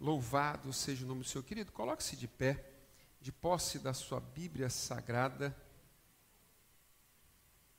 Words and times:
Louvado 0.00 0.72
seja 0.72 1.04
o 1.04 1.08
nome 1.08 1.20
do 1.20 1.28
Senhor. 1.28 1.44
Querido, 1.44 1.70
coloque-se 1.72 2.16
de 2.16 2.26
pé, 2.26 2.72
de 3.20 3.30
posse 3.30 3.78
da 3.78 3.92
sua 3.92 4.18
Bíblia 4.18 4.70
Sagrada. 4.70 5.54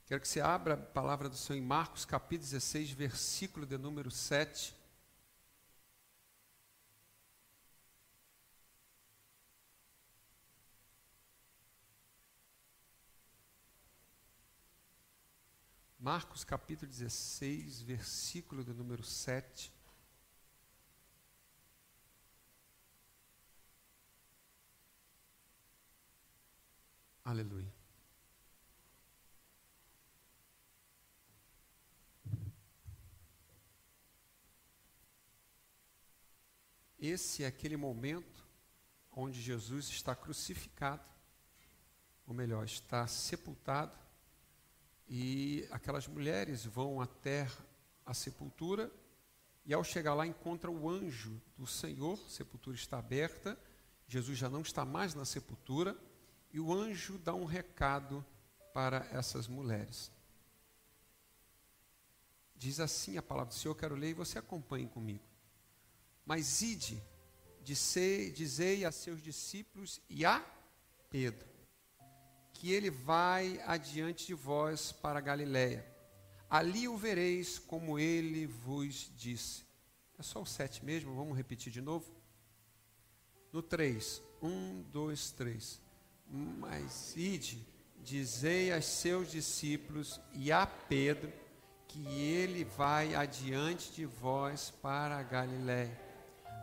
Quero 0.05 0.21
que 0.21 0.27
você 0.27 0.39
abra 0.39 0.75
a 0.75 0.77
palavra 0.77 1.27
do 1.27 1.35
Senhor 1.35 1.57
em 1.57 1.65
Marcos, 1.65 2.05
capítulo 2.05 2.47
16, 2.47 2.91
versículo 2.91 3.65
de 3.65 3.75
número 3.75 4.11
7. 4.11 4.75
Marcos 15.97 16.43
capítulo 16.43 16.87
16, 16.87 17.81
versículo 17.81 18.63
de 18.63 18.73
número 18.73 19.03
7. 19.03 19.80
Aleluia. 27.23 27.71
Esse 36.97 37.43
é 37.43 37.47
aquele 37.47 37.77
momento 37.77 38.47
onde 39.11 39.41
Jesus 39.41 39.87
está 39.89 40.15
crucificado, 40.15 41.09
ou 42.25 42.33
melhor, 42.33 42.63
está 42.63 43.05
sepultado, 43.07 43.97
e 45.07 45.67
aquelas 45.71 46.07
mulheres 46.07 46.63
vão 46.65 47.01
até 47.01 47.47
a 48.05 48.13
sepultura, 48.13 48.91
e 49.65 49.73
ao 49.73 49.83
chegar 49.83 50.13
lá 50.13 50.25
encontram 50.25 50.75
o 50.75 50.89
anjo 50.89 51.41
do 51.57 51.67
Senhor, 51.67 52.19
a 52.25 52.29
sepultura 52.29 52.75
está 52.75 52.99
aberta, 52.99 53.59
Jesus 54.07 54.37
já 54.37 54.49
não 54.49 54.61
está 54.61 54.85
mais 54.85 55.13
na 55.13 55.25
sepultura, 55.25 55.97
e 56.53 56.59
o 56.59 56.73
anjo 56.73 57.17
dá 57.17 57.33
um 57.33 57.45
recado 57.45 58.25
para 58.73 59.07
essas 59.11 59.47
mulheres. 59.47 60.11
Diz 62.55 62.79
assim 62.79 63.17
a 63.17 63.21
palavra 63.21 63.49
do 63.49 63.55
Senhor, 63.55 63.75
quero 63.75 63.95
ler 63.95 64.09
e 64.09 64.13
você 64.13 64.37
acompanhe 64.37 64.87
comigo. 64.87 65.23
Mas 66.25 66.61
ide, 66.61 67.01
dizei, 67.63 68.31
dizei 68.31 68.85
a 68.85 68.91
seus 68.91 69.21
discípulos 69.21 69.99
e 70.09 70.23
a 70.25 70.45
Pedro, 71.09 71.47
que 72.53 72.71
ele 72.71 72.89
vai 72.89 73.59
adiante 73.65 74.27
de 74.27 74.33
vós 74.33 74.91
para 74.91 75.19
Galiléia. 75.19 75.85
Ali 76.49 76.87
o 76.87 76.97
vereis 76.97 77.57
como 77.57 77.97
ele 77.97 78.45
vos 78.45 79.11
disse. 79.15 79.65
É 80.19 80.23
só 80.23 80.41
o 80.41 80.45
sete 80.45 80.85
mesmo, 80.85 81.15
vamos 81.15 81.35
repetir 81.35 81.71
de 81.73 81.81
novo? 81.81 82.13
No 83.51 83.61
três, 83.61 84.21
um, 84.41 84.83
dois, 84.83 85.31
três. 85.31 85.81
Mas 86.31 87.13
ide, 87.17 87.67
dizei 87.99 88.71
a 88.71 88.81
seus 88.81 89.29
discípulos 89.29 90.19
e 90.33 90.51
a 90.51 90.65
Pedro 90.65 91.31
que 91.87 92.07
ele 92.07 92.63
vai 92.63 93.13
adiante 93.13 93.91
de 93.91 94.05
vós 94.05 94.71
para 94.81 95.17
a 95.17 95.23
Galiléia. 95.23 95.99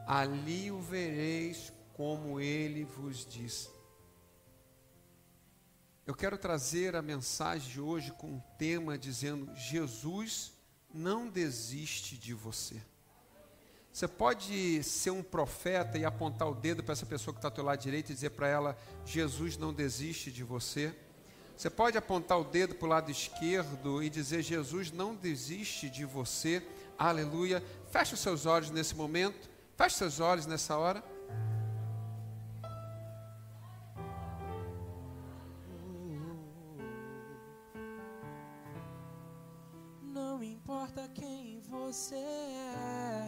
Ali 0.07 0.71
o 0.73 0.81
vereis 0.81 1.71
como 1.93 2.41
ele 2.41 2.85
vos 2.85 3.27
disse. 3.27 3.69
Eu 6.07 6.15
quero 6.15 6.39
trazer 6.39 6.97
a 6.97 7.03
mensagem 7.03 7.71
de 7.71 7.79
hoje 7.79 8.11
com 8.13 8.29
um 8.29 8.41
tema 8.57 8.97
dizendo: 8.97 9.55
Jesus 9.55 10.55
não 10.95 11.29
desiste 11.29 12.17
de 12.17 12.33
você. 12.33 12.81
Você 13.99 14.07
pode 14.07 14.81
ser 14.85 15.11
um 15.11 15.25
profeta 15.25 15.99
e 15.99 16.05
apontar 16.05 16.49
o 16.49 16.55
dedo 16.55 16.85
para 16.85 16.93
essa 16.93 17.05
pessoa 17.05 17.35
que 17.35 17.39
está 17.39 17.49
ao 17.49 17.53
teu 17.53 17.65
lado 17.65 17.81
direito 17.81 18.13
e 18.13 18.15
dizer 18.15 18.31
para 18.31 18.47
ela: 18.47 18.79
Jesus 19.05 19.57
não 19.57 19.73
desiste 19.73 20.31
de 20.31 20.45
você. 20.45 20.95
Você 21.57 21.69
pode 21.69 21.99
apontar 21.99 22.39
o 22.39 22.45
dedo 22.45 22.77
para 22.77 22.87
o 22.87 22.89
lado 22.89 23.11
esquerdo 23.11 24.01
e 24.01 24.09
dizer: 24.09 24.41
Jesus 24.41 24.93
não 24.93 25.17
desiste 25.17 25.91
de 25.91 26.05
você. 26.05 26.63
Aleluia. 26.97 27.61
Feche 27.91 28.15
os 28.15 28.21
seus 28.21 28.47
olhos 28.47 28.71
nesse 28.71 28.95
momento. 28.95 29.51
Feche 29.77 29.95
os 29.95 29.97
seus 29.97 30.21
olhos 30.21 30.47
nessa 30.47 30.79
hora. 30.79 31.03
Não 40.01 40.41
importa 40.41 41.11
quem 41.13 41.61
você 41.63 42.15
é. 42.15 43.28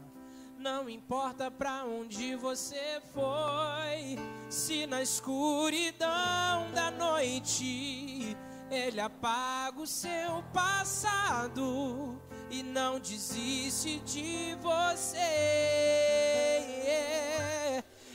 Não 0.61 0.87
importa 0.87 1.49
para 1.49 1.85
onde 1.85 2.35
você 2.35 3.01
foi, 3.15 4.19
se 4.47 4.85
na 4.85 5.01
escuridão 5.01 6.69
da 6.71 6.91
noite 6.91 8.37
ele 8.69 9.01
apaga 9.01 9.81
o 9.81 9.87
seu 9.87 10.43
passado 10.53 12.21
e 12.51 12.61
não 12.61 12.99
desiste 12.99 14.01
de 14.01 14.55
você. 14.61 15.17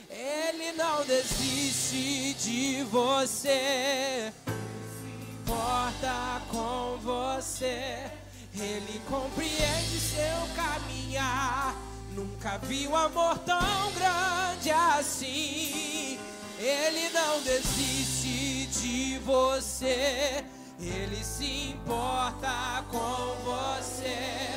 Ele 0.09 0.71
não 0.71 1.03
desiste 1.03 2.33
de 2.35 2.81
você. 2.83 4.31
Se 4.45 5.41
importa 5.41 6.41
com 6.49 6.97
você, 7.03 8.09
ele 8.55 9.01
compreende 9.05 9.99
seu 9.99 10.55
caminhar 10.55 11.75
Nunca 12.17 12.57
vi 12.63 12.87
um 12.87 12.95
amor 12.95 13.37
tão 13.45 13.91
grande 13.93 14.71
assim. 14.71 16.17
Ele 16.57 17.09
não 17.13 17.39
desiste 17.43 18.65
de 18.65 19.19
você. 19.19 20.43
Ele 20.79 21.23
se 21.23 21.69
importa 21.69 22.83
com 22.89 23.35
você. 23.45 24.49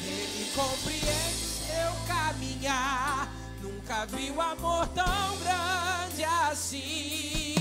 Ele 0.00 0.48
compreende 0.54 1.44
seu 1.66 1.92
caminhar. 2.06 3.28
Nunca 3.60 4.06
vi 4.06 4.30
um 4.30 4.40
amor 4.40 4.86
tão 4.86 5.38
grande 5.38 6.22
assim. 6.22 7.58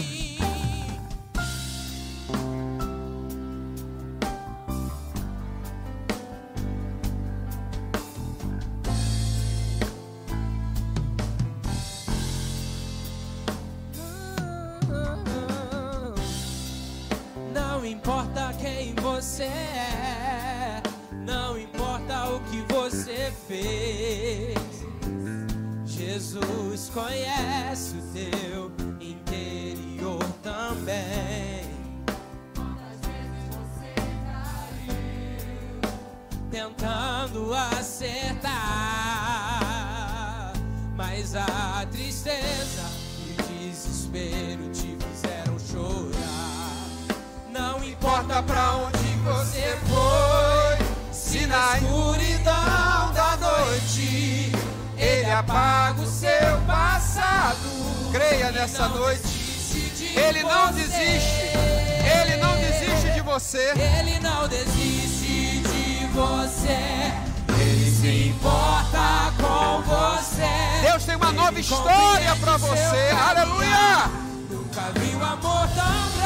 Você. 63.48 63.72
Ele 63.80 64.20
não 64.20 64.46
desiste 64.48 65.60
de 65.62 66.06
você. 66.08 67.14
Ele 67.58 67.90
se 67.90 68.30
importa 68.30 69.34
com 69.38 69.82
você. 69.84 70.90
Deus 70.90 71.06
tem 71.06 71.16
uma 71.16 71.32
uma 71.32 71.32
nova 71.32 71.52
Ele 71.52 71.62
história 71.62 72.36
para 72.36 72.58
você. 72.58 73.10
Aleluia! 73.30 74.12
Nunca 74.50 74.82
vi 75.00 75.16
um 75.16 75.24
amor 75.24 75.68
tão 75.74 76.17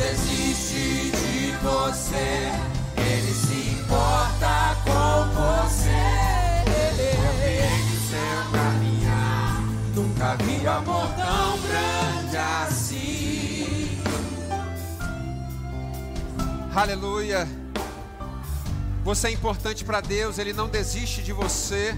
desiste 0.00 1.10
de 1.10 1.52
você. 1.62 2.50
Ele 2.96 3.32
se 3.34 3.80
importa 3.80 4.76
com 4.84 5.28
você. 5.34 5.90
Ele 6.66 7.10
o 7.86 8.00
seu 8.08 8.40
caminhar. 8.50 9.62
Nunca 9.94 10.36
vi 10.36 10.66
amor 10.66 11.08
tão 11.14 11.58
grande 11.60 12.36
assim. 12.36 14.00
Aleluia. 16.74 17.46
Você 19.04 19.28
é 19.28 19.30
importante 19.32 19.84
para 19.84 20.00
Deus, 20.00 20.38
Ele 20.38 20.52
não 20.52 20.68
desiste 20.68 21.22
de 21.22 21.32
você. 21.32 21.96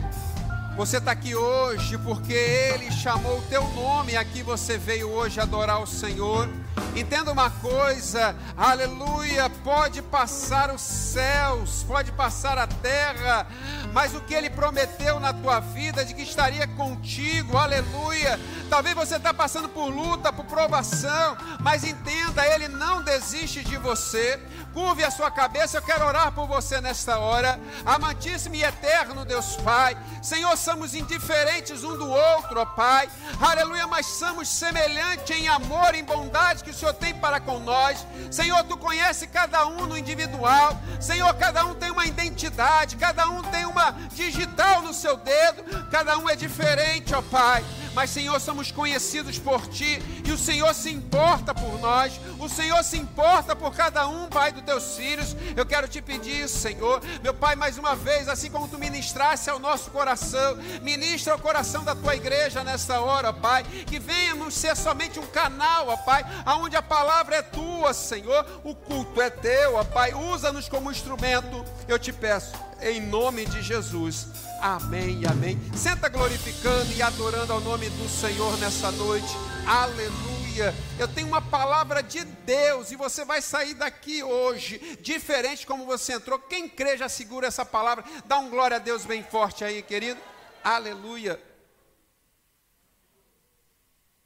Você 0.77 0.97
está 0.97 1.13
aqui 1.13 1.35
hoje 1.35 1.99
porque 1.99 2.33
Ele 2.33 2.91
chamou 2.91 3.39
o 3.39 3.43
teu 3.43 3.63
nome. 3.75 4.17
Aqui 4.17 4.43
você 4.43 4.79
veio 4.79 5.11
hoje 5.11 5.39
adorar 5.41 5.83
o 5.83 5.87
Senhor. 5.87 6.49
Entenda 6.95 7.33
uma 7.33 7.49
coisa, 7.51 8.37
aleluia. 8.55 9.49
Pode 9.65 10.03
passar 10.03 10.71
os 10.71 10.83
céus, 10.83 11.83
pode 11.85 12.13
passar 12.13 12.59
a 12.59 12.67
terra, 12.67 13.47
mas 13.95 14.15
o 14.15 14.21
que 14.21 14.35
Ele 14.35 14.51
prometeu 14.51 15.19
na 15.19 15.33
tua 15.33 15.59
vida 15.59 16.05
de 16.05 16.13
que 16.13 16.23
estaria 16.23 16.67
contigo, 16.67 17.57
aleluia. 17.57 18.39
Talvez 18.69 18.95
você 18.95 19.17
está 19.17 19.33
passando 19.33 19.71
por 19.71 19.89
luta, 19.89 20.33
por 20.33 20.45
provação, 20.45 21.37
mas 21.61 21.83
entenda, 21.83 22.47
Ele 22.47 22.69
não 22.69 23.03
desiste 23.03 23.65
de 23.65 23.79
você. 23.79 24.39
Curve 24.75 25.05
a 25.05 25.11
sua 25.11 25.31
cabeça, 25.31 25.79
eu 25.79 25.83
quero 25.83 26.07
orar 26.07 26.33
por 26.33 26.47
você 26.47 26.81
nesta 26.81 27.19
hora. 27.19 27.59
Amantíssimo 27.85 28.55
e 28.55 28.65
eterno 28.65 29.25
Deus 29.25 29.57
Pai, 29.57 29.97
Senhor, 30.23 30.57
somos 30.57 30.95
indiferentes 30.95 31.85
um 31.85 31.97
do 31.97 32.09
outro, 32.09 32.61
ó 32.61 32.65
Pai. 32.65 33.09
Aleluia, 33.41 33.87
mas 33.87 34.07
somos 34.07 34.49
semelhantes 34.49 35.37
em 35.37 35.49
amor, 35.49 35.95
em 35.95 36.05
bondade 36.05 36.65
que 36.65 36.71
o 36.71 36.75
Senhor 36.83 36.95
tem 36.95 37.15
para 37.15 37.39
com 37.39 37.61
nós. 37.61 38.05
Senhor, 38.29 38.65
tu 38.65 38.77
conhece 38.77 39.29
cada 39.29 39.65
um 39.69 39.87
no 39.87 39.97
individual. 39.97 40.77
Senhor, 41.01 41.33
cada 41.35 41.65
um 41.65 41.75
tem 41.75 41.93
uma 41.93 42.05
identidade, 42.07 42.97
cada 42.97 43.29
um 43.29 43.41
tem 43.41 43.65
uma 43.67 43.93
digital 44.13 44.83
no 44.83 44.93
seu 44.93 45.17
dedo, 45.17 45.63
cada 45.93 46.19
um 46.19 46.29
é 46.29 46.35
diferente, 46.35 47.15
ó 47.15 47.23
Pai. 47.23 47.65
Mas, 47.95 48.11
Senhor, 48.11 48.41
somos 48.41 48.71
conhecidos 48.71 49.39
por 49.39 49.67
Ti 49.67 50.01
e 50.25 50.33
o 50.33 50.39
Senhor 50.39 50.75
se 50.75 50.91
importa 50.91 51.55
por 51.55 51.79
nós, 51.81 52.19
o 52.39 52.49
Senhor 52.49 52.83
se 52.83 52.97
importa 52.97 53.55
por 53.55 53.75
cada 53.75 54.07
um, 54.07 54.29
Pai, 54.29 54.53
dos 54.53 54.63
teus 54.63 54.97
filhos. 54.97 55.37
Eu 55.57 55.67
quero 55.67 55.87
te 55.87 56.01
pedir, 56.01 56.49
Senhor, 56.49 57.03
meu 57.23 57.35
Pai, 57.35 57.55
mais 57.55 57.77
uma 57.77 57.95
vez, 57.95 58.29
assim 58.29 58.51
como 58.51 58.69
tu 58.69 58.79
ministrasse 58.79 59.51
ao 59.51 59.59
nosso 59.59 59.91
coração, 59.91 60.57
ministra 60.81 61.35
ao 61.35 61.39
coração 61.39 61.85
da 61.85 61.95
tua 61.95 62.17
igreja 62.17 62.65
nesta 62.65 63.01
hora, 63.01 63.33
Pai, 63.33 63.63
que 63.65 63.99
venhamos 63.99 64.55
ser 64.55 64.77
somente 64.77 65.19
um 65.19 65.27
canal, 65.27 65.89
ó 65.89 65.97
Pai, 65.97 66.25
aonde 66.45 66.77
a 66.77 66.83
palavra 66.83 67.37
é 67.37 67.43
tua, 67.43 67.93
Senhor, 67.93 68.47
o 68.65 68.75
culto 68.75 69.21
é 69.21 69.29
teu, 69.31 69.77
ó 69.77 69.85
Pai, 69.85 70.15
usa-nos 70.15 70.69
como 70.69 70.91
instrumento, 70.91 71.65
eu 71.87 71.99
te 71.99 72.13
peço, 72.13 72.53
em 72.81 73.01
nome 73.01 73.45
de 73.47 73.61
Jesus. 73.63 74.27
Amém 74.63 75.27
amém. 75.27 75.59
Senta 75.75 76.09
glorificando 76.09 76.93
e 76.93 77.03
adorando 77.03 77.53
ao 77.53 77.61
nome 77.61 77.91
do 77.91 78.09
Senhor 78.09 78.57
nessa 78.59 78.93
noite. 78.93 79.27
Aleluia. 79.67 80.73
Eu 81.01 81.09
tenho 81.09 81.27
uma 81.27 81.43
palavra 81.43 82.01
de 82.01 82.23
Deus 82.23 82.93
e 82.93 82.97
você 82.97 83.25
vai 83.25 83.43
sair 83.43 83.75
daqui 83.75 84.23
hoje 84.23 84.79
diferente 85.01 85.67
como 85.67 85.85
você 85.85 86.13
entrou. 86.13 86.39
Quem 86.39 86.69
crê 86.69 86.97
já 86.97 87.09
segura 87.09 87.49
essa 87.49 87.65
palavra. 87.65 88.05
Dá 88.25 88.39
um 88.39 88.51
glória 88.51 88.77
a 88.77 88.79
Deus 88.79 89.05
bem 89.05 89.25
forte 89.25 89.65
aí, 89.65 89.83
querido. 89.83 90.21
Aleluia. 90.63 91.43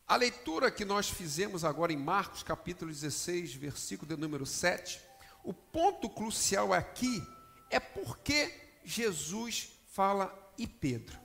A 0.07 0.17
leitura 0.17 0.71
que 0.71 0.85
nós 0.85 1.09
fizemos 1.09 1.65
agora 1.65 1.95
em 1.95 1.97
Marcos, 1.97 2.43
capítulo 2.43 2.91
16, 2.91 3.55
versículo 3.55 4.15
de 4.15 4.21
número 4.21 4.45
7, 4.45 5.01
o 5.43 5.55
ponto 5.55 6.11
crucial 6.11 6.75
aqui 6.75 7.27
é 7.71 7.81
porque 7.81 8.53
Jesus 8.85 9.76
fala 9.97 10.53
e 10.59 10.67
Pedro. 10.67 11.19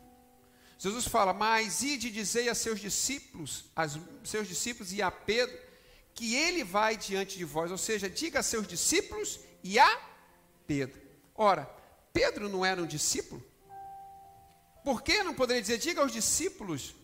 Jesus 0.77 1.05
fala: 1.05 1.33
"Mas 1.33 1.83
ide 1.83 2.09
dizei 2.09 2.47
a 2.47 2.55
seus 2.55 2.79
discípulos, 2.79 3.65
aos 3.75 3.99
seus 4.23 4.47
discípulos 4.47 4.93
e 4.93 5.01
a 5.01 5.11
Pedro, 5.11 5.57
que 6.15 6.35
ele 6.35 6.63
vai 6.63 6.95
diante 6.95 7.37
de 7.37 7.43
vós", 7.43 7.69
ou 7.69 7.77
seja, 7.77 8.09
diga 8.09 8.39
a 8.39 8.43
seus 8.43 8.65
discípulos 8.65 9.41
e 9.61 9.77
a 9.77 10.01
Pedro. 10.65 11.01
Ora, 11.35 11.65
Pedro 12.13 12.47
não 12.47 12.63
era 12.65 12.81
um 12.81 12.87
discípulo? 12.87 13.43
Por 14.85 15.03
que 15.03 15.21
não 15.21 15.33
poderia 15.33 15.61
dizer, 15.61 15.77
diga 15.77 16.01
aos 16.01 16.13
discípulos? 16.13 16.95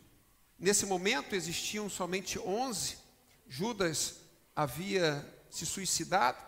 Nesse 0.57 0.85
momento 0.85 1.35
existiam 1.35 1.89
somente 1.89 2.39
11, 2.39 2.97
Judas 3.47 4.15
havia 4.55 5.23
se 5.49 5.65
suicidado. 5.65 6.46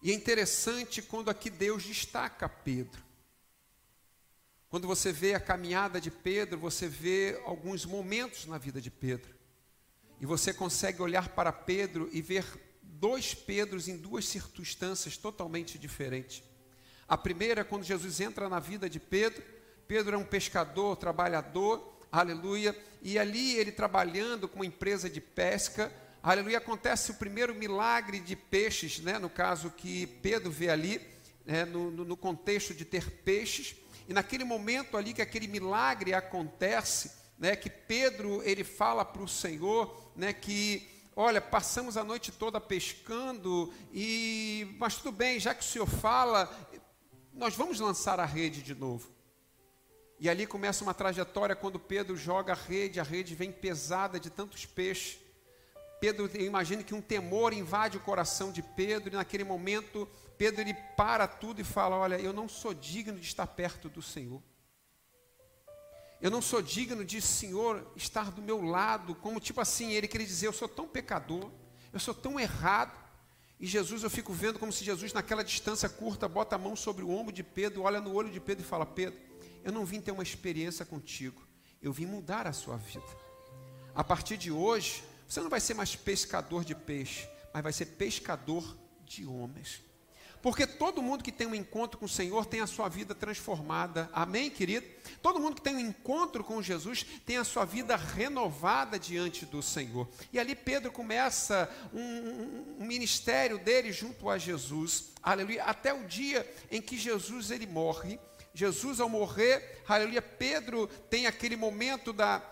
E 0.00 0.10
é 0.10 0.14
interessante 0.14 1.02
quando 1.02 1.28
aqui 1.28 1.50
Deus 1.50 1.82
destaca 1.82 2.48
Pedro. 2.48 3.02
Quando 4.68 4.86
você 4.86 5.12
vê 5.12 5.34
a 5.34 5.40
caminhada 5.40 6.00
de 6.00 6.10
Pedro, 6.10 6.58
você 6.58 6.86
vê 6.86 7.40
alguns 7.44 7.84
momentos 7.84 8.46
na 8.46 8.58
vida 8.58 8.80
de 8.80 8.90
Pedro. 8.90 9.34
E 10.20 10.26
você 10.26 10.52
consegue 10.52 11.00
olhar 11.00 11.30
para 11.30 11.52
Pedro 11.52 12.08
e 12.12 12.20
ver 12.20 12.44
dois 12.82 13.34
Pedros 13.34 13.88
em 13.88 13.96
duas 13.96 14.26
circunstâncias 14.26 15.16
totalmente 15.16 15.78
diferentes. 15.78 16.42
A 17.06 17.16
primeira, 17.16 17.64
quando 17.64 17.84
Jesus 17.84 18.20
entra 18.20 18.48
na 18.48 18.60
vida 18.60 18.90
de 18.90 19.00
Pedro, 19.00 19.42
Pedro 19.86 20.16
é 20.16 20.18
um 20.18 20.24
pescador, 20.24 20.96
trabalhador, 20.96 21.98
aleluia, 22.12 22.76
e 23.00 23.18
ali 23.18 23.56
ele 23.56 23.72
trabalhando 23.72 24.46
com 24.46 24.56
uma 24.56 24.66
empresa 24.66 25.08
de 25.08 25.20
pesca, 25.20 25.90
aleluia, 26.22 26.58
acontece 26.58 27.10
o 27.10 27.14
primeiro 27.14 27.54
milagre 27.54 28.20
de 28.20 28.34
peixes, 28.34 29.00
né, 29.00 29.18
no 29.18 29.30
caso 29.30 29.70
que 29.70 30.06
Pedro 30.06 30.50
vê 30.50 30.68
ali, 30.68 31.00
né, 31.44 31.64
no, 31.64 31.90
no, 31.90 32.04
no 32.04 32.16
contexto 32.16 32.74
de 32.74 32.84
ter 32.84 33.10
peixes, 33.10 33.76
e 34.08 34.12
naquele 34.12 34.44
momento 34.44 34.96
ali 34.96 35.12
que 35.12 35.22
aquele 35.22 35.46
milagre 35.46 36.14
acontece, 36.14 37.12
né, 37.38 37.54
que 37.54 37.70
Pedro 37.70 38.42
ele 38.42 38.64
fala 38.64 39.04
para 39.04 39.22
o 39.22 39.28
Senhor, 39.28 40.12
né, 40.16 40.32
que 40.32 40.88
olha, 41.14 41.40
passamos 41.40 41.96
a 41.96 42.04
noite 42.04 42.30
toda 42.30 42.60
pescando 42.60 43.72
e 43.92 44.76
mas 44.78 44.96
tudo 44.96 45.10
bem, 45.10 45.40
já 45.40 45.52
que 45.52 45.64
o 45.64 45.66
Senhor 45.66 45.86
fala, 45.86 46.48
nós 47.32 47.56
vamos 47.56 47.80
lançar 47.80 48.20
a 48.20 48.24
rede 48.24 48.62
de 48.62 48.74
novo. 48.74 49.10
E 50.20 50.28
ali 50.28 50.46
começa 50.46 50.82
uma 50.82 50.94
trajetória 50.94 51.54
quando 51.54 51.78
Pedro 51.78 52.16
joga 52.16 52.52
a 52.52 52.56
rede, 52.56 52.98
a 52.98 53.04
rede 53.04 53.34
vem 53.34 53.52
pesada 53.52 54.18
de 54.18 54.30
tantos 54.30 54.66
peixes. 54.66 55.18
Pedro, 56.00 56.30
eu 56.34 56.46
imagino 56.46 56.84
que 56.84 56.94
um 56.94 57.00
temor 57.00 57.52
invade 57.52 57.96
o 57.96 58.00
coração 58.00 58.52
de 58.52 58.62
Pedro, 58.62 59.12
e 59.12 59.16
naquele 59.16 59.42
momento, 59.42 60.08
Pedro 60.36 60.60
ele 60.60 60.74
para 60.96 61.26
tudo 61.26 61.60
e 61.60 61.64
fala: 61.64 61.96
Olha, 61.96 62.20
eu 62.20 62.32
não 62.32 62.48
sou 62.48 62.72
digno 62.72 63.18
de 63.18 63.26
estar 63.26 63.46
perto 63.46 63.88
do 63.88 64.00
Senhor. 64.00 64.42
Eu 66.20 66.30
não 66.30 66.42
sou 66.42 66.60
digno 66.60 67.04
de 67.04 67.20
Senhor 67.20 67.86
estar 67.96 68.30
do 68.30 68.42
meu 68.42 68.62
lado, 68.62 69.14
como 69.14 69.40
tipo 69.40 69.60
assim, 69.60 69.92
ele 69.92 70.08
queria 70.08 70.26
dizer: 70.26 70.46
Eu 70.46 70.52
sou 70.52 70.68
tão 70.68 70.86
pecador, 70.86 71.50
eu 71.92 71.98
sou 71.98 72.14
tão 72.14 72.38
errado. 72.38 73.06
E 73.60 73.66
Jesus, 73.66 74.04
eu 74.04 74.10
fico 74.10 74.32
vendo 74.32 74.56
como 74.56 74.72
se 74.72 74.84
Jesus, 74.84 75.12
naquela 75.12 75.42
distância 75.42 75.88
curta, 75.88 76.28
bota 76.28 76.54
a 76.54 76.58
mão 76.58 76.76
sobre 76.76 77.04
o 77.04 77.10
ombro 77.10 77.32
de 77.32 77.42
Pedro, 77.42 77.82
olha 77.82 78.00
no 78.00 78.14
olho 78.14 78.30
de 78.30 78.38
Pedro 78.38 78.64
e 78.64 78.68
fala: 78.68 78.86
Pedro, 78.86 79.18
eu 79.64 79.72
não 79.72 79.84
vim 79.84 80.00
ter 80.00 80.12
uma 80.12 80.22
experiência 80.22 80.86
contigo, 80.86 81.42
eu 81.82 81.92
vim 81.92 82.06
mudar 82.06 82.46
a 82.46 82.52
sua 82.52 82.76
vida. 82.76 83.04
A 83.94 84.04
partir 84.04 84.36
de 84.36 84.52
hoje, 84.52 85.02
você 85.28 85.40
não 85.40 85.50
vai 85.50 85.60
ser 85.60 85.74
mais 85.74 85.94
pescador 85.94 86.64
de 86.64 86.74
peixe, 86.74 87.28
mas 87.52 87.62
vai 87.62 87.72
ser 87.72 87.86
pescador 87.86 88.76
de 89.04 89.26
homens. 89.26 89.82
Porque 90.40 90.66
todo 90.66 91.02
mundo 91.02 91.24
que 91.24 91.32
tem 91.32 91.46
um 91.46 91.54
encontro 91.54 91.98
com 91.98 92.06
o 92.06 92.08
Senhor 92.08 92.46
tem 92.46 92.60
a 92.60 92.66
sua 92.66 92.88
vida 92.88 93.14
transformada. 93.14 94.08
Amém, 94.12 94.48
querido? 94.48 94.86
Todo 95.20 95.40
mundo 95.40 95.56
que 95.56 95.62
tem 95.62 95.74
um 95.74 95.80
encontro 95.80 96.44
com 96.44 96.62
Jesus 96.62 97.04
tem 97.26 97.38
a 97.38 97.44
sua 97.44 97.64
vida 97.64 97.96
renovada 97.96 98.98
diante 98.98 99.44
do 99.44 99.60
Senhor. 99.60 100.08
E 100.32 100.38
ali 100.38 100.54
Pedro 100.54 100.92
começa 100.92 101.68
um, 101.92 102.00
um, 102.00 102.76
um 102.80 102.86
ministério 102.86 103.58
dele 103.58 103.92
junto 103.92 104.30
a 104.30 104.38
Jesus. 104.38 105.10
Aleluia. 105.22 105.64
Até 105.64 105.92
o 105.92 106.06
dia 106.06 106.48
em 106.70 106.80
que 106.80 106.96
Jesus 106.96 107.50
ele 107.50 107.66
morre. 107.66 108.18
Jesus 108.54 108.98
ao 108.98 109.08
morrer, 109.08 109.82
aleluia, 109.86 110.22
Pedro 110.22 110.88
tem 111.08 111.26
aquele 111.26 111.54
momento 111.54 112.12
da 112.12 112.42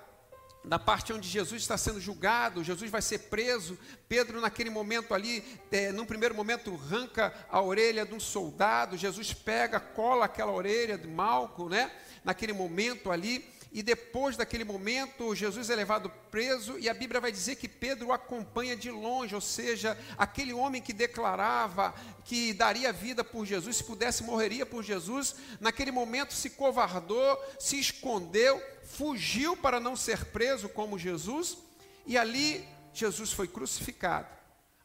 na 0.66 0.80
parte 0.80 1.12
onde 1.12 1.28
Jesus 1.28 1.62
está 1.62 1.78
sendo 1.78 2.00
julgado, 2.00 2.64
Jesus 2.64 2.90
vai 2.90 3.00
ser 3.00 3.20
preso. 3.20 3.78
Pedro, 4.08 4.40
naquele 4.40 4.68
momento 4.68 5.14
ali, 5.14 5.44
é, 5.70 5.92
num 5.92 6.04
primeiro 6.04 6.35
momento, 6.35 6.75
arranca 6.75 7.32
a 7.49 7.62
orelha 7.62 8.04
de 8.04 8.12
um 8.12 8.20
soldado. 8.20 8.96
Jesus 8.96 9.32
pega, 9.32 9.78
cola 9.78 10.25
aquela 10.25 10.50
orelha 10.50 10.99
de 10.99 11.06
Malco, 11.06 11.68
né? 11.68 11.90
Naquele 12.25 12.52
momento 12.52 13.12
ali. 13.12 13.56
E 13.73 13.82
depois 13.82 14.37
daquele 14.37 14.64
momento, 14.64 15.35
Jesus 15.35 15.68
é 15.68 15.75
levado 15.75 16.11
preso, 16.30 16.78
e 16.78 16.88
a 16.88 16.94
Bíblia 16.94 17.20
vai 17.20 17.30
dizer 17.30 17.56
que 17.56 17.68
Pedro 17.68 18.08
o 18.08 18.12
acompanha 18.12 18.76
de 18.76 18.90
longe, 18.90 19.35
ou 19.35 19.40
seja, 19.40 19.99
aquele 20.16 20.52
homem 20.52 20.80
que 20.80 20.92
declarava 20.92 21.94
que 22.25 22.52
daria 22.52 22.92
vida 22.92 23.23
por 23.23 23.44
Jesus, 23.44 23.76
se 23.76 23.85
pudesse, 23.85 24.23
morreria 24.23 24.64
por 24.64 24.82
Jesus, 24.82 25.37
naquele 25.61 25.90
momento 25.90 26.32
se 26.32 26.50
covardou, 26.50 27.38
se 27.58 27.78
escondeu, 27.78 28.62
fugiu 28.85 29.56
para 29.56 29.80
não 29.80 29.96
ser 29.96 30.25
preso 30.26 30.68
como 30.68 30.99
Jesus, 30.99 31.58
e 32.06 32.16
ali 32.16 32.66
Jesus 32.94 33.32
foi 33.32 33.49
crucificado. 33.49 34.28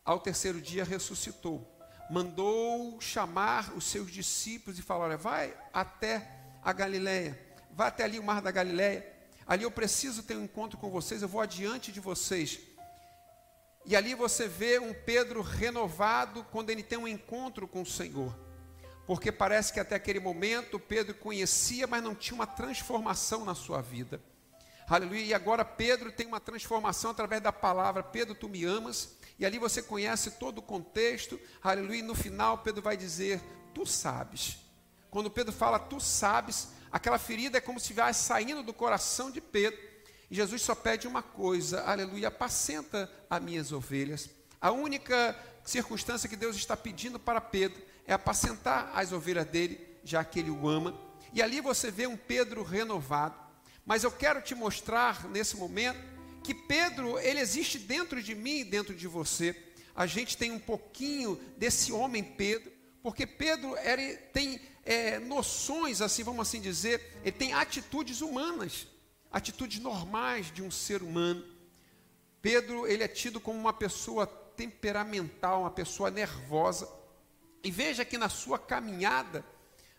Ao 0.03 0.19
terceiro 0.19 0.59
dia 0.59 0.83
ressuscitou, 0.83 1.65
mandou 2.09 3.00
chamar 3.00 3.71
os 3.73 3.85
seus 3.85 4.11
discípulos 4.11 4.77
e 4.77 4.81
falar: 4.81 5.05
Olha, 5.05 5.17
vai 5.17 5.55
até 5.71 6.27
a 6.63 6.73
Galileia 6.73 7.50
vá 7.74 7.88
até 7.88 8.04
ali 8.04 8.20
o 8.20 8.24
mar 8.24 8.42
da 8.42 8.51
Galileia. 8.51 9.06
Ali 9.46 9.63
eu 9.63 9.72
preciso 9.72 10.24
ter 10.24 10.36
um 10.36 10.44
encontro 10.44 10.78
com 10.78 10.90
vocês, 10.90 11.22
eu 11.22 11.28
vou 11.28 11.42
adiante 11.42 11.92
de 11.92 12.00
vocês. 12.00 12.60
E 13.86 13.96
ali 13.96 14.13
você 14.13 14.48
vê 14.48 14.80
um 14.80 14.94
Pedro 14.94 15.42
renovado 15.42 16.44
quando 16.51 16.70
ele 16.70 16.84
tem 16.84 16.98
um 16.98 17.08
encontro 17.08 17.68
com 17.68 17.82
o 17.82 17.86
Senhor. 17.86 18.38
Porque 19.08 19.32
parece 19.32 19.74
que 19.74 19.80
até 19.80 19.96
aquele 19.96 20.20
momento 20.20 20.80
Pedro 20.80 21.16
conhecia, 21.16 21.88
mas 21.88 22.04
não 22.04 22.13
tinha 22.13 22.36
uma 22.36 22.46
transformação 22.46 23.44
na 23.44 23.56
sua 23.56 23.82
vida. 23.82 24.22
Aleluia. 24.88 25.25
E 25.25 25.34
agora 25.34 25.66
Pedro 25.66 26.12
tem 26.12 26.28
uma 26.28 26.40
transformação 26.40 27.12
através 27.12 27.42
da 27.42 27.51
palavra: 27.51 28.04
Pedro, 28.04 28.36
tu 28.36 28.48
me 28.48 28.63
amas. 28.63 29.18
E 29.40 29.46
ali 29.46 29.58
você 29.58 29.82
conhece 29.82 30.32
todo 30.32 30.60
o 30.60 30.62
contexto. 30.62 31.40
Aleluia. 31.63 32.00
E 32.00 32.04
no 32.04 32.13
final 32.13 32.60
Pedro 32.60 32.82
vai 32.82 32.96
dizer: 32.96 33.42
Tu 33.74 33.86
sabes. 33.86 34.58
Quando 35.10 35.32
Pedro 35.32 35.51
fala, 35.51 35.80
Tu 35.80 36.00
sabes, 36.00 36.70
aquela 36.91 37.17
ferida 37.17 37.57
é 37.57 37.62
como 37.62 37.79
se 37.79 37.86
estivesse 37.86 38.24
saindo 38.25 38.63
do 38.63 38.74
coração 38.74 39.31
de 39.31 39.39
Pedro. 39.39 39.79
E 40.29 40.36
Jesus 40.36 40.62
só 40.62 40.75
pede 40.75 41.07
uma 41.07 41.21
coisa: 41.21 41.81
Aleluia, 41.81 42.27
apacenta 42.27 43.12
as 43.29 43.41
minhas 43.41 43.71
ovelhas. 43.71 44.29
A 44.60 44.71
única 44.71 45.38
circunstância 45.63 46.29
que 46.29 46.36
Deus 46.36 46.55
está 46.55 46.75
pedindo 46.77 47.19
para 47.19 47.41
Pedro 47.41 47.81
é 48.05 48.13
apacentar 48.13 48.91
as 48.93 49.12
ovelhas 49.12 49.45
dele, 49.45 49.79
já 50.03 50.24
que 50.24 50.39
ele 50.39 50.51
o 50.51 50.67
ama. 50.67 50.98
E 51.33 51.41
ali 51.41 51.62
você 51.62 51.89
vê 51.89 52.07
um 52.07 52.17
Pedro 52.17 52.63
renovado. 52.63 53.36
Mas 53.86 54.03
eu 54.03 54.12
quero 54.12 54.41
te 54.41 54.53
mostrar 54.53 55.27
nesse 55.27 55.57
momento 55.57 56.00
que 56.43 56.53
Pedro, 56.53 57.19
ele 57.19 57.39
existe 57.39 57.77
dentro 57.77 58.21
de 58.21 58.36
mim 58.36 58.60
e 58.60 58.63
dentro 58.63 58.95
de 58.95 59.07
você. 59.07 59.55
A 59.95 60.05
gente 60.05 60.38
tem 60.38 60.51
um 60.51 60.60
pouquinho 60.60 61.36
desse 61.57 61.91
homem 61.91 62.24
Pedro, 62.24 62.71
porque 63.01 63.25
Pedro 63.25 63.77
ele 63.77 64.15
tem 64.15 64.62
é, 64.86 65.20
noções, 65.20 66.01
assim, 66.01 66.24
vamos 66.24 66.48
assim 66.48 66.62
dizer, 66.62 67.20
ele 67.24 67.31
tem 67.31 67.53
atitudes 67.53 68.22
humanas, 68.22 68.88
atitudes 69.31 69.79
normais 69.79 70.51
de 70.51 70.62
um 70.62 70.72
ser 70.72 71.01
humano. 71.01 71.43
Pedro, 72.41 72.88
ele 72.88 73.03
é 73.03 73.08
tido 73.08 73.39
como 73.39 73.60
uma 73.60 73.74
pessoa 73.74 74.25
temperamental, 74.25 75.62
uma 75.62 75.72
pessoa 75.72 76.10
nervosa. 76.10 76.89
E 77.63 77.70
veja 77.70 78.03
que 78.03 78.17
na 78.17 78.29
sua 78.29 78.58
caminhada, 78.58 79.46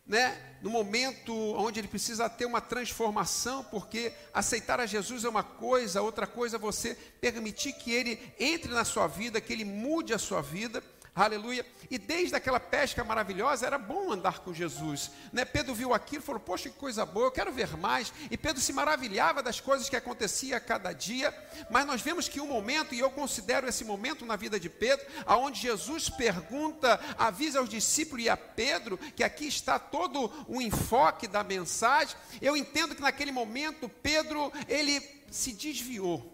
né, 0.04 0.56
no 0.60 0.70
momento 0.70 1.32
onde 1.32 1.78
ele 1.78 1.86
precisa 1.86 2.28
ter 2.28 2.44
uma 2.44 2.60
transformação, 2.60 3.62
porque 3.64 4.12
aceitar 4.34 4.80
a 4.80 4.86
Jesus 4.86 5.24
é 5.24 5.28
uma 5.28 5.44
coisa, 5.44 6.02
outra 6.02 6.26
coisa 6.26 6.56
é 6.56 6.58
você 6.58 6.96
permitir 7.20 7.72
que 7.74 7.92
ele 7.92 8.20
entre 8.38 8.72
na 8.72 8.84
sua 8.84 9.06
vida, 9.06 9.40
que 9.40 9.52
ele 9.52 9.64
mude 9.64 10.12
a 10.12 10.18
sua 10.18 10.42
vida. 10.42 10.82
Aleluia. 11.14 11.66
E 11.90 11.98
desde 11.98 12.34
aquela 12.34 12.58
pesca 12.58 13.04
maravilhosa, 13.04 13.66
era 13.66 13.76
bom 13.76 14.10
andar 14.10 14.38
com 14.38 14.54
Jesus. 14.54 15.10
Né? 15.30 15.44
Pedro 15.44 15.74
viu 15.74 15.92
aquilo 15.92 16.22
e 16.22 16.24
falou: 16.24 16.40
Poxa, 16.40 16.70
que 16.70 16.78
coisa 16.78 17.04
boa, 17.04 17.26
eu 17.26 17.30
quero 17.30 17.52
ver 17.52 17.76
mais. 17.76 18.10
E 18.30 18.36
Pedro 18.38 18.62
se 18.62 18.72
maravilhava 18.72 19.42
das 19.42 19.60
coisas 19.60 19.90
que 19.90 19.96
acontecia 19.96 20.56
a 20.56 20.60
cada 20.60 20.90
dia. 20.94 21.30
Mas 21.70 21.84
nós 21.84 22.00
vemos 22.00 22.28
que 22.28 22.40
um 22.40 22.46
momento, 22.46 22.94
e 22.94 22.98
eu 22.98 23.10
considero 23.10 23.68
esse 23.68 23.84
momento 23.84 24.24
na 24.24 24.36
vida 24.36 24.58
de 24.58 24.70
Pedro, 24.70 25.04
aonde 25.26 25.60
Jesus 25.60 26.08
pergunta, 26.08 26.98
avisa 27.18 27.58
aos 27.58 27.68
discípulos 27.68 28.24
e 28.24 28.30
a 28.30 28.36
Pedro, 28.36 28.96
que 28.96 29.22
aqui 29.22 29.46
está 29.46 29.78
todo 29.78 30.32
o 30.48 30.62
enfoque 30.62 31.28
da 31.28 31.44
mensagem. 31.44 32.16
Eu 32.40 32.56
entendo 32.56 32.94
que 32.94 33.02
naquele 33.02 33.32
momento 33.32 33.86
Pedro, 33.86 34.50
ele 34.66 34.98
se 35.30 35.52
desviou. 35.52 36.32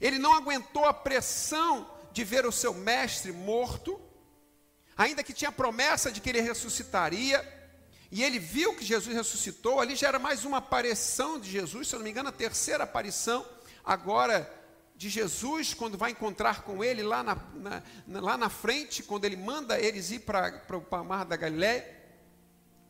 Ele 0.00 0.18
não 0.18 0.32
aguentou 0.32 0.86
a 0.86 0.94
pressão 0.94 1.95
de 2.16 2.24
ver 2.24 2.46
o 2.46 2.50
seu 2.50 2.72
mestre 2.72 3.30
morto, 3.30 4.00
ainda 4.96 5.22
que 5.22 5.34
tinha 5.34 5.52
promessa 5.52 6.10
de 6.10 6.18
que 6.18 6.30
ele 6.30 6.40
ressuscitaria, 6.40 7.46
e 8.10 8.24
ele 8.24 8.38
viu 8.38 8.74
que 8.74 8.82
Jesus 8.82 9.14
ressuscitou, 9.14 9.80
ali 9.80 9.94
já 9.94 10.08
era 10.08 10.18
mais 10.18 10.42
uma 10.42 10.56
aparição 10.56 11.38
de 11.38 11.50
Jesus, 11.50 11.88
se 11.88 11.94
eu 11.94 11.98
não 11.98 12.04
me 12.04 12.10
engano, 12.10 12.30
a 12.30 12.32
terceira 12.32 12.84
aparição, 12.84 13.44
agora 13.84 14.50
de 14.96 15.10
Jesus, 15.10 15.74
quando 15.74 15.98
vai 15.98 16.12
encontrar 16.12 16.62
com 16.62 16.82
ele 16.82 17.02
lá 17.02 17.22
na, 17.22 17.36
na 18.06 18.20
lá 18.20 18.38
na 18.38 18.48
frente, 18.48 19.02
quando 19.02 19.26
ele 19.26 19.36
manda 19.36 19.78
eles 19.78 20.10
ir 20.10 20.20
para 20.20 20.62
o 20.70 21.04
mar 21.04 21.26
da 21.26 21.36
Galiléia. 21.36 21.84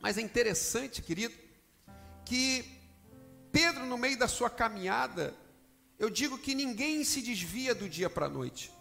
Mas 0.01 0.17
é 0.19 0.21
interessante, 0.21 1.03
querido, 1.03 1.35
que 2.25 2.65
Pedro, 3.51 3.87
no 3.87 3.99
meio 3.99 4.17
da 4.17 4.29
sua 4.29 4.49
caminhada, 4.49 5.35
eu 5.99 6.09
digo 6.09 6.39
que 6.39 6.55
ninguém 6.55 7.03
se 7.03 7.21
desvia 7.21 7.75
do 7.75 7.89
dia 7.89 8.09
para 8.09 8.27
a 8.27 8.29
noite. 8.29 8.76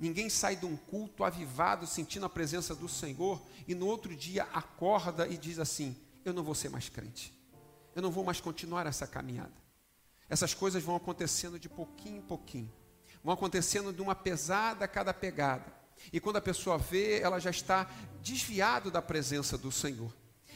Ninguém 0.00 0.30
sai 0.30 0.56
de 0.56 0.64
um 0.64 0.76
culto 0.76 1.22
avivado, 1.22 1.86
sentindo 1.86 2.24
a 2.24 2.30
presença 2.30 2.74
do 2.74 2.88
Senhor, 2.88 3.40
e 3.68 3.74
no 3.74 3.86
outro 3.86 4.16
dia 4.16 4.44
acorda 4.44 5.28
e 5.28 5.36
diz 5.36 5.58
assim: 5.58 5.94
Eu 6.24 6.32
não 6.32 6.42
vou 6.42 6.54
ser 6.54 6.70
mais 6.70 6.88
crente, 6.88 7.38
eu 7.94 8.00
não 8.00 8.10
vou 8.10 8.24
mais 8.24 8.40
continuar 8.40 8.86
essa 8.86 9.06
caminhada. 9.06 9.52
Essas 10.26 10.54
coisas 10.54 10.82
vão 10.82 10.96
acontecendo 10.96 11.58
de 11.58 11.68
pouquinho 11.68 12.16
em 12.16 12.22
pouquinho, 12.22 12.72
vão 13.22 13.34
acontecendo 13.34 13.92
de 13.92 14.00
uma 14.00 14.14
pesada 14.14 14.86
a 14.86 14.88
cada 14.88 15.12
pegada, 15.12 15.70
e 16.10 16.18
quando 16.18 16.36
a 16.36 16.40
pessoa 16.40 16.78
vê, 16.78 17.20
ela 17.20 17.38
já 17.38 17.50
está 17.50 17.86
desviado 18.22 18.90
da 18.90 19.02
presença 19.02 19.58
do 19.58 19.70
Senhor. 19.70 20.10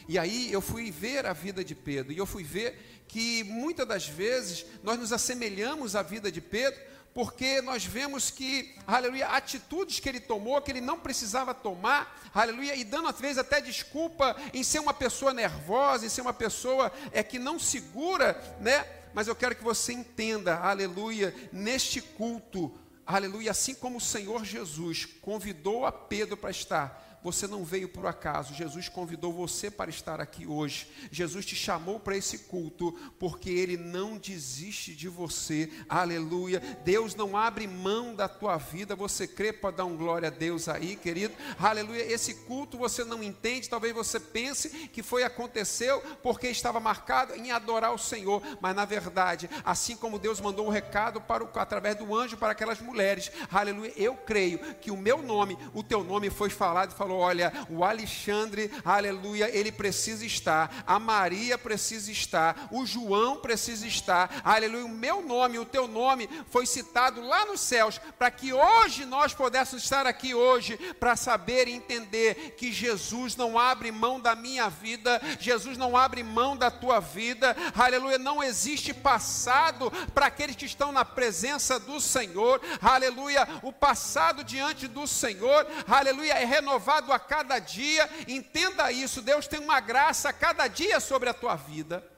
E 0.09 0.19
aí 0.19 0.51
eu 0.51 0.63
fui 0.63 0.91
ver 0.91 1.27
a 1.27 1.35
vida 1.35 1.63
de 1.63 1.75
Pedro, 1.75 2.13
e 2.13 2.17
eu 2.17 2.25
fui 2.25 2.43
ver 2.43 3.05
que 3.07 3.45
muitas 3.45 3.87
das 3.87 4.09
vezes 4.09 4.65
nós 4.83 4.99
nos 4.99 5.13
assemelhamos 5.13 5.95
à 5.95 6.03
vida 6.03 6.33
de 6.33 6.41
Pedro, 6.41 6.81
porque 7.15 7.63
nós 7.63 7.85
vemos 7.85 8.29
que, 8.29 8.75
aleluia, 8.85 9.29
atitudes 9.29 10.01
que 10.01 10.09
ele 10.09 10.19
tomou, 10.19 10.61
que 10.61 10.73
ele 10.73 10.81
não 10.81 10.99
precisava 10.99 11.55
tomar, 11.55 12.21
aleluia, 12.35 12.75
e 12.75 12.83
dando 12.83 13.07
às 13.07 13.21
vezes 13.21 13.39
até 13.39 13.61
desculpa 13.61 14.37
em 14.53 14.65
ser 14.65 14.81
uma 14.81 14.93
pessoa 14.93 15.33
nervosa, 15.33 16.05
em 16.05 16.09
ser 16.09 16.23
uma 16.23 16.33
pessoa 16.33 16.93
é, 17.13 17.23
que 17.23 17.39
não 17.39 17.57
segura, 17.57 18.37
né? 18.61 18.85
Mas 19.15 19.29
eu 19.29 19.37
quero 19.37 19.55
que 19.55 19.63
você 19.63 19.93
entenda, 19.93 20.59
aleluia, 20.59 21.33
neste 21.53 22.01
culto, 22.01 22.77
aleluia, 23.07 23.53
assim 23.53 23.77
como 23.77 23.99
o 23.99 24.01
Senhor 24.01 24.45
Jesus 24.45 25.07
convidou 25.23 25.87
a 25.87 25.93
Pedro 25.93 26.37
para 26.37 26.51
estar, 26.51 27.04
você 27.25 27.47
não 27.47 27.65
veio 27.65 27.89
por 27.89 28.05
acaso. 28.05 28.53
Jesus 28.53 28.87
convidou 28.87 29.33
você 29.33 29.71
para 29.71 29.89
estar 29.89 30.21
aqui 30.21 30.47
hoje. 30.47 30.87
Jesus 31.11 31.47
te 31.47 31.57
chamou 31.57 31.99
para 31.99 32.15
esse 32.15 32.41
culto 32.41 32.93
porque 33.19 33.49
ele 33.49 33.79
não 33.79 34.19
desiste 34.19 34.95
de 34.95 35.09
você. 35.09 35.73
Aleluia. 35.89 36.61
Deus 36.85 37.15
não 37.15 37.35
abre 37.35 37.67
mão 37.67 38.15
da 38.15 38.29
tua 38.29 38.59
vida. 38.59 38.95
Você 38.95 39.27
crê 39.27 39.55
para 39.55 39.77
dar 39.77 39.87
um 39.87 39.97
glória 39.97 40.29
a 40.29 40.31
Deus 40.31 40.69
aí, 40.69 40.97
querido? 40.97 41.35
Aleluia. 41.59 42.13
Esse 42.13 42.35
culto 42.35 42.77
você 42.77 43.03
não 43.05 43.23
entende, 43.23 43.71
talvez 43.71 43.95
você 43.95 44.21
pense 44.21 44.69
que 44.89 45.03
foi 45.03 45.23
aconteceu 45.25 46.03
porque 46.23 46.49
estava 46.49 46.79
marcado 46.79 47.35
em 47.35 47.51
adorar 47.51 47.95
o 47.95 47.99
Senhor, 47.99 48.43
mas 48.61 48.77
na 48.77 48.85
verdade, 48.85 49.49
assim 49.65 49.97
como 49.97 50.19
Deus 50.19 50.43
mandou 50.43 50.67
um 50.67 50.71
recado 50.71 51.23
para 51.23 51.43
o, 51.43 51.49
através 51.55 51.97
do 51.97 52.15
anjo 52.15 52.37
para 52.37 52.53
aquelas 52.53 52.81
mulheres. 52.81 53.33
Aleluia. 53.51 53.95
Eu 53.97 54.15
creio 54.15 54.59
que 54.75 54.91
o 54.91 54.97
meu 54.97 55.23
nome, 55.23 55.57
o 55.73 55.83
teu 55.83 56.05
nome 56.05 56.29
foi 56.29 56.51
falado 56.51 56.93
e 56.93 56.95
falou 56.95 57.14
olha, 57.17 57.53
o 57.71 57.85
Alexandre, 57.85 58.71
aleluia, 58.85 59.51
ele 59.57 59.73
precisa 59.73 60.25
estar, 60.25 60.85
a 60.87 60.99
Maria 60.99 61.57
precisa 61.57 62.11
estar, 62.11 62.69
o 62.71 62.85
João 62.87 63.37
precisa 63.37 63.87
estar, 63.87 64.41
aleluia, 64.45 64.85
o 64.85 64.89
meu 64.89 65.23
nome, 65.23 65.59
o 65.59 65.65
teu 65.65 65.87
nome 65.87 66.29
foi 66.51 66.67
citado 66.67 67.21
lá 67.21 67.47
nos 67.47 67.61
céus, 67.61 68.01
para 68.19 68.31
que 68.31 68.53
hoje 68.53 69.05
nós 69.05 69.35
pudéssemos 69.35 69.83
estar 69.83 70.07
aqui 70.07 70.35
hoje, 70.35 70.77
para 70.99 71.17
saber 71.17 71.69
e 71.69 71.73
entender 71.73 72.55
que 72.57 72.73
Jesus 72.73 73.37
não 73.37 73.59
abre 73.59 73.91
mão 73.91 74.21
da 74.21 74.35
minha 74.35 74.69
vida, 74.69 75.21
Jesus 75.39 75.77
não 75.77 75.97
abre 75.97 76.23
mão 76.23 76.57
da 76.57 76.71
tua 76.71 77.01
vida, 77.01 77.57
aleluia, 77.77 78.19
não 78.19 78.43
existe 78.43 78.93
passado 78.93 79.91
para 80.13 80.27
aqueles 80.27 80.57
que 80.57 80.67
estão 80.67 80.93
na 80.93 81.05
presença 81.05 81.79
do 81.79 82.01
Senhor, 82.01 82.61
aleluia, 82.81 83.47
o 83.63 83.73
passado 83.73 84.45
diante 84.45 84.87
do 84.89 85.07
Senhor, 85.07 85.67
aleluia, 85.87 86.35
é 86.35 86.45
renovado 86.45 87.04
a 87.13 87.19
cada 87.19 87.59
dia, 87.59 88.09
entenda 88.29 88.91
isso, 88.93 89.23
Deus 89.23 89.47
tem 89.47 89.61
uma 89.61 89.81
graça 89.81 90.29
a 90.29 90.33
cada 90.33 90.67
dia 90.69 91.01
sobre 91.01 91.29
a 91.29 91.35
tua 91.35 91.57
vida, 91.57 92.09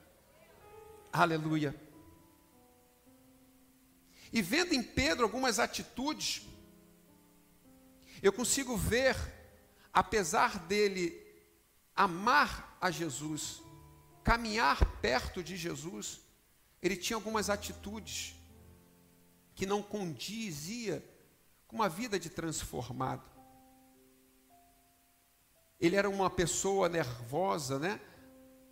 aleluia. 1.12 1.75
E 4.33 4.43
vendo 4.43 4.75
em 4.75 4.83
Pedro 4.83 5.25
algumas 5.25 5.59
atitudes, 5.59 6.43
eu 8.23 8.33
consigo 8.33 8.76
ver, 8.76 9.16
apesar 9.93 10.59
dele 10.61 11.25
amar 11.95 12.76
a 12.81 12.90
Jesus, 12.90 13.62
caminhar 14.23 14.85
perto 15.00 15.43
de 15.43 15.57
Jesus, 15.57 16.21
ele 16.83 16.97
tinha 16.97 17.16
algumas 17.16 17.49
atitudes 17.49 18.35
que 19.55 19.64
não 19.64 19.83
condizia 19.83 21.02
com 21.66 21.76
uma 21.76 21.88
vida 21.88 22.19
de 22.19 22.28
transformado. 22.28 23.36
Ele 25.80 25.97
era 25.97 26.09
uma 26.09 26.30
pessoa 26.30 26.88
nervosa, 26.88 27.78
né? 27.78 28.00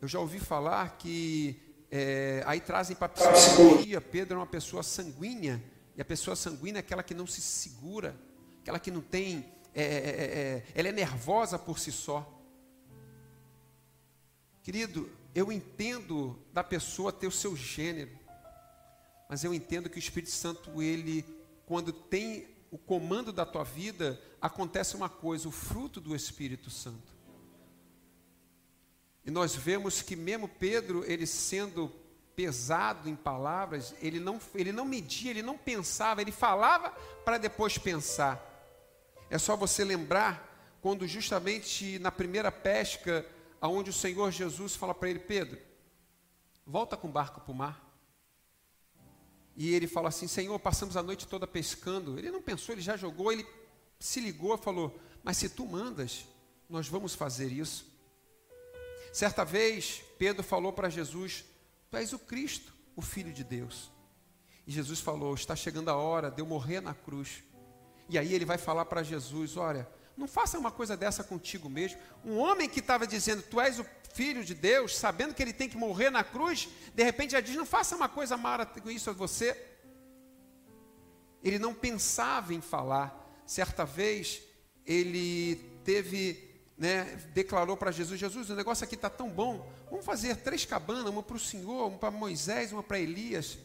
Eu 0.01 0.09
já 0.09 0.19
ouvi 0.19 0.39
falar 0.39 0.97
que 0.97 1.61
é, 1.91 2.43
aí 2.47 2.61
trazem 2.61 2.97
para 2.97 3.07
a 3.07 3.33
psicologia, 3.33 4.01
Pedro 4.01 4.37
é 4.37 4.39
uma 4.41 4.47
pessoa 4.47 4.83
sanguínea, 4.83 5.63
e 5.97 6.01
a 6.01 6.05
pessoa 6.05 6.35
sanguínea 6.35 6.79
é 6.79 6.81
aquela 6.81 7.03
que 7.03 7.15
não 7.15 7.27
se 7.27 7.41
segura, 7.41 8.17
aquela 8.61 8.81
que 8.81 8.91
não 8.91 9.01
tem, 9.01 9.45
é, 9.75 9.83
é, 9.83 9.87
é, 9.87 10.67
ela 10.75 10.89
é 10.89 10.93
nervosa 10.93 11.59
por 11.59 11.79
si 11.79 11.93
só. 11.93 12.31
Querido, 14.63 15.11
eu 15.35 15.53
entendo 15.53 16.39
da 16.53 16.65
pessoa 16.65 17.13
ter 17.13 17.27
o 17.27 17.31
seu 17.31 17.55
gênero, 17.55 18.19
mas 19.29 19.45
eu 19.45 19.53
entendo 19.53 19.91
que 19.91 19.97
o 19.97 19.99
Espírito 19.99 20.33
Santo, 20.33 20.83
ele, 20.83 21.25
quando 21.67 21.93
tem 21.93 22.49
o 22.71 22.79
comando 22.79 23.33
da 23.33 23.45
tua 23.47 23.63
vida, 23.63 24.21
acontece 24.45 24.95
uma 24.95 25.09
coisa, 25.09 25.49
o 25.49 25.51
fruto 25.51 26.03
do 26.03 26.15
Espírito 26.15 26.69
Santo. 26.69 27.15
E 29.25 29.31
nós 29.31 29.55
vemos 29.55 30.03
que 30.03 30.15
mesmo 30.15 30.47
Pedro, 30.47 31.03
ele 31.11 31.27
sendo 31.27 31.91
pesado 32.37 33.09
em 33.09 33.17
palavras, 33.17 33.95
ele 34.03 34.21
não, 34.21 34.39
ele 34.55 34.71
não 34.71 34.85
media, 34.85 35.31
ele 35.31 35.41
não 35.41 35.57
pensava, 35.57 36.21
ele 36.21 36.31
falava 36.31 36.91
para 37.25 37.39
depois 37.39 37.79
pensar. 37.79 38.39
É 39.31 39.39
só 39.39 39.57
você 39.57 39.83
lembrar 39.83 40.77
quando 40.83 41.07
justamente 41.07 41.99
na 41.99 42.13
primeira 42.13 42.53
pesca, 42.53 43.27
aonde 43.63 43.89
o 43.89 43.95
Senhor 43.95 44.31
Jesus 44.31 44.77
fala 44.77 44.95
para 44.95 45.09
ele, 45.09 45.21
Pedro, 45.21 45.59
volta 46.67 46.99
com 46.99 47.09
o 47.09 47.13
barco 47.13 47.41
para 47.41 47.51
o 47.51 47.55
mar. 47.55 47.83
E 49.57 49.75
ele 49.75 49.87
fala 49.87 50.11
assim, 50.11 50.29
Senhor, 50.29 50.59
passamos 50.59 50.99
a 50.99 51.03
noite 51.03 51.27
toda 51.27 51.47
pescando. 51.47 52.19
Ele 52.19 52.31
não 52.31 52.43
pensou, 52.43 52.75
ele 52.75 52.83
já 52.83 52.95
jogou, 52.95 53.33
ele 53.33 53.47
se 54.05 54.21
ligou 54.21 54.55
e 54.55 54.59
falou, 54.59 55.01
mas 55.23 55.39
se 55.39 55.49
tu 55.49 55.65
mandas, 55.65 56.27
nós 56.69 56.87
vamos 56.87 57.15
fazer 57.15 57.51
isso. 57.51 57.87
Certa 59.11 59.47
vez, 59.47 60.03
Pedro 60.19 60.43
falou 60.43 60.75
para 60.75 60.91
Jesus: 60.91 61.43
Tu 61.91 61.97
és 61.97 62.13
o 62.13 62.19
Cristo, 62.19 62.75
o 62.95 63.01
Filho 63.01 63.33
de 63.33 63.43
Deus. 63.43 63.91
E 64.67 64.73
Jesus 64.73 65.01
falou: 65.01 65.35
Está 65.35 65.57
chegando 65.57 65.89
a 65.89 65.97
hora 65.97 66.31
de 66.31 66.43
eu 66.43 66.45
morrer 66.45 66.83
na 66.83 66.93
cruz. 66.93 67.43
E 68.07 68.19
aí 68.19 68.35
ele 68.35 68.45
vai 68.45 68.59
falar 68.59 68.85
para 68.85 69.03
Jesus: 69.03 69.57
Olha, 69.57 69.89
não 70.19 70.29
faça 70.29 70.59
uma 70.59 70.71
coisa 70.71 70.99
dessa 70.99 71.25
contigo 71.25 71.71
mesmo. 71.71 71.99
Um 72.27 72.37
homem 72.37 72.69
que 72.69 72.81
estava 72.81 73.07
dizendo: 73.07 73.43
Tu 73.43 73.59
és 73.59 73.81
o 73.81 73.87
Filho 74.13 74.45
de 74.45 74.53
Deus, 74.53 74.95
sabendo 74.95 75.33
que 75.33 75.43
ele 75.43 75.55
tem 75.55 75.67
que 75.67 75.79
morrer 75.79 76.11
na 76.11 76.23
cruz, 76.23 76.69
de 76.95 77.03
repente 77.03 77.33
já 77.33 77.41
diz: 77.41 77.57
Não 77.57 77.65
faça 77.65 77.97
uma 77.97 78.09
coisa 78.09 78.37
mara 78.37 78.67
com 78.67 78.91
isso 78.91 79.09
a 79.09 79.15
você. 79.15 79.59
Ele 81.43 81.59
não 81.59 81.75
pensava 81.75 82.53
em 82.53 82.61
falar. 82.61 83.24
Certa 83.47 83.85
vez, 83.85 84.43
ele 84.87 85.57
teve 85.85 86.55
né, 86.77 87.05
declarou 87.33 87.77
para 87.77 87.91
Jesus: 87.91 88.19
Jesus, 88.19 88.51
o 88.51 88.57
negócio 88.57 88.85
aqui 88.85 88.95
está 88.95 89.09
tão 89.09 89.29
bom, 89.29 89.71
vamos 89.91 90.05
fazer 90.05 90.37
três 90.37 90.65
cabanas, 90.65 91.07
uma 91.07 91.23
para 91.23 91.37
o 91.37 91.41
Senhor, 91.41 91.89
uma 91.89 91.99
para 91.99 92.11
Moisés, 92.11 92.73
uma 92.73 92.83
para 92.83 92.99
Elias. 92.99 93.59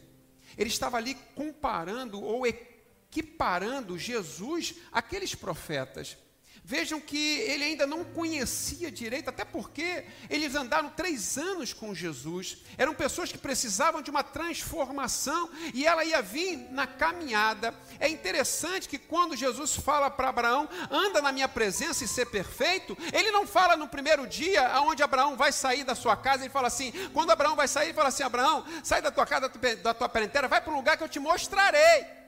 Ele 0.56 0.68
estava 0.68 0.96
ali 0.96 1.14
comparando 1.34 2.22
ou 2.22 2.46
equiparando 2.46 3.98
Jesus 3.98 4.74
àqueles 4.92 5.34
profetas. 5.34 6.16
Vejam 6.62 7.00
que 7.00 7.38
ele 7.40 7.64
ainda 7.64 7.86
não 7.86 8.04
conhecia 8.04 8.90
direito, 8.92 9.28
até 9.28 9.44
porque 9.44 10.04
eles 10.28 10.54
andaram 10.54 10.90
três 10.90 11.36
anos 11.36 11.72
com 11.72 11.94
Jesus, 11.94 12.58
eram 12.76 12.94
pessoas 12.94 13.32
que 13.32 13.38
precisavam 13.38 14.02
de 14.02 14.10
uma 14.10 14.22
transformação 14.22 15.50
e 15.74 15.86
ela 15.86 16.04
ia 16.04 16.22
vir 16.22 16.56
na 16.70 16.86
caminhada. 16.86 17.74
É 17.98 18.08
interessante 18.08 18.88
que 18.88 18.98
quando 18.98 19.34
Jesus 19.36 19.74
fala 19.74 20.10
para 20.10 20.28
Abraão, 20.28 20.68
anda 20.90 21.20
na 21.20 21.32
minha 21.32 21.48
presença 21.48 22.04
e 22.04 22.08
ser 22.08 22.26
perfeito, 22.26 22.96
ele 23.12 23.30
não 23.30 23.46
fala 23.46 23.76
no 23.76 23.88
primeiro 23.88 24.26
dia 24.26 24.68
aonde 24.68 25.02
Abraão 25.02 25.36
vai 25.36 25.52
sair 25.52 25.82
da 25.82 25.94
sua 25.94 26.16
casa, 26.16 26.44
ele 26.44 26.52
fala 26.52 26.68
assim: 26.68 26.92
quando 27.12 27.30
Abraão 27.30 27.56
vai 27.56 27.66
sair, 27.66 27.86
ele 27.86 27.94
fala 27.94 28.08
assim: 28.08 28.22
Abraão, 28.22 28.64
sai 28.84 29.02
da 29.02 29.10
tua 29.10 29.26
casa, 29.26 29.50
da 29.82 29.94
tua 29.94 30.08
parentela, 30.08 30.46
vai 30.46 30.60
para 30.60 30.72
um 30.72 30.76
lugar 30.76 30.96
que 30.96 31.02
eu 31.02 31.08
te 31.08 31.18
mostrarei. 31.18 32.19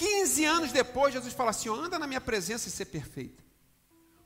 15 0.00 0.44
anos 0.46 0.72
depois, 0.72 1.12
Jesus 1.12 1.34
fala 1.34 1.50
assim: 1.50 1.68
anda 1.68 1.98
na 1.98 2.06
minha 2.06 2.22
presença 2.22 2.68
e 2.68 2.70
ser 2.70 2.86
perfeito. 2.86 3.44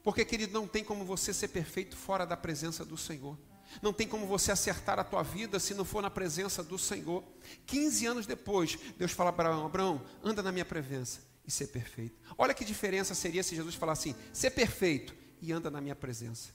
Porque, 0.05 0.25
querido, 0.25 0.53
não 0.53 0.69
tem 0.69 0.85
como 0.85 1.05
você 1.05 1.35
ser 1.35 1.49
perfeito 1.49 1.97
fora 1.97 2.25
da 2.25 2.37
presença 2.37 2.85
do 2.85 2.97
Senhor. 2.97 3.37
Não 3.83 3.93
tem 3.93 4.07
como 4.07 4.25
você 4.25 4.53
acertar 4.53 5.01
a 5.01 5.05
tua 5.05 5.25
vida 5.25 5.59
se 5.59 5.75
não 5.75 5.85
for 5.85 6.01
na 6.01 6.11
presença 6.11 6.63
do 6.63 6.79
Senhor. 6.79 7.25
15 7.67 8.07
anos 8.07 8.25
depois, 8.25 8.79
Deus 8.97 9.11
fala 9.11 9.33
para 9.33 9.49
Abraão: 9.49 9.67
Abraão, 9.67 10.03
anda 10.23 10.45
na 10.45 10.53
minha 10.53 10.65
presença 10.65 11.23
e 11.45 11.51
ser 11.51 11.67
perfeito. 11.67 12.17
Olha 12.39 12.55
que 12.55 12.65
diferença 12.65 13.13
seria 13.13 13.43
se 13.43 13.57
Jesus 13.57 13.75
falasse 13.75 14.11
assim: 14.11 14.19
ser 14.33 14.51
perfeito 14.51 15.13
e 15.43 15.51
anda 15.51 15.73
na 15.73 15.81
minha 15.81 15.97
presença. 15.97 16.51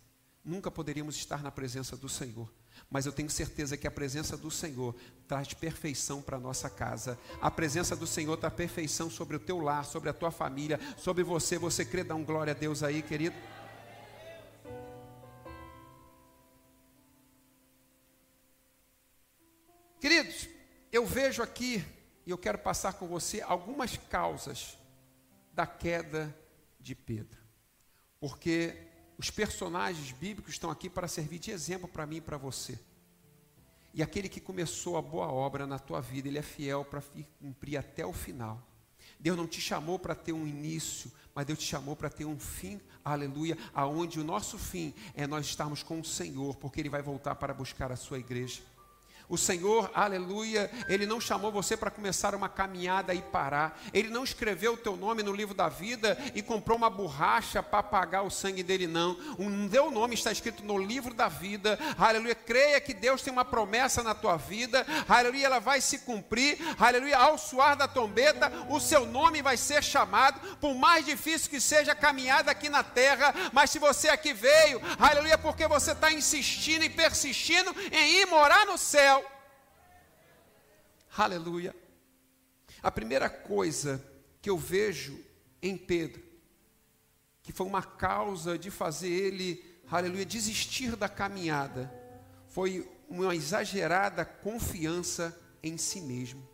Nunca 0.45 0.71
poderíamos 0.71 1.17
estar 1.17 1.43
na 1.43 1.51
presença 1.51 1.97
do 1.97 2.07
Senhor 2.07 2.49
mas 2.89 3.05
eu 3.05 3.11
tenho 3.11 3.29
certeza 3.29 3.77
que 3.77 3.87
a 3.87 3.91
presença 3.91 4.37
do 4.37 4.51
Senhor 4.51 4.95
traz 5.27 5.53
perfeição 5.53 6.21
para 6.21 6.37
a 6.37 6.39
nossa 6.39 6.69
casa. 6.69 7.17
A 7.41 7.49
presença 7.49 7.95
do 7.95 8.07
Senhor 8.07 8.35
traz 8.37 8.53
perfeição 8.53 9.09
sobre 9.09 9.35
o 9.35 9.39
teu 9.39 9.59
lar, 9.59 9.85
sobre 9.85 10.09
a 10.09 10.13
tua 10.13 10.31
família, 10.31 10.79
sobre 10.97 11.23
você. 11.23 11.57
Você 11.57 11.85
crê 11.85 12.03
dar 12.03 12.15
um 12.15 12.23
glória 12.23 12.51
a 12.51 12.55
Deus 12.55 12.83
aí, 12.83 13.01
querido? 13.01 13.35
Queridos, 19.99 20.47
eu 20.91 21.05
vejo 21.05 21.43
aqui, 21.43 21.85
e 22.25 22.31
eu 22.31 22.37
quero 22.37 22.57
passar 22.57 22.93
com 22.93 23.07
você 23.07 23.41
algumas 23.41 23.97
causas 23.97 24.77
da 25.53 25.67
queda 25.67 26.33
de 26.79 26.95
Pedro. 26.95 27.37
Porque 28.19 28.88
os 29.19 29.29
personagens 29.29 30.13
bíblicos 30.13 30.53
estão 30.53 30.71
aqui 30.71 30.89
para 30.89 31.05
servir 31.05 31.39
de 31.39 31.51
exemplo 31.51 31.89
para 31.89 32.05
mim 32.05 32.15
e 32.15 32.21
para 32.21 32.37
você. 32.37 32.79
E 33.93 34.01
aquele 34.01 34.29
que 34.29 34.39
começou 34.39 34.95
a 34.95 35.01
boa 35.01 35.27
obra 35.27 35.67
na 35.67 35.77
tua 35.77 35.99
vida, 35.99 36.29
ele 36.29 36.37
é 36.37 36.41
fiel 36.41 36.85
para 36.85 37.03
cumprir 37.37 37.75
até 37.75 38.05
o 38.05 38.13
final. 38.13 38.65
Deus 39.19 39.35
não 39.35 39.45
te 39.45 39.59
chamou 39.59 39.99
para 39.99 40.15
ter 40.15 40.31
um 40.31 40.47
início, 40.47 41.11
mas 41.35 41.45
Deus 41.45 41.59
te 41.59 41.65
chamou 41.65 41.97
para 41.97 42.09
ter 42.09 42.23
um 42.23 42.39
fim, 42.39 42.79
aleluia, 43.03 43.57
aonde 43.73 44.21
o 44.21 44.23
nosso 44.23 44.57
fim 44.57 44.93
é 45.13 45.27
nós 45.27 45.47
estarmos 45.47 45.83
com 45.83 45.99
o 45.99 46.05
Senhor, 46.05 46.55
porque 46.55 46.79
Ele 46.79 46.87
vai 46.87 47.01
voltar 47.01 47.35
para 47.35 47.53
buscar 47.53 47.91
a 47.91 47.97
sua 47.97 48.19
igreja. 48.19 48.61
O 49.29 49.37
Senhor, 49.37 49.91
aleluia, 49.93 50.71
Ele 50.87 51.05
não 51.05 51.21
chamou 51.21 51.51
você 51.51 51.77
para 51.77 51.91
começar 51.91 52.33
uma 52.33 52.49
caminhada 52.49 53.13
e 53.13 53.21
parar. 53.21 53.79
Ele 53.93 54.09
não 54.09 54.23
escreveu 54.23 54.73
o 54.73 54.77
teu 54.77 54.97
nome 54.97 55.21
no 55.21 55.31
livro 55.31 55.53
da 55.53 55.69
vida 55.69 56.17
e 56.33 56.41
comprou 56.41 56.75
uma 56.75 56.89
borracha 56.89 57.61
para 57.61 57.79
apagar 57.79 58.25
o 58.25 58.31
sangue 58.31 58.63
dele, 58.63 58.87
não. 58.87 59.11
O 59.37 59.69
teu 59.69 59.91
nome 59.91 60.15
está 60.15 60.31
escrito 60.31 60.63
no 60.63 60.79
livro 60.79 61.13
da 61.13 61.27
vida. 61.27 61.77
Aleluia. 61.95 62.33
Creia 62.33 62.81
que 62.81 62.91
Deus 62.91 63.21
tem 63.21 63.31
uma 63.31 63.45
promessa 63.45 64.01
na 64.01 64.15
tua 64.15 64.35
vida. 64.35 64.83
Aleluia. 65.07 65.45
Ela 65.45 65.59
vai 65.59 65.79
se 65.79 65.99
cumprir. 65.99 66.57
Aleluia. 66.79 67.17
Ao 67.17 67.37
suar 67.37 67.75
da 67.75 67.87
trombeta, 67.87 68.51
o 68.67 68.79
seu 68.79 69.05
nome 69.05 69.43
vai 69.43 69.57
ser 69.57 69.83
chamado. 69.83 70.39
Por 70.57 70.73
mais 70.73 71.05
difícil 71.05 71.51
que 71.51 71.61
seja 71.61 71.91
a 71.91 71.95
caminhada 71.95 72.49
aqui 72.49 72.67
na 72.67 72.83
terra, 72.83 73.33
mas 73.53 73.69
se 73.69 73.77
você 73.77 74.09
aqui 74.09 74.33
veio, 74.33 74.81
aleluia, 74.97 75.37
porque 75.37 75.67
você 75.67 75.91
está 75.91 76.11
insistindo 76.11 76.83
e 76.83 76.89
persistindo 76.89 77.75
em 77.91 78.21
ir 78.21 78.25
morar 78.25 78.65
no 78.65 78.77
céu. 78.77 79.18
Aleluia. 81.19 81.75
A 82.81 82.89
primeira 82.89 83.29
coisa 83.29 84.01
que 84.41 84.49
eu 84.49 84.57
vejo 84.57 85.19
em 85.61 85.77
Pedro, 85.77 86.23
que 87.43 87.51
foi 87.51 87.65
uma 87.65 87.83
causa 87.83 88.57
de 88.57 88.71
fazer 88.71 89.09
ele, 89.09 89.61
aleluia, 89.91 90.25
desistir 90.25 90.95
da 90.95 91.09
caminhada, 91.09 91.93
foi 92.47 92.89
uma 93.09 93.35
exagerada 93.35 94.23
confiança 94.23 95.37
em 95.61 95.77
si 95.77 95.99
mesmo. 95.99 96.47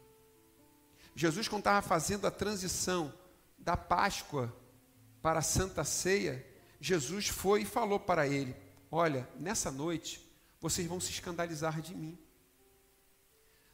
Jesus, 1.16 1.48
quando 1.48 1.62
estava 1.62 1.88
fazendo 1.88 2.26
a 2.26 2.32
transição 2.32 3.14
da 3.60 3.78
Páscoa 3.78 4.52
para 5.22 5.42
a 5.42 5.44
Santa 5.44 5.84
Ceia, 5.84 6.44
Jesus 6.82 7.28
foi 7.28 7.62
e 7.62 7.66
falou 7.66 8.00
para 8.00 8.28
ele: 8.28 8.56
Olha, 8.90 9.30
nessa 9.40 9.70
noite 9.70 10.28
vocês 10.60 10.88
vão 10.88 11.00
se 11.00 11.12
escandalizar 11.12 11.82
de 11.82 11.94
mim. 11.94 12.25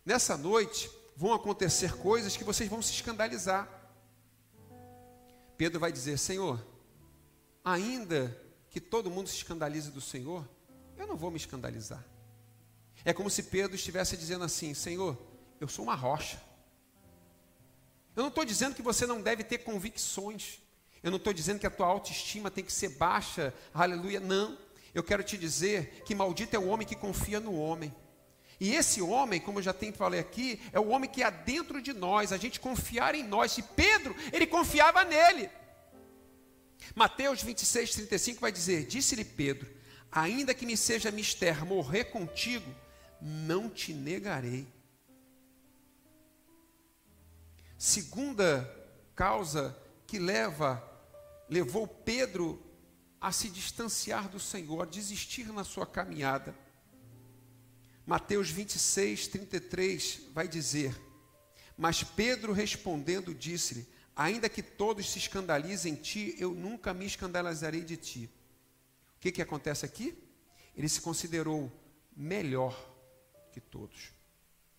Nessa 0.05 0.35
noite 0.35 0.89
vão 1.15 1.33
acontecer 1.33 1.95
coisas 1.97 2.35
que 2.35 2.43
vocês 2.43 2.69
vão 2.69 2.81
se 2.81 2.91
escandalizar. 2.91 3.69
Pedro 5.57 5.79
vai 5.79 5.91
dizer: 5.91 6.17
Senhor, 6.17 6.65
ainda 7.63 8.35
que 8.69 8.79
todo 8.79 9.11
mundo 9.11 9.29
se 9.29 9.35
escandalize 9.35 9.91
do 9.91 10.01
Senhor, 10.01 10.47
eu 10.97 11.05
não 11.05 11.15
vou 11.15 11.29
me 11.29 11.37
escandalizar. 11.37 12.03
É 13.05 13.13
como 13.13 13.29
se 13.29 13.43
Pedro 13.43 13.75
estivesse 13.75 14.17
dizendo 14.17 14.43
assim: 14.43 14.73
Senhor, 14.73 15.17
eu 15.59 15.67
sou 15.67 15.83
uma 15.83 15.95
rocha. 15.95 16.41
Eu 18.15 18.23
não 18.23 18.29
estou 18.29 18.43
dizendo 18.43 18.75
que 18.75 18.81
você 18.81 19.05
não 19.05 19.21
deve 19.21 19.43
ter 19.43 19.59
convicções. 19.59 20.59
Eu 21.03 21.09
não 21.09 21.17
estou 21.17 21.33
dizendo 21.33 21.59
que 21.59 21.67
a 21.67 21.71
tua 21.71 21.87
autoestima 21.87 22.51
tem 22.51 22.63
que 22.63 22.73
ser 22.73 22.89
baixa, 22.89 23.53
aleluia. 23.73 24.19
Não. 24.19 24.57
Eu 24.93 25.03
quero 25.03 25.23
te 25.23 25.37
dizer 25.37 26.03
que 26.05 26.13
maldito 26.13 26.55
é 26.55 26.59
o 26.59 26.67
homem 26.67 26.85
que 26.85 26.95
confia 26.95 27.39
no 27.39 27.55
homem. 27.55 27.93
E 28.61 28.75
esse 28.75 29.01
homem, 29.01 29.39
como 29.39 29.57
eu 29.57 29.63
já 29.63 29.73
tenho 29.73 29.91
falei 29.91 30.19
aqui, 30.19 30.61
é 30.71 30.79
o 30.79 30.89
homem 30.89 31.09
que 31.09 31.23
há 31.23 31.31
dentro 31.31 31.81
de 31.81 31.93
nós, 31.93 32.31
a 32.31 32.37
gente 32.37 32.59
confiar 32.59 33.15
em 33.15 33.23
nós. 33.23 33.57
E 33.57 33.63
Pedro, 33.63 34.15
ele 34.31 34.45
confiava 34.45 35.03
nele. 35.03 35.49
Mateus 36.93 37.41
26, 37.41 37.95
35 37.95 38.39
vai 38.39 38.51
dizer: 38.51 38.85
Disse-lhe 38.85 39.25
Pedro: 39.25 39.67
Ainda 40.11 40.53
que 40.53 40.67
me 40.67 40.77
seja 40.77 41.09
mister 41.09 41.65
morrer 41.65 42.05
contigo, 42.05 42.71
não 43.19 43.67
te 43.67 43.95
negarei. 43.95 44.67
Segunda 47.79 48.71
causa 49.15 49.75
que 50.05 50.19
leva 50.19 50.87
levou 51.49 51.87
Pedro 51.87 52.61
a 53.19 53.31
se 53.31 53.49
distanciar 53.49 54.29
do 54.29 54.39
Senhor, 54.39 54.83
a 54.83 54.85
desistir 54.85 55.51
na 55.51 55.63
sua 55.63 55.87
caminhada. 55.87 56.55
Mateus 58.11 58.49
26, 58.49 59.27
33 59.29 60.19
vai 60.33 60.45
dizer: 60.45 60.93
Mas 61.77 62.03
Pedro 62.03 62.51
respondendo 62.51 63.33
disse-lhe: 63.33 63.87
Ainda 64.13 64.49
que 64.49 64.61
todos 64.61 65.09
se 65.09 65.17
escandalizem 65.17 65.93
em 65.93 65.95
ti, 65.95 66.35
eu 66.37 66.51
nunca 66.51 66.93
me 66.93 67.05
escandalizarei 67.05 67.85
de 67.85 67.95
ti. 67.95 68.29
O 69.15 69.19
que, 69.21 69.31
que 69.31 69.41
acontece 69.41 69.85
aqui? 69.85 70.13
Ele 70.75 70.89
se 70.89 70.99
considerou 70.99 71.71
melhor 72.13 72.77
que 73.53 73.61
todos. 73.61 74.11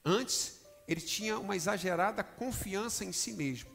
Antes, 0.04 0.60
ele 0.86 1.00
tinha 1.00 1.38
uma 1.38 1.56
exagerada 1.56 2.22
confiança 2.22 3.02
em 3.02 3.12
si 3.12 3.32
mesmo. 3.32 3.70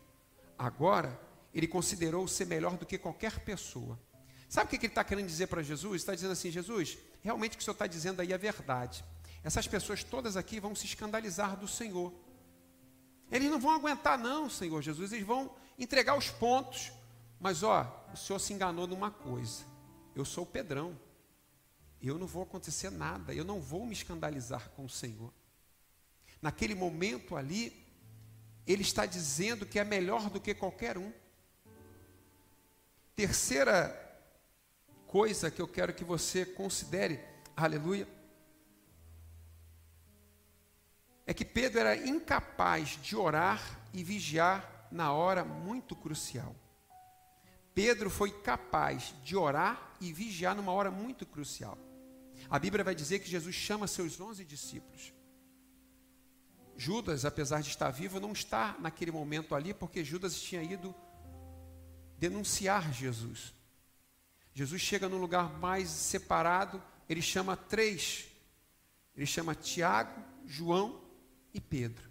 Agora, 0.55 1.19
ele 1.51 1.67
considerou 1.67 2.27
ser 2.27 2.45
melhor 2.45 2.77
do 2.77 2.85
que 2.85 2.99
qualquer 2.99 3.39
pessoa. 3.39 3.99
Sabe 4.47 4.67
o 4.67 4.69
que 4.69 4.85
ele 4.85 4.91
está 4.91 5.03
querendo 5.03 5.25
dizer 5.25 5.47
para 5.47 5.63
Jesus? 5.63 6.03
Está 6.03 6.13
dizendo 6.13 6.33
assim: 6.33 6.51
Jesus, 6.51 6.99
realmente 7.23 7.53
o 7.53 7.57
que 7.57 7.63
o 7.63 7.65
senhor 7.65 7.73
está 7.73 7.87
dizendo 7.87 8.21
aí 8.21 8.31
é 8.31 8.37
verdade. 8.37 9.03
Essas 9.43 9.67
pessoas 9.67 10.03
todas 10.03 10.35
aqui 10.35 10.59
vão 10.59 10.75
se 10.75 10.85
escandalizar 10.85 11.55
do 11.57 11.67
Senhor. 11.67 12.13
Eles 13.31 13.49
não 13.49 13.59
vão 13.59 13.71
aguentar, 13.71 14.17
não, 14.17 14.49
Senhor 14.49 14.81
Jesus, 14.81 15.11
eles 15.11 15.25
vão 15.25 15.53
entregar 15.77 16.17
os 16.17 16.29
pontos. 16.29 16.91
Mas 17.39 17.61
ó, 17.61 18.07
o 18.13 18.17
senhor 18.17 18.39
se 18.39 18.53
enganou 18.53 18.87
numa 18.87 19.11
coisa. 19.11 19.63
Eu 20.15 20.25
sou 20.25 20.43
o 20.43 20.47
Pedrão. 20.47 20.97
Eu 22.01 22.17
não 22.17 22.27
vou 22.27 22.43
acontecer 22.43 22.89
nada, 22.89 23.33
eu 23.33 23.43
não 23.43 23.59
vou 23.59 23.85
me 23.85 23.93
escandalizar 23.93 24.69
com 24.69 24.85
o 24.85 24.89
Senhor. 24.89 25.33
Naquele 26.41 26.75
momento 26.75 27.35
ali, 27.35 27.85
ele 28.67 28.83
está 28.83 29.05
dizendo 29.05 29.65
que 29.65 29.79
é 29.79 29.83
melhor 29.83 30.29
do 30.29 30.39
que 30.39 30.53
qualquer 30.53 30.97
um. 30.97 31.11
Terceira 33.15 34.03
coisa 35.07 35.49
que 35.49 35.59
eu 35.61 35.67
quero 35.67 35.93
que 35.93 36.03
você 36.03 36.45
considere, 36.45 37.19
aleluia, 37.55 38.07
é 41.27 41.33
que 41.33 41.43
Pedro 41.43 41.81
era 41.81 42.07
incapaz 42.07 42.97
de 43.03 43.13
orar 43.13 43.61
e 43.93 44.01
vigiar 44.01 44.87
na 44.89 45.11
hora 45.11 45.43
muito 45.43 45.93
crucial. 45.93 46.55
Pedro 47.75 48.09
foi 48.09 48.31
capaz 48.31 49.13
de 49.23 49.35
orar 49.35 49.93
e 49.99 50.13
vigiar 50.13 50.55
numa 50.55 50.71
hora 50.71 50.89
muito 50.89 51.25
crucial. 51.25 51.77
A 52.49 52.57
Bíblia 52.57 52.83
vai 52.83 52.95
dizer 52.95 53.19
que 53.19 53.29
Jesus 53.29 53.53
chama 53.53 53.87
seus 53.87 54.19
onze 54.21 54.45
discípulos. 54.45 55.13
Judas, 56.77 57.25
apesar 57.25 57.61
de 57.61 57.69
estar 57.69 57.89
vivo, 57.89 58.21
não 58.21 58.31
está 58.31 58.77
naquele 58.79 59.11
momento 59.11 59.53
ali, 59.53 59.73
porque 59.73 60.05
Judas 60.05 60.39
tinha 60.39 60.63
ido 60.63 60.95
denunciar 62.17 62.93
Jesus. 62.93 63.53
Jesus 64.53 64.81
chega 64.81 65.09
num 65.09 65.19
lugar 65.19 65.59
mais 65.59 65.89
separado, 65.89 66.81
ele 67.09 67.21
chama 67.21 67.57
três. 67.57 68.27
Ele 69.15 69.25
chama 69.25 69.55
Tiago, 69.55 70.23
João 70.45 71.06
e 71.57 71.61
Pedro. 71.61 72.09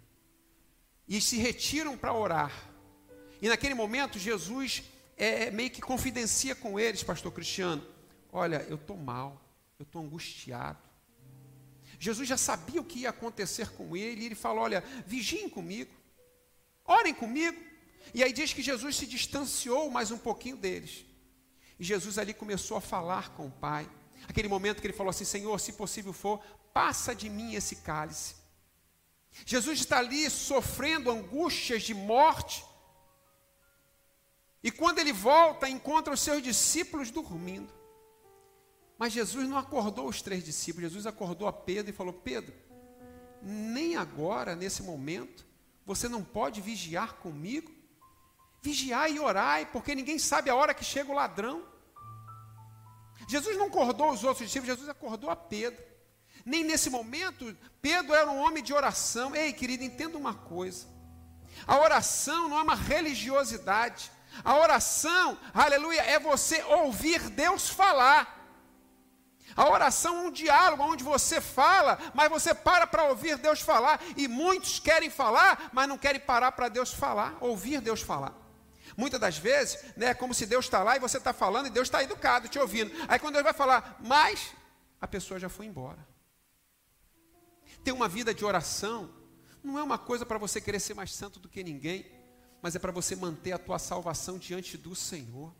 E 1.07 1.21
se 1.21 1.37
retiram 1.37 1.97
para 1.97 2.13
orar. 2.13 2.51
E 3.41 3.47
naquele 3.47 3.73
momento, 3.73 4.19
Jesus 4.19 4.83
é, 5.15 5.49
meio 5.51 5.71
que 5.71 5.81
confidencia 5.81 6.53
com 6.53 6.79
eles, 6.79 7.03
pastor 7.03 7.31
Cristiano: 7.31 7.85
Olha, 8.31 8.65
eu 8.69 8.75
estou 8.75 8.97
mal, 8.97 9.41
eu 9.79 9.83
estou 9.83 10.01
angustiado. 10.01 10.79
Jesus 11.99 12.27
já 12.27 12.37
sabia 12.37 12.81
o 12.81 12.85
que 12.85 12.99
ia 12.99 13.09
acontecer 13.09 13.69
com 13.71 13.95
ele, 13.95 14.21
e 14.21 14.25
ele 14.25 14.35
falou: 14.35 14.63
Olha, 14.63 14.83
vigiem 15.05 15.49
comigo, 15.49 15.93
orem 16.83 17.13
comigo. 17.13 17.57
E 18.13 18.23
aí 18.23 18.31
diz 18.31 18.53
que 18.53 18.61
Jesus 18.61 18.95
se 18.95 19.05
distanciou 19.05 19.89
mais 19.89 20.11
um 20.11 20.17
pouquinho 20.17 20.57
deles. 20.57 21.05
E 21.79 21.83
Jesus 21.83 22.17
ali 22.17 22.33
começou 22.33 22.77
a 22.77 22.81
falar 22.81 23.29
com 23.29 23.47
o 23.47 23.51
Pai. 23.51 23.89
Aquele 24.27 24.47
momento 24.47 24.81
que 24.81 24.87
ele 24.87 24.93
falou 24.93 25.11
assim: 25.11 25.25
Senhor, 25.25 25.57
se 25.59 25.73
possível 25.73 26.11
for, 26.11 26.39
passa 26.73 27.15
de 27.15 27.29
mim 27.29 27.55
esse 27.55 27.77
cálice. 27.77 28.35
Jesus 29.45 29.79
está 29.79 29.99
ali 29.99 30.29
sofrendo 30.29 31.11
angústias 31.11 31.83
de 31.83 31.93
morte. 31.93 32.65
E 34.63 34.71
quando 34.71 34.99
ele 34.99 35.13
volta, 35.13 35.69
encontra 35.69 36.13
os 36.13 36.19
seus 36.19 36.41
discípulos 36.41 37.11
dormindo. 37.11 37.73
Mas 38.97 39.13
Jesus 39.13 39.47
não 39.47 39.57
acordou 39.57 40.07
os 40.07 40.21
três 40.21 40.43
discípulos, 40.43 40.89
Jesus 40.89 41.05
acordou 41.05 41.47
a 41.47 41.53
Pedro 41.53 41.91
e 41.91 41.95
falou: 41.95 42.13
Pedro, 42.13 42.53
nem 43.41 43.95
agora, 43.95 44.55
nesse 44.55 44.81
momento, 44.81 45.45
você 45.85 46.09
não 46.09 46.23
pode 46.23 46.59
vigiar 46.59 47.13
comigo? 47.15 47.71
Vigiai 48.61 49.13
e 49.13 49.19
orai, 49.19 49.65
porque 49.67 49.93
ninguém 49.93 50.17
sabe 50.17 50.49
a 50.49 50.55
hora 50.55 50.73
que 50.73 50.83
chega 50.83 51.11
o 51.11 51.15
ladrão. 51.15 51.63
Jesus 53.27 53.55
não 53.57 53.67
acordou 53.67 54.11
os 54.11 54.23
outros 54.23 54.47
discípulos, 54.47 54.75
Jesus 54.75 54.89
acordou 54.89 55.29
a 55.29 55.35
Pedro. 55.35 55.86
Nem 56.47 56.63
nesse 56.63 56.89
momento, 56.89 57.53
Pedro 57.81 58.15
era 58.15 58.29
um 58.29 58.39
homem 58.39 58.63
de 58.63 58.73
oração. 58.73 59.35
Ei, 59.35 59.51
querido, 59.51 59.83
entenda 59.83 60.17
uma 60.17 60.33
coisa: 60.33 60.87
a 61.67 61.77
oração 61.77 62.47
não 62.47 62.57
é 62.57 62.63
uma 62.63 62.73
religiosidade. 62.73 64.09
A 64.45 64.55
oração, 64.55 65.37
aleluia, 65.53 66.01
é 66.03 66.17
você 66.17 66.63
ouvir 66.63 67.19
Deus 67.31 67.67
falar. 67.67 68.33
A 69.57 69.67
oração 69.67 70.15
é 70.15 70.21
um 70.27 70.31
diálogo 70.31 70.83
onde 70.83 71.03
você 71.03 71.41
fala, 71.41 71.99
mas 72.13 72.29
você 72.29 72.53
para 72.53 72.87
para 72.87 73.03
ouvir 73.03 73.37
Deus 73.37 73.59
falar. 73.59 74.01
E 74.15 74.25
muitos 74.29 74.79
querem 74.79 75.09
falar, 75.09 75.69
mas 75.73 75.89
não 75.89 75.97
querem 75.97 76.21
parar 76.21 76.53
para 76.53 76.69
Deus 76.69 76.93
falar, 76.93 77.35
ouvir 77.41 77.81
Deus 77.81 78.01
falar. 78.01 78.33
Muitas 78.95 79.19
das 79.19 79.37
vezes, 79.37 79.83
né, 79.97 80.07
é 80.07 80.13
como 80.13 80.33
se 80.33 80.45
Deus 80.45 80.63
está 80.63 80.81
lá 80.81 80.95
e 80.95 80.99
você 81.01 81.17
está 81.17 81.33
falando 81.33 81.67
e 81.67 81.71
Deus 81.71 81.87
está 81.87 82.01
educado, 82.01 82.47
te 82.47 82.57
ouvindo. 82.57 82.89
Aí 83.09 83.19
quando 83.19 83.33
Deus 83.33 83.43
vai 83.43 83.53
falar, 83.53 83.97
mas 83.99 84.53
a 85.01 85.07
pessoa 85.07 85.37
já 85.37 85.49
foi 85.49 85.65
embora. 85.65 86.15
Ter 87.87 87.93
uma 87.93 88.09
vida 88.09 88.33
de 88.33 88.43
oração 88.43 89.09
não 89.63 89.79
é 89.79 89.81
uma 89.81 89.97
coisa 89.97 90.25
para 90.25 90.37
você 90.37 90.59
querer 90.59 90.77
ser 90.77 90.93
mais 90.93 91.13
santo 91.13 91.39
do 91.39 91.47
que 91.47 91.63
ninguém, 91.63 92.05
mas 92.61 92.75
é 92.75 92.79
para 92.79 92.91
você 92.91 93.15
manter 93.15 93.53
a 93.53 93.57
tua 93.57 93.79
salvação 93.79 94.37
diante 94.37 94.77
do 94.77 94.93
Senhor. 94.93 95.55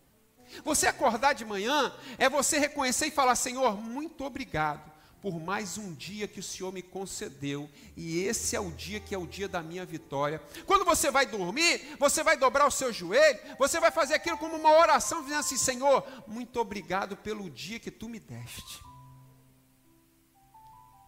Você 0.65 0.87
acordar 0.87 1.31
de 1.31 1.45
manhã 1.45 1.89
é 2.17 2.29
você 2.29 2.59
reconhecer 2.59 3.05
e 3.05 3.11
falar: 3.11 3.33
Senhor, 3.35 3.77
muito 3.77 4.25
obrigado 4.25 4.91
por 5.21 5.39
mais 5.39 5.77
um 5.77 5.93
dia 5.93 6.27
que 6.27 6.41
o 6.41 6.43
Senhor 6.43 6.73
me 6.73 6.81
concedeu, 6.81 7.69
e 7.95 8.19
esse 8.19 8.57
é 8.57 8.59
o 8.59 8.71
dia 8.71 8.99
que 8.99 9.15
é 9.15 9.17
o 9.17 9.25
dia 9.25 9.47
da 9.47 9.63
minha 9.63 9.85
vitória. 9.85 10.41
Quando 10.65 10.83
você 10.83 11.09
vai 11.09 11.25
dormir, 11.25 11.95
você 11.97 12.23
vai 12.23 12.35
dobrar 12.35 12.67
o 12.67 12.71
seu 12.71 12.91
joelho, 12.91 13.39
você 13.57 13.79
vai 13.79 13.89
fazer 13.89 14.15
aquilo 14.15 14.37
como 14.37 14.57
uma 14.57 14.77
oração, 14.77 15.21
dizendo 15.21 15.39
assim: 15.39 15.55
Senhor, 15.55 16.05
muito 16.27 16.59
obrigado 16.59 17.15
pelo 17.15 17.49
dia 17.49 17.79
que 17.79 17.89
tu 17.89 18.09
me 18.09 18.19
deste. 18.19 18.85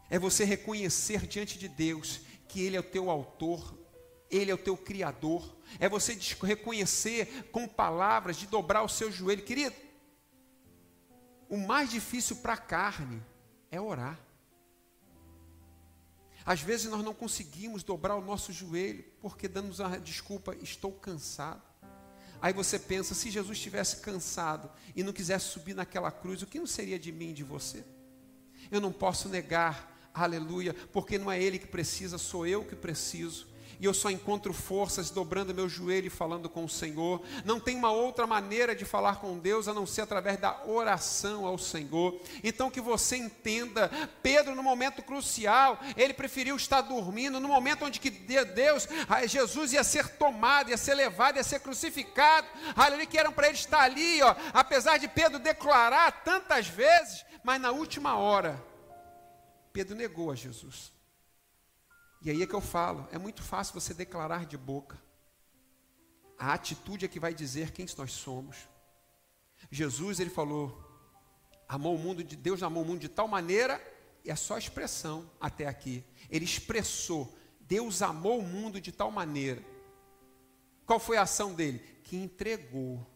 É 0.10 0.17
você 0.17 0.43
reconhecer 0.43 1.28
diante 1.28 1.58
de 1.58 1.67
Deus 1.67 2.22
que 2.48 2.62
Ele 2.62 2.76
é 2.76 2.80
o 2.80 2.84
teu 2.84 3.10
autor 3.10 3.78
Ele 4.30 4.52
é 4.52 4.54
o 4.54 4.58
teu 4.58 4.78
Criador. 4.78 5.58
É 5.80 5.89
você 5.89 6.17
reconhecer 6.43 7.50
com 7.52 7.67
palavras, 7.67 8.38
de 8.38 8.48
dobrar 8.48 8.84
o 8.84 8.89
seu 8.89 9.12
joelho. 9.12 9.43
Querido, 9.43 9.76
o 11.50 11.58
mais 11.58 11.89
difícil 11.89 12.38
para 12.38 12.54
a 12.54 12.58
carne 12.58 13.22
é 13.72 13.82
orar. 13.82 14.19
Às 16.45 16.62
vezes 16.62 16.89
nós 16.89 17.04
não 17.04 17.13
conseguimos 17.13 17.84
dobrar 17.84 18.15
o 18.15 18.22
nosso 18.22 18.52
joelho, 18.52 19.04
porque 19.22 19.48
damos 19.48 19.82
a 19.82 19.98
desculpa, 19.98 20.56
estou 20.62 20.91
cansado. 20.91 21.62
Aí 22.41 22.54
você 22.54 22.80
pensa, 22.80 23.13
se 23.13 23.30
Jesus 23.30 23.58
estivesse 23.58 23.98
cansado 23.98 24.72
e 24.95 25.04
não 25.04 25.12
quisesse 25.12 25.45
subir 25.45 25.76
naquela 25.76 26.10
cruz, 26.10 26.41
o 26.41 26.48
que 26.48 26.60
não 26.60 26.67
seria 26.67 26.98
de 26.98 27.12
mim 27.12 27.32
e 27.32 27.34
de 27.34 27.43
você? 27.43 27.84
Eu 28.72 28.80
não 28.80 28.91
posso 28.91 29.28
negar, 29.28 29.95
aleluia, 30.13 30.76
porque 30.91 31.17
não 31.17 31.32
é 31.32 31.41
Ele 31.41 31.60
que 31.60 31.67
precisa, 31.67 32.17
sou 32.17 32.45
eu 32.45 32.63
que 32.63 32.76
preciso. 32.76 33.48
E 33.82 33.86
eu 33.86 33.93
só 33.93 34.10
encontro 34.12 34.52
forças 34.52 35.10
dobrando 35.10 35.54
meu 35.56 35.69
joelho 35.69 36.08
e 36.08 36.10
falando 36.10 36.50
com 36.50 36.65
o 36.65 36.69
Senhor. 36.69 37.22
Não 37.45 37.62
tem 37.62 37.78
uma 37.78 37.89
outra 37.93 38.28
maneira 38.28 38.76
de 38.76 38.84
falar 38.84 39.22
com 39.22 39.39
Deus 39.39 39.69
a 39.69 39.74
não 39.74 39.86
ser 39.86 40.02
através 40.02 40.38
da 40.38 40.65
oração 40.65 41.45
ao 41.45 41.58
Senhor. 41.58 42.19
Então 42.43 42.69
que 42.69 42.82
você 42.82 43.15
entenda, 43.15 43.89
Pedro 44.22 44.54
no 44.54 44.62
momento 44.62 45.02
crucial, 45.02 45.80
ele 45.95 46.13
preferiu 46.13 46.58
estar 46.58 46.82
dormindo, 46.82 47.39
no 47.39 47.48
momento 47.48 47.86
onde 47.86 48.02
que 48.02 48.10
de- 48.10 48.43
Deus, 48.43 48.86
Jesus 49.28 49.72
ia 49.72 49.84
ser 49.86 50.10
tomado, 50.17 50.72
ia 50.72 50.78
ser 50.78 50.95
levado, 50.95 51.38
ia 51.38 51.43
ser 51.43 51.62
crucificado. 51.62 52.48
Aleluia, 52.76 53.06
que 53.06 53.17
eram 53.17 53.32
para 53.32 53.48
ele 53.48 53.56
estar 53.58 53.80
ali, 53.80 54.22
ó, 54.22 54.36
apesar 54.54 54.98
de 54.98 55.08
Pedro 55.08 55.39
declarar 55.39 56.12
tantas 56.26 56.67
vezes, 56.67 57.24
mas 57.45 57.62
na 57.62 57.72
última 57.72 58.17
hora, 58.17 58.62
Pedro 59.80 59.96
negou 59.96 60.30
a 60.30 60.36
Jesus. 60.36 60.92
E 62.22 62.30
aí 62.30 62.44
é 62.44 62.46
que 62.46 62.54
eu 62.54 62.60
falo, 62.60 63.08
é 63.13 63.18
muito 63.18 63.42
fácil 63.42 63.74
você 63.74 63.94
declarar 63.94 64.46
de 64.46 64.58
boca. 64.58 65.02
A 66.38 66.52
atitude 66.52 67.06
é 67.06 67.08
que 67.08 67.18
vai 67.18 67.34
dizer 67.34 67.72
quem 67.72 67.86
nós 67.98 68.12
somos. 68.12 68.58
Jesus, 69.72 70.20
ele 70.20 70.30
falou, 70.30 70.78
amou 71.65 71.96
o 71.96 71.98
mundo 71.98 72.26
de 72.26 72.36
Deus 72.36 72.62
amou 72.62 72.84
o 72.84 72.86
mundo 72.86 73.00
de 73.00 73.08
tal 73.08 73.26
maneira, 73.26 73.82
e 74.26 74.30
é 74.30 74.36
só 74.36 74.58
expressão 74.58 75.32
até 75.39 75.65
aqui. 75.65 76.04
Ele 76.30 76.44
expressou, 76.44 77.34
Deus 77.62 78.02
amou 78.02 78.39
o 78.39 78.46
mundo 78.46 78.82
de 78.82 78.92
tal 78.92 79.10
maneira. 79.10 79.63
Qual 80.86 81.00
foi 81.00 81.15
a 81.15 81.22
ação 81.22 81.54
dele? 81.54 81.80
Que 82.04 82.18
entregou 82.18 83.08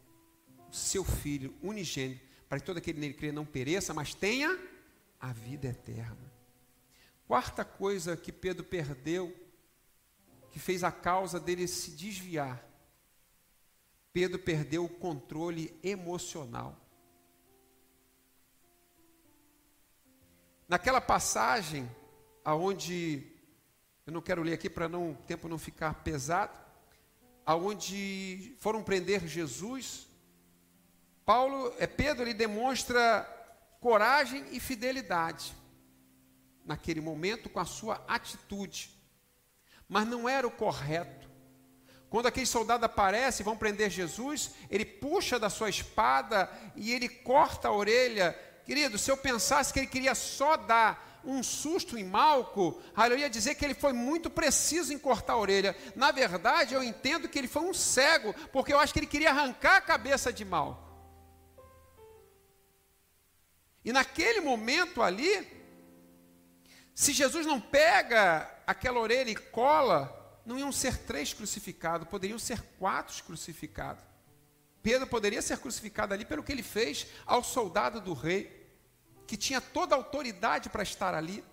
o 0.70 0.74
seu 0.74 1.04
filho 1.04 1.54
unigênito, 1.62 2.24
para 2.48 2.58
que 2.58 2.66
todo 2.66 2.78
aquele 2.78 3.02
nele 3.02 3.16
crê 3.16 3.34
não 3.34 3.46
pereça, 3.46 3.94
mas 3.94 4.16
tenha 4.16 4.58
a 5.20 5.34
vida 5.34 5.68
eterna. 5.68 6.33
Quarta 7.28 7.64
coisa 7.64 8.18
que 8.18 8.32
Pedro 8.32 8.64
perdeu, 8.64 9.34
que 10.52 10.60
fez 10.60 10.84
a 10.84 10.92
causa 10.92 11.40
dele 11.40 11.68
se 11.68 11.92
desviar. 11.92 12.64
Pedro 14.12 14.38
perdeu 14.38 14.86
o 14.86 14.90
controle 14.90 15.78
emocional. 15.82 16.78
Naquela 20.68 21.02
passagem, 21.02 21.90
aonde 22.44 23.32
eu 24.06 24.14
não 24.14 24.22
quero 24.22 24.44
ler 24.44 24.54
aqui 24.54 24.70
para 24.70 24.90
não 24.90 25.12
o 25.12 25.16
tempo 25.16 25.48
não 25.48 25.58
ficar 25.58 26.04
pesado, 26.04 26.60
aonde 27.46 28.56
foram 28.60 28.84
prender 28.84 29.28
Jesus, 29.28 30.08
Paulo, 31.26 31.74
é 31.80 31.88
Pedro, 31.88 32.24
ele 32.24 32.34
demonstra 32.34 33.24
coragem 33.80 34.46
e 34.52 34.60
fidelidade 34.60 35.63
naquele 36.66 37.02
momento 37.02 37.50
com 37.50 37.60
a 37.60 37.66
sua 37.66 38.04
atitude. 38.08 38.90
Mas 39.88 40.08
não 40.08 40.28
era 40.28 40.48
o 40.48 40.52
correto. 40.52 41.30
Quando 42.10 42.28
aquele 42.28 42.46
soldado 42.46 42.86
aparece 42.86 43.42
e 43.42 43.44
vão 43.44 43.58
prender 43.58 43.90
Jesus, 43.90 44.52
ele 44.70 44.86
puxa 44.86 45.40
da 45.40 45.50
sua 45.50 45.70
espada 45.70 46.50
e 46.76 46.92
ele 46.92 47.10
corta 47.10 47.70
a 47.70 47.72
orelha. 47.72 48.40
Querido, 48.66 48.98
se 48.98 49.10
eu 49.10 49.18
pensasse 49.18 49.74
que 49.74 49.80
ele 49.80 49.88
queria 49.88 50.14
só 50.14 50.56
dar 50.56 51.22
um 51.26 51.42
susto 51.42 51.98
em 51.98 52.04
Malco, 52.04 52.82
eu 53.10 53.18
ia 53.18 53.30
dizer 53.30 53.56
que 53.56 53.66
ele 53.66 53.74
foi 53.74 53.94
muito 53.94 54.30
preciso 54.30 54.94
em 54.94 55.00
cortar 55.00 55.34
a 55.34 55.38
orelha. 55.38 55.76
Na 55.96 56.12
verdade, 56.12 56.76
eu 56.76 56.84
entendo 56.84 57.28
que 57.28 57.40
ele 57.40 57.48
foi 57.48 57.64
um 57.64 57.74
cego, 57.74 58.34
porque 58.52 58.74
eu 58.74 58.80
acho 58.80 58.94
que 58.94 59.00
ele 59.00 59.08
queria 59.08 59.32
arrancar 59.32 59.78
a 59.78 59.82
cabeça 59.82 60.32
de 60.32 60.46
Malco. 60.46 60.84
E 63.84 63.92
naquele 63.92 64.40
momento 64.40 65.02
ali, 65.02 65.48
se 66.94 67.12
Jesus 67.12 67.46
não 67.46 67.60
pega 67.60 68.50
aquela 68.68 69.00
orelha 69.00 69.32
e 69.32 69.36
cola, 69.36 70.42
não 70.46 70.60
iam 70.60 70.72
ser 70.72 70.98
três 71.00 71.34
crucificados, 71.34 72.08
poderiam 72.08 72.38
ser 72.38 72.62
quatro 72.78 73.24
crucificados. 73.24 74.04
Pedro 74.82 75.08
poderia 75.08 75.42
ser 75.42 75.58
crucificado 75.60 76.14
ali 76.14 76.26
pelo 76.26 76.44
que 76.44 76.52
ele 76.52 76.62
fez 76.62 77.08
ao 77.26 77.44
soldado 77.44 78.02
do 78.02 78.14
rei, 78.14 78.70
que 79.26 79.38
tinha 79.38 79.62
toda 79.62 79.96
a 79.96 79.98
autoridade 79.98 80.70
para 80.70 80.84
estar 80.84 81.16
ali. 81.16 81.44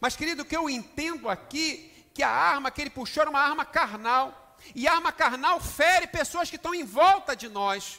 Mas, 0.00 0.14
querido, 0.14 0.42
o 0.42 0.44
que 0.44 0.56
eu 0.56 0.68
entendo 0.68 1.28
aqui, 1.28 1.90
que 2.12 2.22
a 2.22 2.28
arma 2.28 2.70
que 2.70 2.80
ele 2.82 2.90
puxou 2.90 3.22
era 3.22 3.30
uma 3.30 3.40
arma 3.40 3.64
carnal, 3.64 4.56
e 4.74 4.86
a 4.86 4.92
arma 4.92 5.10
carnal 5.10 5.58
fere 5.58 6.06
pessoas 6.06 6.50
que 6.50 6.56
estão 6.56 6.74
em 6.74 6.84
volta 6.84 7.34
de 7.34 7.48
nós. 7.48 7.98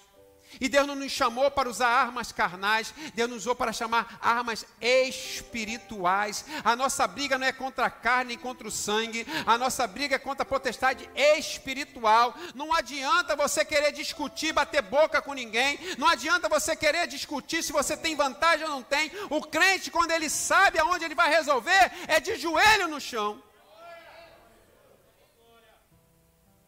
E 0.59 0.67
Deus 0.67 0.87
não 0.87 0.95
nos 0.95 1.11
chamou 1.11 1.49
para 1.51 1.69
usar 1.69 1.87
armas 1.87 2.31
carnais, 2.31 2.93
Deus 3.13 3.29
nos 3.29 3.41
usou 3.43 3.55
para 3.55 3.71
chamar 3.71 4.17
armas 4.21 4.65
espirituais. 4.79 6.45
A 6.63 6.75
nossa 6.75 7.07
briga 7.07 7.37
não 7.37 7.47
é 7.47 7.51
contra 7.51 7.85
a 7.85 7.89
carne 7.89 8.31
nem 8.31 8.37
contra 8.37 8.67
o 8.67 8.71
sangue, 8.71 9.25
a 9.45 9.57
nossa 9.57 9.85
briga 9.87 10.15
é 10.15 10.19
contra 10.19 10.43
a 10.43 10.45
potestade 10.45 11.09
espiritual. 11.15 12.35
Não 12.55 12.73
adianta 12.73 13.35
você 13.35 13.65
querer 13.65 13.91
discutir, 13.91 14.53
bater 14.53 14.81
boca 14.81 15.21
com 15.21 15.33
ninguém, 15.33 15.79
não 15.97 16.07
adianta 16.07 16.47
você 16.47 16.75
querer 16.75 17.07
discutir 17.07 17.63
se 17.63 17.71
você 17.71 17.97
tem 17.97 18.15
vantagem 18.15 18.65
ou 18.65 18.71
não 18.71 18.83
tem. 18.83 19.11
O 19.29 19.41
crente, 19.41 19.91
quando 19.91 20.11
ele 20.11 20.29
sabe 20.29 20.79
aonde 20.79 21.05
ele 21.05 21.15
vai 21.15 21.29
resolver, 21.29 21.91
é 22.07 22.19
de 22.19 22.35
joelho 22.35 22.87
no 22.87 22.99
chão. 22.99 23.41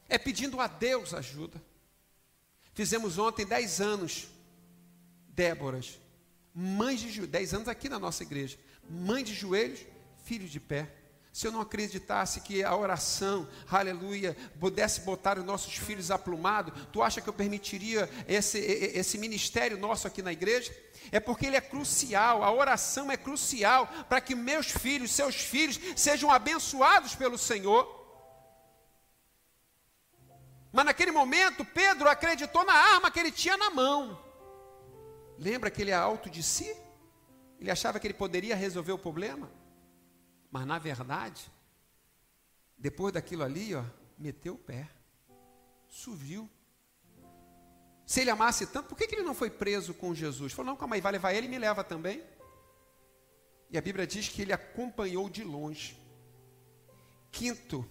É 0.10 0.18
pedindo 0.18 0.60
a 0.60 0.68
Deus 0.68 1.14
ajuda. 1.14 1.73
Fizemos 2.74 3.18
ontem 3.18 3.46
10 3.46 3.82
anos, 3.82 4.28
Déboras, 5.30 6.00
mães 6.54 7.00
de 7.00 7.10
joelhos, 7.10 7.32
10 7.32 7.54
anos 7.54 7.68
aqui 7.68 7.90
na 7.90 8.00
nossa 8.00 8.24
igreja, 8.24 8.58
mãe 8.90 9.24
de 9.24 9.34
joelhos, 9.34 9.80
filho 10.24 10.48
de 10.48 10.60
pé. 10.60 10.90
Se 11.32 11.48
eu 11.48 11.52
não 11.52 11.62
acreditasse 11.62 12.42
que 12.42 12.64
a 12.64 12.76
oração, 12.76 13.50
aleluia, 13.68 14.38
pudesse 14.60 15.02
botar 15.02 15.40
os 15.40 15.46
nossos 15.46 15.76
filhos 15.76 16.12
aplumados, 16.12 16.74
tu 16.92 17.02
acha 17.02 17.20
que 17.20 17.28
eu 17.28 17.34
permitiria 17.34 18.08
esse, 18.28 18.60
esse 18.60 19.18
ministério 19.18 19.76
nosso 19.76 20.06
aqui 20.06 20.22
na 20.22 20.32
igreja? 20.32 20.72
É 21.12 21.20
porque 21.20 21.48
ele 21.48 21.56
é 21.56 21.62
crucial, 21.62 22.44
a 22.44 22.52
oração 22.52 23.12
é 23.12 23.18
crucial 23.18 23.88
para 24.08 24.22
que 24.22 24.36
meus 24.36 24.68
filhos, 24.68 25.10
seus 25.10 25.36
filhos, 25.36 25.80
sejam 25.96 26.32
abençoados 26.32 27.16
pelo 27.16 27.38
Senhor. 27.38 28.03
Mas 30.74 30.86
naquele 30.86 31.12
momento, 31.12 31.64
Pedro 31.64 32.10
acreditou 32.10 32.66
na 32.66 32.74
arma 32.74 33.12
que 33.12 33.20
ele 33.20 33.32
tinha 33.32 33.56
na 33.56 33.70
mão. 33.70 34.20
Lembra 35.38 35.70
que 35.70 35.84
ele 35.84 35.92
é 35.92 35.94
alto 35.94 36.32
de 36.32 36.42
si? 36.42 36.76
Ele 37.60 37.70
achava 37.70 38.00
que 38.00 38.08
ele 38.08 38.16
poderia 38.16 38.56
resolver 38.56 38.92
o 38.92 38.98
problema. 38.98 39.52
Mas 40.50 40.66
na 40.66 40.80
verdade, 40.80 41.52
depois 42.76 43.14
daquilo 43.14 43.44
ali, 43.44 43.76
ó, 43.76 43.84
meteu 44.18 44.56
o 44.56 44.58
pé. 44.58 44.90
Subiu. 45.88 46.50
Se 48.04 48.22
ele 48.22 48.32
amasse 48.32 48.66
tanto, 48.66 48.90
por 48.90 48.98
que, 48.98 49.08
que 49.08 49.14
ele 49.14 49.22
não 49.22 49.36
foi 49.36 49.52
preso 49.52 49.94
com 49.94 50.14
Jesus? 50.16 50.54
Falou, 50.54 50.72
não, 50.72 50.78
calma 50.78 50.96
aí, 50.96 51.02
vai 51.02 51.12
levar 51.12 51.34
ele 51.34 51.46
e 51.46 51.50
me 51.50 51.60
leva 51.60 51.84
também. 51.84 52.24
E 53.70 53.78
a 53.78 53.82
Bíblia 53.82 54.08
diz 54.08 54.28
que 54.28 54.42
ele 54.42 54.54
acompanhou 54.54 55.30
de 55.30 55.44
longe. 55.44 55.96
Quinto, 57.32 57.88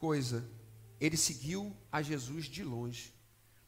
coisa, 0.00 0.48
ele 1.00 1.16
seguiu 1.16 1.76
a 1.90 2.02
Jesus 2.02 2.46
de 2.46 2.62
longe. 2.62 3.12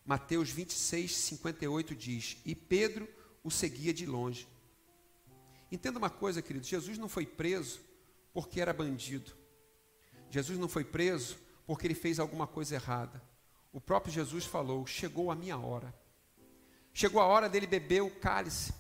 Mateus 0.05 0.51
26, 0.51 1.15
58 1.15 1.95
diz: 1.95 2.37
E 2.45 2.55
Pedro 2.55 3.09
o 3.43 3.51
seguia 3.51 3.93
de 3.93 4.07
longe. 4.07 4.49
Entenda 5.71 5.99
uma 5.99 6.11
coisa, 6.11 6.43
querido: 6.43 6.67
Jesus 6.67 6.99
não 6.99 7.09
foi 7.09 7.27
preso 7.27 7.81
porque 8.33 8.61
era 8.61 8.73
bandido. 8.73 9.33
Jesus 10.31 10.59
não 10.59 10.69
foi 10.69 10.85
preso 10.85 11.37
porque 11.67 11.87
ele 11.87 11.95
fez 11.95 12.19
alguma 12.19 12.47
coisa 12.47 12.75
errada. 12.75 13.23
O 13.73 13.81
próprio 13.81 14.13
Jesus 14.13 14.45
falou: 14.45 14.87
Chegou 14.87 15.31
a 15.31 15.37
minha 15.37 15.59
hora. 15.59 15.95
Chegou 16.93 17.21
a 17.21 17.27
hora 17.27 17.49
dele 17.49 17.67
beber 17.67 18.03
o 18.03 18.11
cálice. 18.11 18.73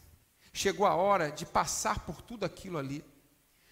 Chegou 0.52 0.84
a 0.86 0.94
hora 0.94 1.30
de 1.30 1.46
passar 1.46 2.04
por 2.04 2.20
tudo 2.22 2.44
aquilo 2.44 2.76
ali. 2.76 3.04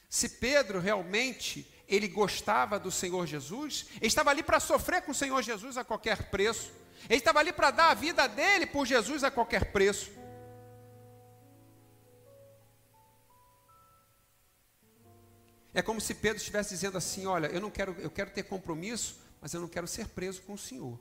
Se 0.08 0.28
Pedro 0.28 0.78
realmente 0.78 1.68
ele 1.88 2.06
gostava 2.06 2.78
do 2.78 2.90
Senhor 2.90 3.26
Jesus, 3.26 3.86
ele 3.96 4.06
estava 4.06 4.30
ali 4.30 4.42
para 4.42 4.60
sofrer 4.60 5.00
com 5.02 5.12
o 5.12 5.14
Senhor 5.14 5.40
Jesus 5.42 5.78
a 5.78 5.84
qualquer 5.84 6.30
preço. 6.30 6.70
Ele 7.08 7.18
estava 7.18 7.38
ali 7.38 7.52
para 7.52 7.70
dar 7.70 7.90
a 7.90 7.94
vida 7.94 8.26
dele 8.28 8.66
por 8.66 8.86
Jesus 8.86 9.24
a 9.24 9.30
qualquer 9.30 9.72
preço. 9.72 10.10
É 15.72 15.80
como 15.80 16.00
se 16.00 16.14
Pedro 16.14 16.38
estivesse 16.38 16.70
dizendo 16.70 16.98
assim: 16.98 17.24
Olha, 17.24 17.46
eu 17.46 17.60
não 17.60 17.70
quero, 17.70 17.92
eu 18.00 18.10
quero 18.10 18.30
ter 18.30 18.42
compromisso, 18.42 19.20
mas 19.40 19.54
eu 19.54 19.60
não 19.60 19.68
quero 19.68 19.86
ser 19.86 20.08
preso 20.08 20.42
com 20.42 20.54
o 20.54 20.58
Senhor. 20.58 21.00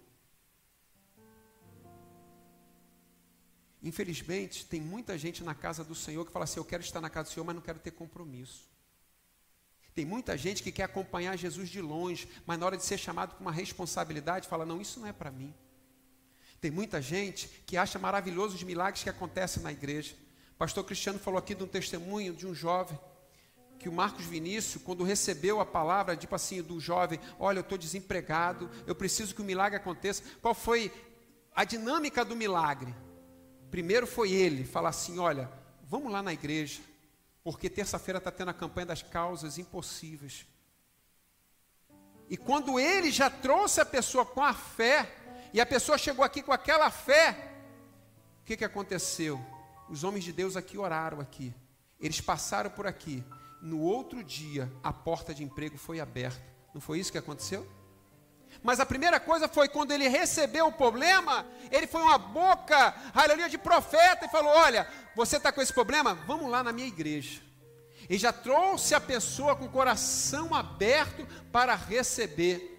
Infelizmente, 3.81 4.65
tem 4.65 4.79
muita 4.79 5.17
gente 5.17 5.43
na 5.43 5.55
casa 5.55 5.83
do 5.83 5.95
Senhor 5.95 6.25
que 6.25 6.31
fala 6.31 6.45
assim: 6.45 6.59
Eu 6.59 6.65
quero 6.65 6.83
estar 6.83 7.01
na 7.01 7.09
casa 7.09 7.29
do 7.29 7.33
Senhor, 7.33 7.45
mas 7.45 7.55
não 7.55 7.61
quero 7.61 7.79
ter 7.79 7.91
compromisso. 7.91 8.76
Tem 9.97 10.05
muita 10.05 10.37
gente 10.37 10.61
que 10.61 10.71
quer 10.71 10.83
acompanhar 10.83 11.35
Jesus 11.35 11.69
de 11.69 11.81
longe, 11.81 12.29
mas 12.45 12.59
na 12.59 12.67
hora 12.67 12.77
de 12.77 12.85
ser 12.85 12.99
chamado 12.99 13.33
com 13.33 13.41
uma 13.41 13.51
responsabilidade, 13.51 14.47
fala: 14.47 14.63
Não, 14.63 14.79
isso 14.79 14.99
não 14.99 15.07
é 15.07 15.11
para 15.11 15.31
mim. 15.31 15.51
Tem 16.61 16.69
muita 16.69 17.01
gente 17.01 17.47
que 17.65 17.75
acha 17.75 17.97
maravilhoso 17.97 18.55
os 18.55 18.61
milagres 18.61 19.01
que 19.01 19.09
acontecem 19.09 19.63
na 19.63 19.71
igreja. 19.71 20.13
Pastor 20.55 20.83
Cristiano 20.83 21.17
falou 21.17 21.39
aqui 21.39 21.55
de 21.55 21.63
um 21.63 21.67
testemunho 21.67 22.31
de 22.31 22.45
um 22.45 22.53
jovem 22.53 22.95
que 23.79 23.89
o 23.89 23.91
Marcos 23.91 24.25
Vinícius, 24.25 24.83
quando 24.83 25.03
recebeu 25.03 25.59
a 25.59 25.65
palavra, 25.65 26.15
tipo 26.15 26.35
assim, 26.35 26.61
do 26.61 26.79
jovem, 26.79 27.19
olha, 27.39 27.57
eu 27.57 27.61
estou 27.61 27.75
desempregado, 27.75 28.69
eu 28.85 28.93
preciso 28.93 29.33
que 29.33 29.41
o 29.41 29.45
milagre 29.45 29.77
aconteça. 29.77 30.21
Qual 30.43 30.53
foi 30.53 30.91
a 31.55 31.63
dinâmica 31.63 32.23
do 32.23 32.35
milagre? 32.35 32.93
Primeiro 33.71 34.05
foi 34.05 34.31
ele 34.31 34.63
falar 34.63 34.89
assim: 34.89 35.17
olha, 35.17 35.49
vamos 35.89 36.11
lá 36.11 36.21
na 36.21 36.33
igreja, 36.33 36.81
porque 37.49 37.69
terça-feira 37.69 38.17
está 38.17 38.29
tendo 38.29 38.49
a 38.49 38.53
campanha 38.53 38.87
das 38.87 39.01
causas 39.01 39.57
impossíveis. 39.57 40.45
E 42.29 42.35
quando 42.35 42.77
ele 42.77 43.09
já 43.09 43.29
trouxe 43.29 43.79
a 43.79 43.85
pessoa 43.85 44.25
com 44.25 44.43
a 44.43 44.53
fé, 44.53 45.09
e 45.53 45.61
a 45.61 45.65
pessoa 45.65 45.97
chegou 45.97 46.25
aqui 46.25 46.43
com 46.43 46.51
aquela 46.51 46.91
fé, 46.91 47.53
o 48.41 48.43
que, 48.43 48.57
que 48.57 48.65
aconteceu? 48.65 49.39
Os 49.89 50.03
homens 50.03 50.25
de 50.25 50.33
Deus 50.33 50.57
aqui 50.57 50.77
oraram 50.77 51.21
aqui. 51.21 51.53
Eles 52.01 52.19
passaram 52.19 52.69
por 52.69 52.85
aqui. 52.85 53.23
No 53.61 53.79
outro 53.79 54.21
dia, 54.25 54.69
a 54.83 54.91
porta 54.91 55.33
de 55.33 55.41
emprego 55.41 55.77
foi 55.77 56.01
aberta. 56.01 56.43
Não 56.73 56.81
foi 56.81 56.99
isso 56.99 57.13
que 57.13 57.17
aconteceu? 57.17 57.65
Mas 58.67 58.81
a 58.81 58.85
primeira 58.85 59.17
coisa 59.17 59.47
foi 59.47 59.69
quando 59.69 59.93
ele 59.93 60.09
recebeu 60.09 60.67
o 60.67 60.71
problema, 60.73 61.45
ele 61.71 61.87
foi 61.87 62.01
uma 62.01 62.17
boca, 62.17 62.93
aleluia, 63.13 63.47
de 63.47 63.57
profeta 63.57 64.25
e 64.25 64.29
falou: 64.29 64.51
Olha, 64.51 64.85
você 65.15 65.37
está 65.37 65.53
com 65.53 65.61
esse 65.61 65.71
problema? 65.71 66.13
Vamos 66.27 66.51
lá 66.51 66.61
na 66.61 66.73
minha 66.73 66.89
igreja. 66.89 67.39
E 68.09 68.17
já 68.17 68.33
trouxe 68.33 68.93
a 68.93 68.99
pessoa 68.99 69.55
com 69.55 69.63
o 69.63 69.69
coração 69.69 70.53
aberto 70.53 71.25
para 71.49 71.75
receber. 71.75 72.76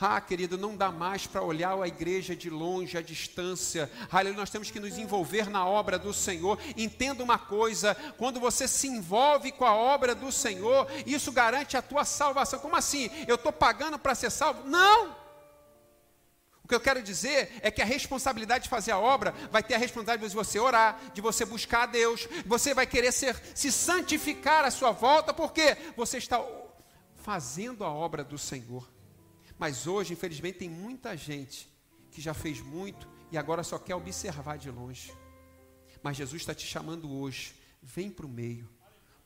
Ah, 0.00 0.20
querido, 0.20 0.56
não 0.56 0.76
dá 0.76 0.92
mais 0.92 1.26
para 1.26 1.42
olhar 1.42 1.76
a 1.80 1.88
igreja 1.88 2.36
de 2.36 2.48
longe, 2.48 2.96
à 2.96 3.02
distância. 3.02 3.90
Aleluia, 4.10 4.38
nós 4.38 4.50
temos 4.50 4.70
que 4.70 4.78
nos 4.78 4.96
envolver 4.96 5.50
na 5.50 5.66
obra 5.66 5.98
do 5.98 6.14
Senhor. 6.14 6.56
Entenda 6.76 7.24
uma 7.24 7.38
coisa: 7.38 7.96
quando 8.16 8.38
você 8.38 8.68
se 8.68 8.86
envolve 8.86 9.50
com 9.50 9.64
a 9.64 9.74
obra 9.74 10.14
do 10.14 10.30
Senhor, 10.30 10.86
isso 11.04 11.32
garante 11.32 11.76
a 11.76 11.82
tua 11.82 12.04
salvação. 12.04 12.60
Como 12.60 12.76
assim? 12.76 13.10
Eu 13.26 13.34
estou 13.34 13.52
pagando 13.52 13.98
para 13.98 14.14
ser 14.14 14.30
salvo? 14.30 14.68
Não! 14.68 15.16
O 16.62 16.68
que 16.68 16.74
eu 16.74 16.80
quero 16.80 17.02
dizer 17.02 17.58
é 17.62 17.70
que 17.70 17.82
a 17.82 17.84
responsabilidade 17.84 18.64
de 18.64 18.70
fazer 18.70 18.92
a 18.92 18.98
obra 18.98 19.34
vai 19.50 19.62
ter 19.62 19.74
a 19.74 19.78
responsabilidade 19.78 20.30
de 20.30 20.36
você 20.36 20.60
orar, 20.60 21.00
de 21.12 21.20
você 21.20 21.44
buscar 21.44 21.84
a 21.84 21.86
Deus, 21.86 22.28
você 22.44 22.74
vai 22.74 22.86
querer 22.86 23.10
ser, 23.10 23.34
se 23.54 23.72
santificar 23.72 24.64
à 24.64 24.70
sua 24.70 24.92
volta, 24.92 25.32
porque 25.32 25.76
você 25.96 26.18
está 26.18 26.44
fazendo 27.16 27.84
a 27.84 27.90
obra 27.90 28.22
do 28.22 28.36
Senhor. 28.36 28.86
Mas 29.58 29.86
hoje, 29.86 30.12
infelizmente, 30.12 30.58
tem 30.58 30.70
muita 30.70 31.16
gente 31.16 31.68
que 32.10 32.20
já 32.20 32.32
fez 32.32 32.60
muito 32.60 33.08
e 33.30 33.36
agora 33.36 33.62
só 33.62 33.78
quer 33.78 33.94
observar 33.94 34.56
de 34.56 34.70
longe. 34.70 35.12
Mas 36.02 36.16
Jesus 36.16 36.42
está 36.42 36.54
te 36.54 36.66
chamando 36.66 37.10
hoje, 37.10 37.54
vem 37.82 38.10
para 38.10 38.26
o 38.26 38.28
meio. 38.28 38.68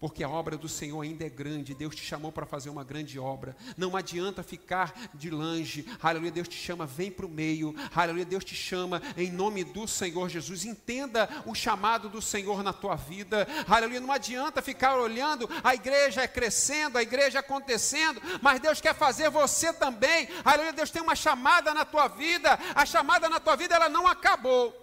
Porque 0.02 0.24
a 0.24 0.28
obra 0.28 0.56
do 0.56 0.68
Senhor 0.68 1.00
ainda 1.00 1.24
é 1.24 1.28
grande, 1.28 1.76
Deus 1.76 1.94
te 1.94 2.02
chamou 2.02 2.32
para 2.32 2.44
fazer 2.44 2.68
uma 2.68 2.82
grande 2.82 3.20
obra. 3.20 3.56
Não 3.76 3.96
adianta 3.96 4.42
ficar 4.42 4.92
de 5.14 5.30
longe. 5.30 5.86
Aleluia, 6.02 6.32
Deus 6.32 6.48
te 6.48 6.56
chama, 6.56 6.84
vem 6.84 7.08
para 7.08 7.24
o 7.24 7.28
meio. 7.28 7.72
Aleluia, 7.94 8.24
Deus 8.24 8.44
te 8.44 8.52
chama 8.52 9.00
em 9.16 9.30
nome 9.30 9.62
do 9.62 9.86
Senhor 9.86 10.28
Jesus. 10.28 10.64
Entenda 10.64 11.28
o 11.46 11.54
chamado 11.54 12.08
do 12.08 12.20
Senhor 12.20 12.64
na 12.64 12.72
tua 12.72 12.96
vida. 12.96 13.46
Aleluia, 13.68 14.00
não 14.00 14.10
adianta 14.10 14.60
ficar 14.60 14.98
olhando, 14.98 15.48
a 15.62 15.72
igreja 15.72 16.22
é 16.22 16.26
crescendo, 16.26 16.98
a 16.98 17.02
igreja 17.02 17.38
acontecendo, 17.38 18.20
mas 18.42 18.58
Deus 18.58 18.80
quer 18.80 18.96
fazer 18.96 19.30
você 19.30 19.72
também. 19.72 20.28
Aleluia, 20.44 20.72
Deus 20.72 20.90
tem 20.90 21.00
uma 21.00 21.14
chamada 21.14 21.72
na 21.72 21.84
tua 21.84 22.08
vida. 22.08 22.58
A 22.74 22.84
chamada 22.84 23.28
na 23.28 23.38
tua 23.38 23.54
vida 23.54 23.76
ela 23.76 23.88
não 23.88 24.08
acabou. 24.08 24.81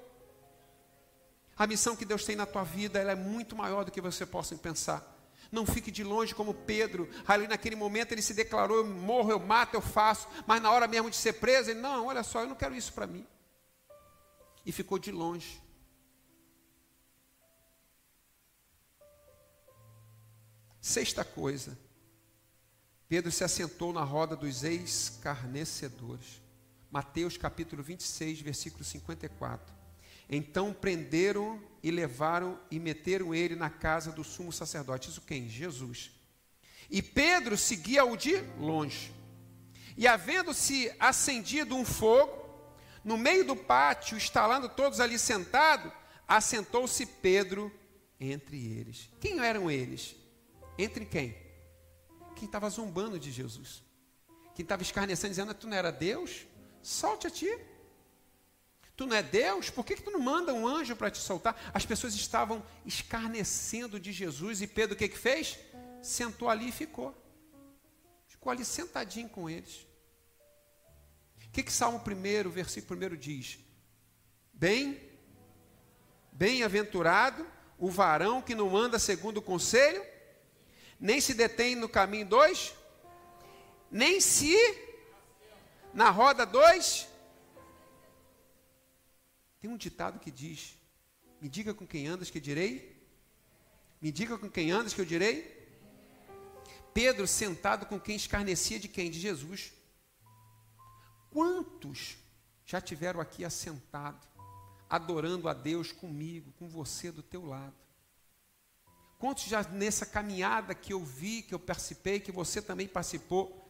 A 1.60 1.68
missão 1.68 1.94
que 1.94 2.06
Deus 2.06 2.24
tem 2.24 2.38
na 2.38 2.46
tua 2.46 2.64
vida, 2.64 3.00
é 3.00 3.16
muito 3.16 3.54
maior 3.54 3.84
do 3.84 3.92
que 3.92 4.00
você 4.00 4.26
possa 4.26 4.56
pensar. 4.56 5.18
Não 5.52 5.66
fique 5.66 5.92
de 5.92 6.06
longe 6.06 6.34
como 6.34 6.54
Pedro. 6.54 7.10
Ali 7.28 7.50
naquele 7.50 7.76
momento 7.76 8.14
ele 8.14 8.22
se 8.22 8.34
declarou: 8.34 8.78
eu 8.78 8.86
morro, 8.86 9.30
eu 9.30 9.40
mato, 9.40 9.74
eu 9.74 9.82
faço. 9.82 10.26
Mas 10.48 10.62
na 10.62 10.72
hora 10.72 10.88
mesmo 10.88 11.10
de 11.10 11.18
ser 11.18 11.34
preso, 11.34 11.70
ele: 11.70 11.82
não, 11.82 12.06
olha 12.06 12.24
só, 12.24 12.40
eu 12.40 12.48
não 12.48 12.56
quero 12.56 12.74
isso 12.74 12.94
para 12.94 13.06
mim. 13.06 13.28
E 14.66 14.72
ficou 14.72 14.98
de 14.98 15.12
longe. 15.12 15.62
Sexta 20.80 21.26
coisa. 21.26 21.78
Pedro 23.10 23.32
se 23.32 23.44
assentou 23.44 23.92
na 23.92 24.04
roda 24.04 24.34
dos 24.34 24.64
escarnecedores. 24.64 26.42
Mateus 26.90 27.36
capítulo 27.36 27.84
26, 27.84 28.40
versículo 28.40 28.86
54. 28.86 29.79
Então 30.30 30.72
prenderam 30.72 31.62
e 31.82 31.90
levaram 31.90 32.60
e 32.70 32.80
meteram 32.80 33.34
ele 33.34 33.56
na 33.56 33.70
casa 33.70 34.12
do 34.12 34.24
sumo 34.24 34.52
sacerdote. 34.52 35.10
Isso 35.10 35.22
quem? 35.22 35.50
Jesus. 35.50 36.12
E 36.90 37.02
Pedro 37.02 37.58
seguia-o 37.58 38.16
de 38.16 38.38
longe. 38.58 39.14
E 39.98 40.08
havendo-se 40.08 40.94
acendido 41.00 41.76
um 41.76 41.84
fogo, 41.84 42.48
no 43.04 43.18
meio 43.18 43.46
do 43.46 43.56
pátio, 43.56 44.18
instalando 44.18 44.70
todos 44.70 45.00
ali 45.00 45.18
sentados, 45.18 45.92
assentou-se 46.28 47.06
Pedro 47.06 47.72
entre 48.20 48.58
eles. 48.58 49.10
Quem 49.20 49.40
eram 49.40 49.70
eles? 49.70 50.16
Entre 50.78 51.06
quem? 51.06 51.36
Quem 52.36 52.46
estava 52.46 52.70
zombando 52.70 53.20
de 53.20 53.32
Jesus. 53.32 53.84
Quem 54.56 54.64
estava 54.64 54.82
escarnecendo, 54.82 55.32
dizendo: 55.32 55.54
Tu 55.54 55.68
não 55.68 55.76
era 55.76 55.92
Deus? 55.92 56.46
Solte 56.82 57.28
a 57.28 57.30
ti. 57.30 57.50
Tu 59.00 59.08
não 59.08 59.16
é 59.16 59.24
Deus? 59.24 59.70
Por 59.70 59.86
que, 59.86 59.96
que 59.96 60.02
tu 60.02 60.12
não 60.12 60.20
manda 60.20 60.54
um 60.54 60.68
anjo 60.68 60.94
para 60.94 61.10
te 61.10 61.20
soltar? 61.20 61.58
As 61.74 61.86
pessoas 61.86 62.14
estavam 62.16 62.62
escarnecendo 62.86 63.98
de 63.98 64.12
Jesus 64.12 64.62
e 64.62 64.68
Pedro 64.68 64.94
o 64.94 64.98
que, 64.98 65.08
que 65.08 65.18
fez? 65.18 65.58
Sentou 66.04 66.50
ali 66.50 66.68
e 66.68 66.72
ficou. 66.74 67.16
Ficou 68.28 68.52
ali 68.52 68.66
sentadinho 68.66 69.30
com 69.30 69.50
eles. 69.50 69.88
O 71.48 71.50
que, 71.54 71.64
que 71.64 71.72
Salmo 71.72 72.04
1, 72.06 72.50
versículo 72.50 73.00
1 73.02 73.16
diz? 73.16 73.60
Bem, 74.52 75.00
bem-aventurado 76.34 77.48
o 77.78 77.90
varão 77.90 78.42
que 78.42 78.54
não 78.54 78.76
anda 78.76 79.00
segundo 79.00 79.38
o 79.38 79.42
conselho, 79.42 80.06
nem 81.00 81.22
se 81.22 81.34
detém 81.34 81.74
no 81.74 81.88
caminho 81.88 82.26
dois, 82.26 82.76
nem 83.90 84.20
se 84.20 84.54
na 85.94 86.10
roda 86.10 86.46
dois 86.46 87.09
tem 89.60 89.70
um 89.70 89.78
ditado 89.78 90.20
que 90.20 90.32
diz: 90.32 90.78
Me 91.42 91.50
diga 91.50 91.74
com 91.74 91.86
quem 91.86 92.08
andas 92.08 92.30
que 92.30 92.40
direi. 92.40 92.98
Me 94.02 94.12
diga 94.12 94.38
com 94.38 94.50
quem 94.50 94.72
andas 94.72 94.94
que 94.94 95.02
eu 95.02 95.06
direi. 95.06 95.58
Pedro 96.94 97.28
sentado 97.28 97.86
com 97.86 98.00
quem 98.00 98.16
escarnecia 98.16 98.80
de 98.80 98.88
quem? 98.88 99.12
De 99.12 99.20
Jesus. 99.20 99.74
Quantos 101.30 102.18
já 102.66 102.82
tiveram 102.82 103.20
aqui 103.20 103.46
assentado, 103.46 104.28
adorando 104.90 105.48
a 105.48 105.54
Deus 105.54 105.92
comigo, 105.92 106.52
com 106.58 106.68
você 106.68 107.12
do 107.12 107.22
teu 107.22 107.46
lado? 107.46 107.76
Quantos 109.20 109.44
já 109.44 109.64
nessa 109.64 110.06
caminhada 110.06 110.74
que 110.74 110.94
eu 110.94 111.04
vi, 111.04 111.42
que 111.42 111.54
eu 111.54 111.60
participei, 111.60 112.22
que 112.22 112.32
você 112.32 112.62
também 112.62 112.88
participou, 112.88 113.70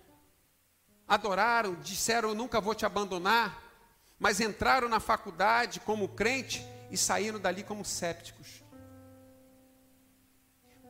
adoraram, 1.07 1.73
disseram: 1.81 2.29
Eu 2.29 2.35
nunca 2.35 2.61
vou 2.61 2.75
te 2.75 2.85
abandonar, 2.85 3.68
mas 4.19 4.41
entraram 4.41 4.89
na 4.89 4.99
faculdade 4.99 5.79
como 5.79 6.09
crente 6.09 6.61
e 6.91 6.97
saíram 6.97 7.39
dali 7.39 7.63
como 7.63 7.85
sépticos. 7.85 8.61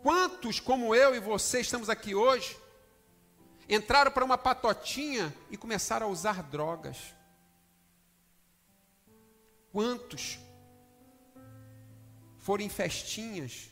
Quantos, 0.02 0.60
como 0.60 0.96
eu 0.96 1.16
e 1.16 1.20
você, 1.20 1.60
estamos 1.60 1.90
aqui 1.90 2.16
hoje, 2.16 2.58
entraram 3.68 4.12
para 4.12 4.26
uma 4.26 4.38
patotinha 4.38 5.34
e 5.52 5.58
começaram 5.58 6.08
a 6.08 6.10
usar 6.10 6.42
drogas? 6.42 7.14
Quantos 9.72 10.40
foram 12.38 12.64
em 12.64 12.70
festinhas, 12.70 13.70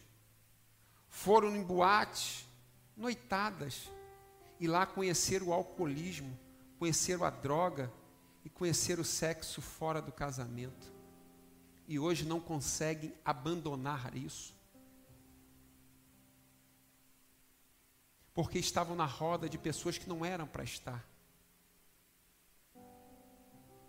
foram 1.10 1.56
em 1.56 1.64
boates, 1.64 2.46
noitadas, 2.96 3.90
e 4.60 4.68
lá 4.68 4.86
conheceram 4.86 5.48
o 5.48 5.54
alcoolismo, 5.54 6.38
conheceram 6.78 7.24
a 7.24 7.30
droga, 7.30 7.92
conhecer 8.58 9.00
o 9.00 9.06
sexo 9.06 9.62
fora 9.62 10.02
do 10.02 10.12
casamento. 10.12 10.92
E 11.88 11.98
hoje 11.98 12.26
não 12.26 12.40
conseguem 12.40 13.14
abandonar 13.24 14.16
isso. 14.16 14.58
porque 18.38 18.60
estavam 18.60 18.96
na 18.96 19.08
roda 19.08 19.50
de 19.50 19.58
pessoas 19.58 19.98
que 19.98 20.08
não 20.08 20.24
eram 20.24 20.46
para 20.46 20.64
estar. 20.64 21.04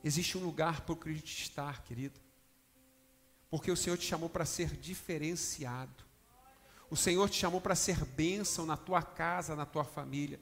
Existe 0.03 0.39
um 0.39 0.43
lugar 0.43 0.81
para 0.81 0.95
o 0.95 0.97
crente 0.97 1.43
estar, 1.43 1.83
querido, 1.83 2.19
porque 3.51 3.71
o 3.71 3.77
Senhor 3.77 3.99
te 3.99 4.07
chamou 4.07 4.31
para 4.31 4.47
ser 4.47 4.75
diferenciado. 4.75 6.03
O 6.89 6.97
Senhor 6.97 7.29
te 7.29 7.37
chamou 7.37 7.61
para 7.61 7.75
ser 7.75 8.03
bênção 8.07 8.65
na 8.65 8.75
tua 8.75 9.03
casa, 9.03 9.55
na 9.55 9.67
tua 9.67 9.85
família. 9.85 10.41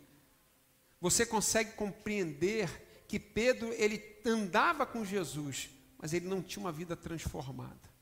Você 1.00 1.26
consegue 1.26 1.72
compreender 1.72 2.85
que 3.06 3.18
Pedro 3.18 3.72
ele 3.72 4.02
andava 4.24 4.84
com 4.84 5.04
Jesus, 5.04 5.70
mas 5.98 6.12
ele 6.12 6.26
não 6.26 6.42
tinha 6.42 6.64
uma 6.64 6.72
vida 6.72 6.96
transformada. 6.96 7.96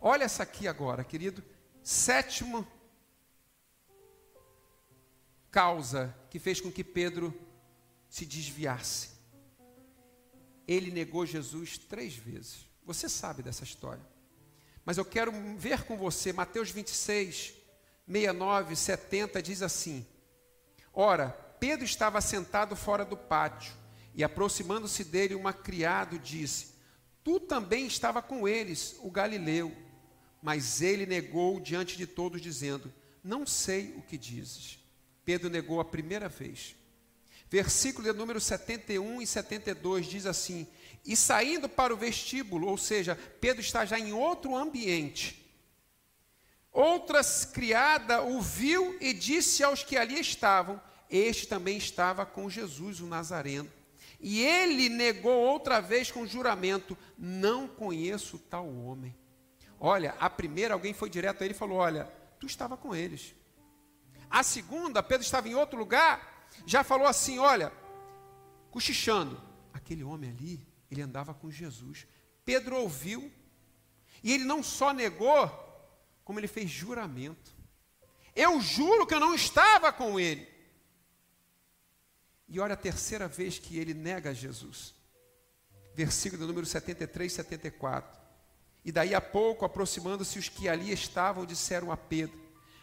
Olha 0.00 0.24
essa 0.24 0.42
aqui 0.42 0.66
agora, 0.68 1.04
querido. 1.04 1.42
Sétimo 1.82 2.66
causa 5.50 6.14
que 6.28 6.38
fez 6.38 6.60
com 6.60 6.70
que 6.70 6.84
Pedro 6.84 7.32
se 8.08 8.26
desviasse. 8.26 9.10
Ele 10.66 10.90
negou 10.90 11.24
Jesus 11.24 11.78
três 11.78 12.14
vezes. 12.14 12.68
Você 12.84 13.08
sabe 13.08 13.42
dessa 13.42 13.64
história. 13.64 14.04
Mas 14.84 14.98
eu 14.98 15.04
quero 15.04 15.32
ver 15.56 15.84
com 15.84 15.96
você, 15.96 16.32
Mateus 16.32 16.70
26, 16.70 17.54
69, 18.06 18.76
70 18.76 19.42
diz 19.42 19.62
assim: 19.62 20.06
Ora, 20.92 21.36
Pedro 21.58 21.84
estava 21.84 22.20
sentado 22.20 22.76
fora 22.76 23.04
do 23.04 23.16
pátio, 23.16 23.72
e 24.14 24.24
aproximando-se 24.24 25.04
dele, 25.04 25.34
uma 25.34 25.52
criado 25.52 26.18
disse: 26.18 26.74
Tu 27.22 27.40
também 27.40 27.86
estava 27.86 28.22
com 28.22 28.46
eles, 28.46 28.96
o 29.00 29.10
Galileu. 29.10 29.74
Mas 30.42 30.80
ele 30.80 31.06
negou 31.06 31.58
diante 31.58 31.96
de 31.96 32.06
todos, 32.06 32.40
dizendo: 32.40 32.92
Não 33.22 33.46
sei 33.46 33.94
o 33.96 34.02
que 34.02 34.16
dizes. 34.16 34.78
Pedro 35.24 35.50
negou 35.50 35.80
a 35.80 35.84
primeira 35.84 36.28
vez. 36.28 36.76
Versículo 37.50 38.10
de 38.10 38.16
número 38.16 38.40
71 38.40 39.20
e 39.20 39.26
72 39.26 40.06
diz 40.06 40.24
assim: 40.24 40.66
E 41.04 41.16
saindo 41.16 41.68
para 41.68 41.92
o 41.92 41.96
vestíbulo, 41.96 42.68
ou 42.68 42.78
seja, 42.78 43.18
Pedro 43.40 43.60
está 43.60 43.84
já 43.84 43.98
em 43.98 44.12
outro 44.12 44.56
ambiente. 44.56 45.44
Outras 46.72 47.44
criada 47.44 48.22
o 48.22 48.40
viu 48.40 48.96
e 49.00 49.12
disse 49.12 49.64
aos 49.64 49.82
que 49.82 49.96
ali 49.96 50.20
estavam: 50.20 50.80
Este 51.10 51.46
também 51.46 51.76
estava 51.76 52.26
com 52.26 52.50
Jesus, 52.50 53.00
o 53.00 53.06
Nazareno. 53.06 53.70
E 54.20 54.42
ele 54.42 54.88
negou 54.88 55.32
outra 55.32 55.80
vez 55.80 56.10
com 56.10 56.26
juramento: 56.26 56.96
Não 57.18 57.68
conheço 57.68 58.38
tal 58.38 58.68
homem. 58.68 59.14
Olha, 59.78 60.14
a 60.18 60.28
primeira 60.30 60.74
alguém 60.74 60.94
foi 60.94 61.10
direto 61.10 61.42
a 61.42 61.44
ele 61.44 61.54
e 61.54 61.58
falou: 61.58 61.78
Olha, 61.78 62.04
tu 62.40 62.46
estava 62.46 62.76
com 62.76 62.94
eles. 62.94 63.34
A 64.30 64.42
segunda, 64.42 65.02
Pedro 65.02 65.24
estava 65.24 65.48
em 65.48 65.54
outro 65.54 65.78
lugar, 65.78 66.48
já 66.66 66.82
falou 66.82 67.06
assim: 67.06 67.38
Olha, 67.38 67.72
cochichando, 68.70 69.40
aquele 69.72 70.02
homem 70.02 70.30
ali, 70.30 70.66
ele 70.90 71.02
andava 71.02 71.34
com 71.34 71.50
Jesus. 71.50 72.06
Pedro 72.44 72.76
ouviu, 72.76 73.30
e 74.22 74.32
ele 74.32 74.44
não 74.44 74.62
só 74.62 74.92
negou, 74.92 75.50
como 76.24 76.40
ele 76.40 76.48
fez 76.48 76.70
juramento. 76.70 77.54
Eu 78.34 78.60
juro 78.60 79.06
que 79.06 79.14
eu 79.14 79.20
não 79.20 79.34
estava 79.34 79.92
com 79.92 80.18
ele. 80.18 80.55
E 82.48 82.60
olha 82.60 82.74
a 82.74 82.76
terceira 82.76 83.26
vez 83.26 83.58
que 83.58 83.78
ele 83.78 83.92
nega 83.94 84.34
Jesus. 84.34 84.94
Versículo 85.94 86.46
número 86.46 86.66
73 86.66 87.32
e 87.32 87.34
74. 87.34 88.20
E 88.84 88.92
daí 88.92 89.14
a 89.14 89.20
pouco, 89.20 89.64
aproximando-se 89.64 90.38
os 90.38 90.48
que 90.48 90.68
ali 90.68 90.92
estavam, 90.92 91.44
disseram 91.44 91.90
a 91.90 91.96
Pedro: 91.96 92.38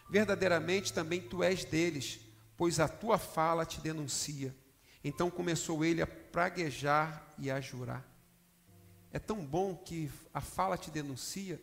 Verdadeiramente 0.09 0.91
também 0.91 1.21
tu 1.21 1.41
és 1.41 1.63
deles, 1.63 2.19
pois 2.57 2.79
a 2.79 2.87
tua 2.87 3.17
fala 3.17 3.65
te 3.65 3.79
denuncia. 3.79 4.53
Então 5.03 5.29
começou 5.29 5.83
ele 5.85 6.01
a 6.01 6.07
praguejar 6.07 7.33
e 7.37 7.49
a 7.49 7.61
jurar. 7.61 8.05
É 9.11 9.19
tão 9.19 9.45
bom 9.45 9.75
que 9.75 10.09
a 10.33 10.41
fala 10.41 10.77
te 10.77 10.89
denuncia, 10.89 11.61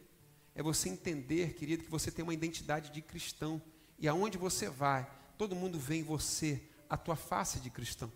é 0.55 0.63
você 0.63 0.89
entender, 0.89 1.55
querido, 1.55 1.85
que 1.85 1.91
você 1.91 2.11
tem 2.11 2.23
uma 2.23 2.35
identidade 2.35 2.91
de 2.91 3.03
cristão. 3.03 3.61
E 3.99 4.09
aonde 4.09 4.39
você 4.39 4.69
vai, 4.69 5.11
todo 5.37 5.57
mundo 5.57 5.79
vê 5.79 5.97
em 5.97 6.03
você 6.03 6.63
a 6.91 6.97
tua 6.97 7.15
face 7.15 7.61
de 7.61 7.71
cristão. 7.71 8.13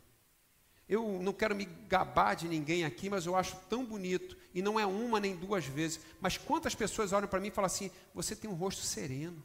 Eu 0.87 1.19
não 1.23 1.33
quero 1.33 1.55
me 1.55 1.65
gabar 1.65 2.35
de 2.35 2.47
ninguém 2.47 2.85
aqui, 2.85 3.09
mas 3.09 3.25
eu 3.25 3.35
acho 3.35 3.57
tão 3.71 3.85
bonito, 3.85 4.37
e 4.53 4.61
não 4.61 4.79
é 4.79 4.85
uma 4.85 5.19
nem 5.19 5.35
duas 5.35 5.65
vezes, 5.65 6.01
mas 6.21 6.37
quantas 6.37 6.75
pessoas 6.75 7.13
olham 7.13 7.29
para 7.29 7.41
mim 7.41 7.49
e 7.49 7.53
falam 7.53 7.67
assim: 7.67 7.91
você 8.13 8.37
tem 8.37 8.51
um 8.51 8.55
rosto 8.55 8.83
sereno. 8.83 9.43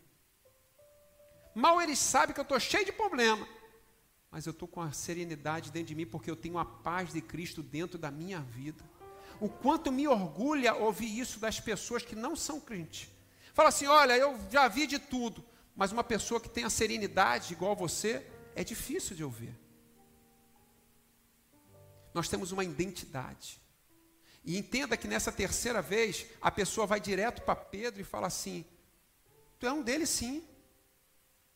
Mal 1.55 1.82
eles 1.82 1.99
sabem 1.99 2.34
que 2.34 2.39
eu 2.39 2.43
estou 2.43 2.59
cheio 2.59 2.86
de 2.86 2.91
problema, 2.91 3.47
mas 4.30 4.45
eu 4.45 4.51
estou 4.51 4.67
com 4.67 4.82
a 4.82 4.91
serenidade 4.91 5.71
dentro 5.71 5.88
de 5.88 5.95
mim, 5.95 6.05
porque 6.05 6.30
eu 6.30 6.36
tenho 6.36 6.57
a 6.57 6.65
paz 6.65 7.13
de 7.13 7.21
Cristo 7.21 7.63
dentro 7.63 7.97
da 7.97 8.11
minha 8.11 8.41
vida. 8.41 8.84
O 9.39 9.47
quanto 9.47 9.91
me 9.91 10.07
orgulha 10.07 10.75
ouvir 10.75 11.17
isso 11.17 11.39
das 11.39 11.59
pessoas 11.59 12.03
que 12.03 12.15
não 12.15 12.36
são 12.36 12.59
crentes. 12.59 13.09
Fala 13.53 13.69
assim: 13.69 13.88
olha, 13.88 14.17
eu 14.17 14.38
já 14.51 14.67
vi 14.67 14.86
de 14.86 14.99
tudo, 14.99 15.43
mas 15.73 15.93
uma 15.93 16.03
pessoa 16.03 16.41
que 16.41 16.49
tem 16.49 16.65
a 16.65 16.69
serenidade 16.69 17.53
igual 17.53 17.77
você, 17.77 18.25
é 18.60 18.64
difícil 18.64 19.16
de 19.16 19.24
ouvir. 19.24 19.57
Nós 22.14 22.28
temos 22.28 22.51
uma 22.51 22.66
identidade. 22.66 23.57
E 24.43 24.57
entenda 24.57 24.97
que 24.97 25.07
nessa 25.07 25.32
terceira 25.32 25.82
vez, 25.82 26.26
a 26.41 26.51
pessoa 26.51 26.86
vai 26.86 26.99
direto 26.99 27.41
para 27.43 27.55
Pedro 27.55 28.01
e 28.01 28.03
fala 28.03 28.28
assim: 28.28 28.66
Tu 29.57 29.66
é 29.66 29.72
um 29.72 29.82
deles, 29.82 30.10
sim. 30.10 30.45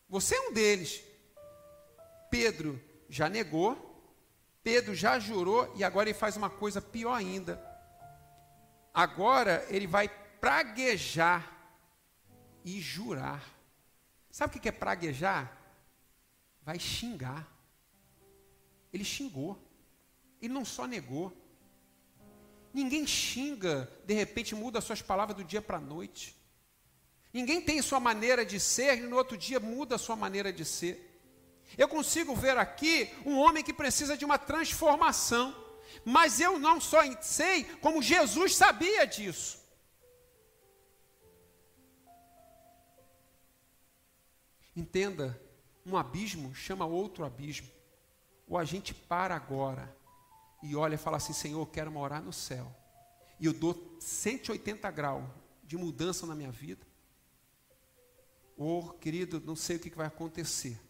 Você 0.08 0.34
é 0.34 0.40
um 0.48 0.52
deles. 0.54 1.02
Pedro 2.30 2.80
já 3.06 3.28
negou, 3.28 3.76
Pedro 4.62 4.94
já 4.94 5.18
jurou 5.18 5.70
e 5.76 5.84
agora 5.84 6.08
ele 6.08 6.18
faz 6.18 6.38
uma 6.38 6.48
coisa 6.48 6.80
pior 6.80 7.12
ainda. 7.12 7.62
Agora 8.94 9.66
ele 9.68 9.86
vai 9.86 10.08
praguejar 10.40 11.52
e 12.64 12.80
jurar. 12.80 13.44
Sabe 14.30 14.56
o 14.56 14.60
que 14.60 14.70
é 14.70 14.72
praguejar? 14.72 15.63
Vai 16.64 16.78
xingar. 16.78 17.46
Ele 18.92 19.04
xingou. 19.04 19.58
Ele 20.40 20.52
não 20.52 20.64
só 20.64 20.86
negou. 20.86 21.32
Ninguém 22.72 23.06
xinga, 23.06 23.90
de 24.04 24.14
repente 24.14 24.54
muda 24.54 24.80
suas 24.80 25.00
palavras 25.00 25.36
do 25.36 25.44
dia 25.44 25.62
para 25.62 25.76
a 25.76 25.80
noite. 25.80 26.36
Ninguém 27.32 27.60
tem 27.60 27.80
sua 27.82 28.00
maneira 28.00 28.44
de 28.44 28.58
ser 28.58 28.98
e 28.98 29.00
no 29.00 29.16
outro 29.16 29.36
dia 29.36 29.60
muda 29.60 29.94
a 29.94 29.98
sua 29.98 30.16
maneira 30.16 30.52
de 30.52 30.64
ser. 30.64 31.20
Eu 31.76 31.88
consigo 31.88 32.34
ver 32.34 32.56
aqui 32.56 33.12
um 33.24 33.38
homem 33.38 33.62
que 33.62 33.72
precisa 33.72 34.16
de 34.16 34.24
uma 34.24 34.38
transformação, 34.38 35.54
mas 36.04 36.40
eu 36.40 36.58
não 36.58 36.80
só 36.80 37.00
sei, 37.20 37.64
como 37.80 38.02
Jesus 38.02 38.54
sabia 38.54 39.06
disso. 39.06 39.62
Entenda, 44.76 45.40
um 45.86 45.96
abismo 45.96 46.54
chama 46.54 46.86
outro 46.86 47.24
abismo. 47.24 47.68
Ou 48.46 48.58
a 48.58 48.64
gente 48.64 48.94
para 48.94 49.34
agora 49.34 49.94
e 50.62 50.74
olha 50.74 50.94
e 50.94 50.98
fala 50.98 51.16
assim: 51.16 51.32
Senhor, 51.32 51.60
eu 51.60 51.66
quero 51.66 51.90
morar 51.90 52.22
no 52.22 52.32
céu. 52.32 52.74
E 53.38 53.46
eu 53.46 53.52
dou 53.52 53.96
180 54.00 54.90
graus 54.90 55.24
de 55.62 55.76
mudança 55.76 56.26
na 56.26 56.34
minha 56.34 56.50
vida. 56.50 56.86
Ou, 58.56 58.90
querido, 58.90 59.42
não 59.44 59.56
sei 59.56 59.76
o 59.76 59.80
que 59.80 59.90
vai 59.90 60.06
acontecer. 60.06 60.80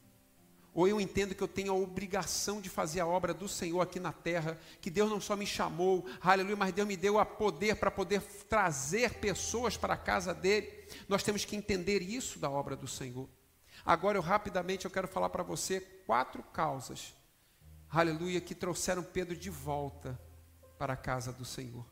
Ou 0.74 0.88
eu 0.88 1.00
entendo 1.00 1.34
que 1.34 1.42
eu 1.42 1.48
tenho 1.48 1.72
a 1.72 1.76
obrigação 1.76 2.60
de 2.60 2.68
fazer 2.68 2.98
a 2.98 3.06
obra 3.06 3.32
do 3.32 3.48
Senhor 3.48 3.80
aqui 3.80 4.00
na 4.00 4.12
terra, 4.12 4.58
que 4.80 4.90
Deus 4.90 5.08
não 5.08 5.20
só 5.20 5.36
me 5.36 5.46
chamou, 5.46 6.04
aleluia, 6.20 6.56
mas 6.56 6.74
Deus 6.74 6.88
me 6.88 6.96
deu 6.96 7.18
a 7.18 7.24
poder 7.24 7.76
para 7.76 7.92
poder 7.92 8.20
trazer 8.48 9.14
pessoas 9.14 9.76
para 9.76 9.94
a 9.94 9.96
casa 9.96 10.34
dele. 10.34 10.68
Nós 11.08 11.22
temos 11.22 11.44
que 11.44 11.54
entender 11.54 12.02
isso 12.02 12.40
da 12.40 12.50
obra 12.50 12.74
do 12.74 12.88
Senhor. 12.88 13.28
Agora 13.84 14.16
eu 14.16 14.22
rapidamente 14.22 14.86
eu 14.86 14.90
quero 14.90 15.06
falar 15.06 15.28
para 15.28 15.42
você 15.42 15.80
quatro 16.06 16.42
causas, 16.42 17.14
aleluia, 17.90 18.40
que 18.40 18.54
trouxeram 18.54 19.02
Pedro 19.02 19.36
de 19.36 19.50
volta 19.50 20.18
para 20.78 20.94
a 20.94 20.96
casa 20.96 21.32
do 21.32 21.44
Senhor. 21.44 21.84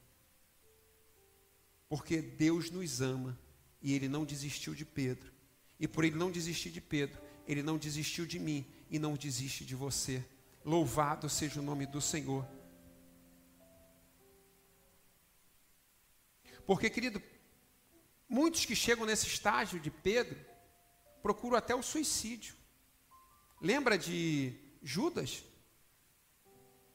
Porque 1.89 2.23
Deus 2.23 2.71
nos 2.71 3.03
ama 3.03 3.39
e 3.83 3.93
ele 3.93 4.09
não 4.09 4.25
desistiu 4.25 4.75
de 4.75 4.85
Pedro. 4.85 5.31
E 5.79 5.87
por 5.87 6.05
ele 6.05 6.17
não 6.17 6.31
desistir 6.31 6.71
de 6.71 6.81
Pedro, 6.81 7.21
ele 7.47 7.63
não 7.63 7.77
desistiu 7.77 8.25
de 8.25 8.39
mim 8.39 8.67
e 8.89 8.99
não 8.99 9.15
desiste 9.15 9.65
de 9.65 9.75
você. 9.75 10.25
Louvado 10.65 11.29
seja 11.29 11.61
o 11.61 11.63
nome 11.63 11.85
do 11.85 12.01
Senhor. 12.01 12.47
Porque, 16.65 16.89
querido, 16.89 17.21
muitos 18.29 18.65
que 18.65 18.77
chegam 18.77 19.05
nesse 19.05 19.27
estágio 19.27 19.79
de 19.79 19.91
Pedro 19.91 20.52
procuram 21.23 21.57
até 21.57 21.75
o 21.75 21.83
suicídio. 21.83 22.55
Lembra 23.61 23.97
de 23.97 24.55
Judas? 24.83 25.45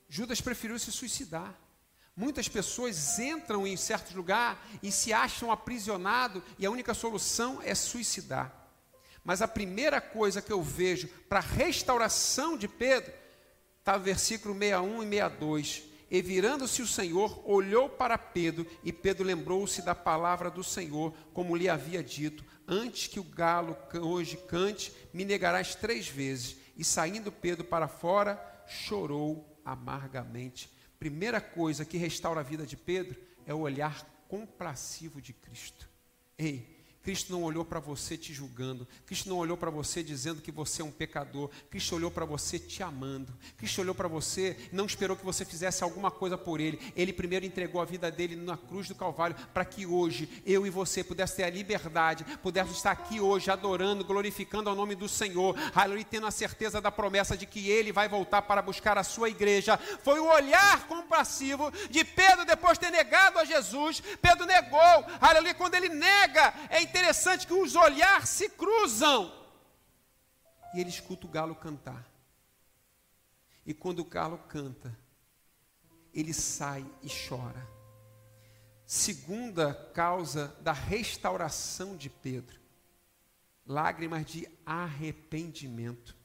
Judas 0.09 0.41
preferiu 0.41 0.77
se 0.77 0.91
suicidar. 0.91 1.57
Muitas 2.15 2.47
pessoas 2.47 3.19
entram 3.19 3.67
em 3.67 3.77
certo 3.77 4.15
lugar 4.15 4.67
e 4.81 4.91
se 4.91 5.13
acham 5.13 5.51
aprisionados 5.51 6.41
e 6.57 6.65
a 6.65 6.71
única 6.71 6.93
solução 6.93 7.61
é 7.63 7.75
suicidar. 7.75 8.51
Mas 9.23 9.41
a 9.41 9.47
primeira 9.47 10.01
coisa 10.01 10.41
que 10.41 10.51
eu 10.51 10.63
vejo 10.63 11.07
para 11.29 11.39
a 11.39 11.43
restauração 11.43 12.57
de 12.57 12.67
Pedro 12.67 13.13
está 13.79 13.97
no 13.97 14.03
versículo 14.03 14.53
61 14.57 15.03
e 15.03 15.09
62. 15.09 15.83
E 16.09 16.21
virando-se 16.21 16.81
o 16.81 16.87
Senhor, 16.87 17.41
olhou 17.45 17.89
para 17.89 18.17
Pedro, 18.17 18.65
e 18.81 18.93
Pedro 18.93 19.25
lembrou-se 19.25 19.81
da 19.81 19.93
palavra 19.93 20.49
do 20.49 20.63
Senhor, 20.63 21.13
como 21.33 21.55
lhe 21.55 21.67
havia 21.67 22.01
dito: 22.01 22.45
Antes 22.67 23.07
que 23.07 23.19
o 23.19 23.23
galo 23.23 23.77
hoje 24.01 24.35
cante, 24.35 24.91
me 25.13 25.23
negarás 25.23 25.73
três 25.73 26.07
vezes. 26.07 26.57
E 26.75 26.83
saindo 26.83 27.31
Pedro 27.31 27.63
para 27.63 27.87
fora, 27.87 28.39
chorou 28.67 29.57
amargamente. 29.63 30.69
Primeira 30.99 31.39
coisa 31.39 31.85
que 31.85 31.97
restaura 31.97 32.41
a 32.41 32.43
vida 32.43 32.65
de 32.65 32.75
Pedro 32.75 33.17
é 33.45 33.53
o 33.53 33.59
olhar 33.59 34.05
compassivo 34.27 35.21
de 35.21 35.31
Cristo. 35.31 35.89
Ei, 36.37 36.76
Cristo 37.07 37.31
não 37.31 37.41
olhou 37.41 37.63
para 37.63 37.79
você 37.79 38.17
te 38.17 38.33
julgando, 38.33 38.85
Cristo 39.05 39.29
não 39.29 39.37
olhou 39.37 39.55
para 39.55 39.71
você 39.71 40.03
dizendo 40.03 40.41
que 40.41 40.51
você 40.51 40.81
é 40.81 40.85
um 40.85 40.91
pecador, 40.91 41.49
Cristo 41.69 41.95
olhou 41.95 42.11
para 42.11 42.25
você 42.25 42.59
te 42.59 42.83
amando, 42.83 43.33
Cristo 43.55 43.79
olhou 43.79 43.95
para 43.95 44.09
você 44.09 44.57
e 44.73 44.75
não 44.75 44.85
esperou 44.85 45.15
que 45.15 45.23
você 45.23 45.45
fizesse 45.45 45.85
alguma 45.85 46.11
coisa 46.11 46.37
por 46.37 46.59
Ele, 46.59 46.77
Ele 46.97 47.13
primeiro 47.13 47.45
entregou 47.45 47.79
a 47.79 47.85
vida 47.85 48.11
dele 48.11 48.35
na 48.35 48.57
cruz 48.57 48.89
do 48.89 48.95
Calvário, 48.95 49.37
para 49.53 49.63
que 49.63 49.85
hoje 49.85 50.43
eu 50.45 50.67
e 50.67 50.69
você 50.69 51.01
pudéssemos 51.01 51.37
ter 51.37 51.43
a 51.45 51.49
liberdade, 51.49 52.25
pudéssemos 52.43 52.75
estar 52.75 52.91
aqui 52.91 53.21
hoje 53.21 53.49
adorando, 53.49 54.03
glorificando 54.03 54.69
ao 54.69 54.75
nome 54.75 54.93
do 54.93 55.07
Senhor, 55.07 55.55
aleluia, 55.73 56.03
tendo 56.03 56.27
a 56.27 56.31
certeza 56.31 56.81
da 56.81 56.91
promessa 56.91 57.37
de 57.37 57.45
que 57.45 57.69
Ele 57.69 57.93
vai 57.93 58.09
voltar 58.09 58.41
para 58.41 58.61
buscar 58.61 58.97
a 58.97 59.03
sua 59.05 59.29
igreja. 59.29 59.77
Foi 60.03 60.19
o 60.19 60.25
olhar 60.25 60.85
compassivo 60.89 61.71
de 61.89 62.03
Pedro 62.03 62.43
depois 62.43 62.77
de 62.77 62.85
ter 62.85 62.91
negado 62.91 63.39
a 63.39 63.45
Jesus, 63.45 64.03
Pedro 64.21 64.45
negou, 64.45 65.05
aleluia, 65.21 65.53
quando 65.53 65.75
ele 65.75 65.87
nega, 65.87 66.53
é 66.69 66.81
interessante 66.97 67.45
que 67.45 67.53
os 67.53 67.75
olhares 67.75 68.29
se 68.29 68.49
cruzam. 68.49 69.31
E 70.73 70.79
ele 70.79 70.89
escuta 70.89 71.25
o 71.25 71.29
galo 71.29 71.55
cantar. 71.55 72.05
E 73.65 73.73
quando 73.73 73.99
o 73.99 74.05
galo 74.05 74.37
canta, 74.49 74.97
ele 76.13 76.33
sai 76.33 76.85
e 77.03 77.09
chora. 77.09 77.67
Segunda 78.85 79.73
causa 79.93 80.55
da 80.61 80.71
restauração 80.71 81.95
de 81.95 82.09
Pedro: 82.09 82.59
lágrimas 83.65 84.25
de 84.25 84.47
arrependimento. 84.65 86.15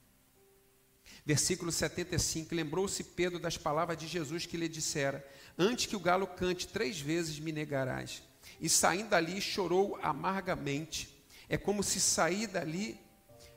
Versículo 1.24 1.70
75: 1.70 2.54
Lembrou-se 2.54 3.04
Pedro 3.04 3.38
das 3.38 3.56
palavras 3.56 3.98
de 3.98 4.06
Jesus 4.06 4.46
que 4.46 4.56
lhe 4.56 4.68
dissera: 4.68 5.28
Antes 5.58 5.86
que 5.86 5.96
o 5.96 6.00
galo 6.00 6.26
cante 6.26 6.68
três 6.68 7.00
vezes 7.00 7.38
me 7.38 7.52
negarás. 7.52 8.22
E 8.62 8.68
saindo 8.68 9.10
dali 9.10 9.40
chorou 9.40 9.98
amargamente. 10.00 11.12
É 11.48 11.58
como 11.58 11.82
se 11.82 12.00
sair 12.00 12.46
dali. 12.46 12.98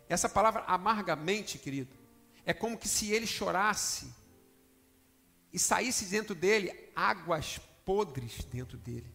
Essa 0.09 0.27
palavra 0.27 0.63
amargamente, 0.65 1.59
querido, 1.59 1.95
é 2.43 2.53
como 2.53 2.77
que 2.77 2.89
se 2.89 3.11
ele 3.11 3.27
chorasse 3.27 4.11
e 5.53 5.59
saísse 5.59 6.05
dentro 6.05 6.33
dele 6.33 6.91
águas 6.95 7.59
podres 7.85 8.43
dentro 8.45 8.77
dele. 8.77 9.13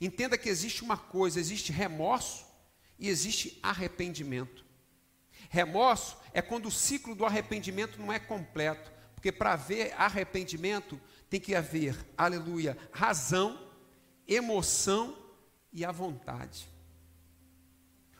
Entenda 0.00 0.38
que 0.38 0.48
existe 0.48 0.82
uma 0.82 0.96
coisa: 0.96 1.38
existe 1.38 1.70
remorso 1.70 2.46
e 2.98 3.08
existe 3.08 3.58
arrependimento. 3.62 4.64
Remorso 5.50 6.16
é 6.32 6.40
quando 6.40 6.66
o 6.66 6.72
ciclo 6.72 7.14
do 7.14 7.26
arrependimento 7.26 8.00
não 8.00 8.10
é 8.10 8.18
completo, 8.18 8.90
porque 9.14 9.30
para 9.30 9.52
haver 9.52 9.92
arrependimento 9.98 10.98
tem 11.28 11.38
que 11.38 11.54
haver, 11.54 11.94
aleluia, 12.16 12.76
razão, 12.90 13.73
emoção 14.26 15.16
e 15.72 15.84
a 15.84 15.92
vontade. 15.92 16.68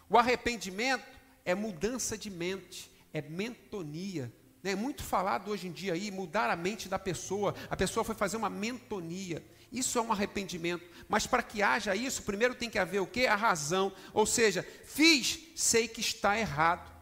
O 0.09 0.19
arrependimento 0.19 1.07
é 1.45 1.55
mudança 1.55 2.17
de 2.17 2.31
mente, 2.31 2.91
é 3.13 3.23
mentonia. 3.23 4.33
né? 4.63 4.73
É 4.73 4.77
muito 4.77 5.03
falado 5.03 5.51
hoje 5.51 5.69
em 5.69 5.73
dia 5.73 5.93
aí, 5.93 6.11
mudar 6.11 6.51
a 6.51 6.57
mente 6.57 6.89
da 6.89 6.99
pessoa. 6.99 7.55
A 7.71 7.77
pessoa 7.77 8.05
foi 8.05 8.15
fazer 8.15 8.37
uma 8.37 8.51
mentonia. 8.51 9.45
Isso 9.71 9.99
é 9.99 10.03
um 10.03 10.13
arrependimento. 10.13 10.85
Mas 11.09 11.27
para 11.27 11.43
que 11.43 11.63
haja 11.63 11.97
isso, 11.97 12.23
primeiro 12.23 12.55
tem 12.55 12.71
que 12.71 12.79
haver 12.79 13.01
o 13.01 13.07
quê? 13.07 13.27
A 13.27 13.35
razão. 13.35 13.93
Ou 14.13 14.25
seja, 14.25 14.63
fiz, 14.85 15.39
sei 15.57 15.89
que 15.89 16.01
está 16.01 16.39
errado. 16.39 16.93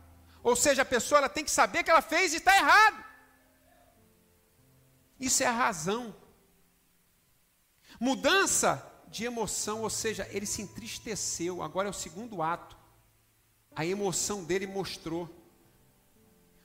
Ou 0.43 0.57
seja, 0.57 0.83
a 0.83 0.87
pessoa 0.87 1.19
ela 1.19 1.29
tem 1.29 1.45
que 1.45 1.51
saber 1.51 1.83
que 1.83 1.91
ela 1.91 2.03
fez 2.03 2.33
e 2.33 2.39
está 2.39 2.57
errado. 2.57 3.05
Isso 5.21 5.43
é 5.43 5.47
a 5.47 5.53
razão. 5.53 6.15
Mudança 8.01 8.92
de 9.13 9.25
emoção, 9.25 9.83
ou 9.83 9.91
seja, 9.91 10.27
ele 10.31 10.47
se 10.47 10.63
entristeceu. 10.63 11.63
Agora 11.63 11.89
é 11.89 11.91
o 11.91 11.95
segundo 11.95 12.43
ato. 12.43 12.77
A 13.77 13.85
emoção 13.85 14.43
dele 14.43 14.67
mostrou. 14.67 15.29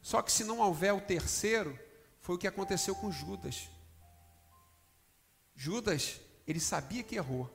Só 0.01 0.21
que 0.21 0.31
se 0.31 0.45
não 0.45 0.59
houver 0.59 0.93
o 0.93 1.01
terceiro, 1.01 1.77
foi 2.21 2.35
o 2.35 2.37
que 2.39 2.47
aconteceu 2.47 2.95
com 2.95 3.11
Judas. 3.11 3.69
Judas, 5.55 6.21
ele 6.47 6.59
sabia 6.59 7.03
que 7.03 7.15
errou. 7.15 7.51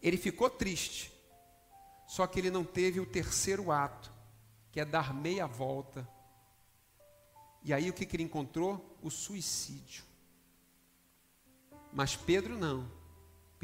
Ele 0.00 0.16
ficou 0.16 0.48
triste. 0.48 1.12
Só 2.06 2.26
que 2.28 2.38
ele 2.38 2.50
não 2.50 2.64
teve 2.64 3.00
o 3.00 3.06
terceiro 3.06 3.72
ato, 3.72 4.12
que 4.70 4.78
é 4.78 4.84
dar 4.84 5.12
meia 5.12 5.46
volta. 5.46 6.08
E 7.64 7.72
aí 7.74 7.90
o 7.90 7.92
que, 7.92 8.06
que 8.06 8.14
ele 8.14 8.22
encontrou? 8.22 8.96
O 9.02 9.10
suicídio. 9.10 10.04
Mas 11.92 12.14
Pedro 12.14 12.56
não. 12.56 12.95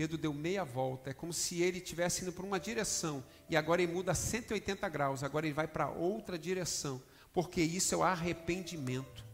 Pedro 0.02 0.18
deu 0.18 0.34
meia 0.34 0.64
volta. 0.64 1.10
É 1.10 1.14
como 1.14 1.32
se 1.32 1.62
ele 1.62 1.78
estivesse 1.78 2.22
indo 2.22 2.32
para 2.32 2.44
uma 2.44 2.58
direção 2.58 3.22
e 3.48 3.56
agora 3.56 3.80
ele 3.80 3.92
muda 3.92 4.12
180 4.12 4.88
graus. 4.88 5.22
Agora 5.22 5.46
ele 5.46 5.54
vai 5.54 5.68
para 5.68 5.90
outra 5.90 6.36
direção. 6.36 7.00
Porque 7.32 7.62
isso 7.62 7.94
é 7.94 7.98
o 7.98 8.02
arrependimento. 8.02 9.24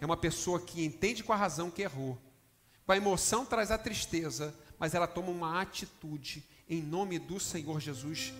É 0.00 0.06
uma 0.06 0.16
pessoa 0.16 0.58
que 0.58 0.82
entende 0.82 1.22
com 1.22 1.34
a 1.34 1.36
razão 1.36 1.70
que 1.70 1.82
errou. 1.82 2.18
Com 2.86 2.92
a 2.92 2.96
emoção 2.96 3.44
traz 3.44 3.70
a 3.70 3.76
tristeza, 3.76 4.54
mas 4.78 4.94
ela 4.94 5.06
toma 5.06 5.28
uma 5.28 5.60
atitude 5.60 6.42
em 6.66 6.80
nome 6.80 7.18
do 7.18 7.38
Senhor 7.38 7.78
Jesus. 7.78 8.32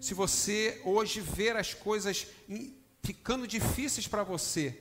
Se 0.00 0.14
você 0.14 0.80
hoje 0.84 1.20
ver 1.20 1.56
as 1.56 1.74
coisas 1.74 2.24
ficando 3.02 3.48
difíceis 3.48 4.06
para 4.06 4.22
você, 4.22 4.80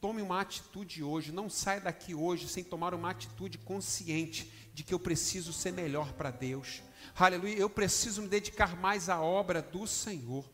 tome 0.00 0.22
uma 0.22 0.40
atitude 0.40 1.02
hoje. 1.02 1.32
Não 1.32 1.50
saia 1.50 1.80
daqui 1.80 2.14
hoje 2.14 2.46
sem 2.46 2.62
tomar 2.62 2.94
uma 2.94 3.10
atitude 3.10 3.58
consciente 3.58 4.52
de 4.76 4.84
que 4.84 4.92
eu 4.92 5.00
preciso 5.00 5.54
ser 5.54 5.72
melhor 5.72 6.12
para 6.12 6.30
Deus. 6.30 6.82
Aleluia, 7.14 7.56
eu 7.56 7.70
preciso 7.70 8.20
me 8.20 8.28
dedicar 8.28 8.76
mais 8.76 9.08
à 9.08 9.18
obra 9.22 9.62
do 9.62 9.86
Senhor. 9.86 10.46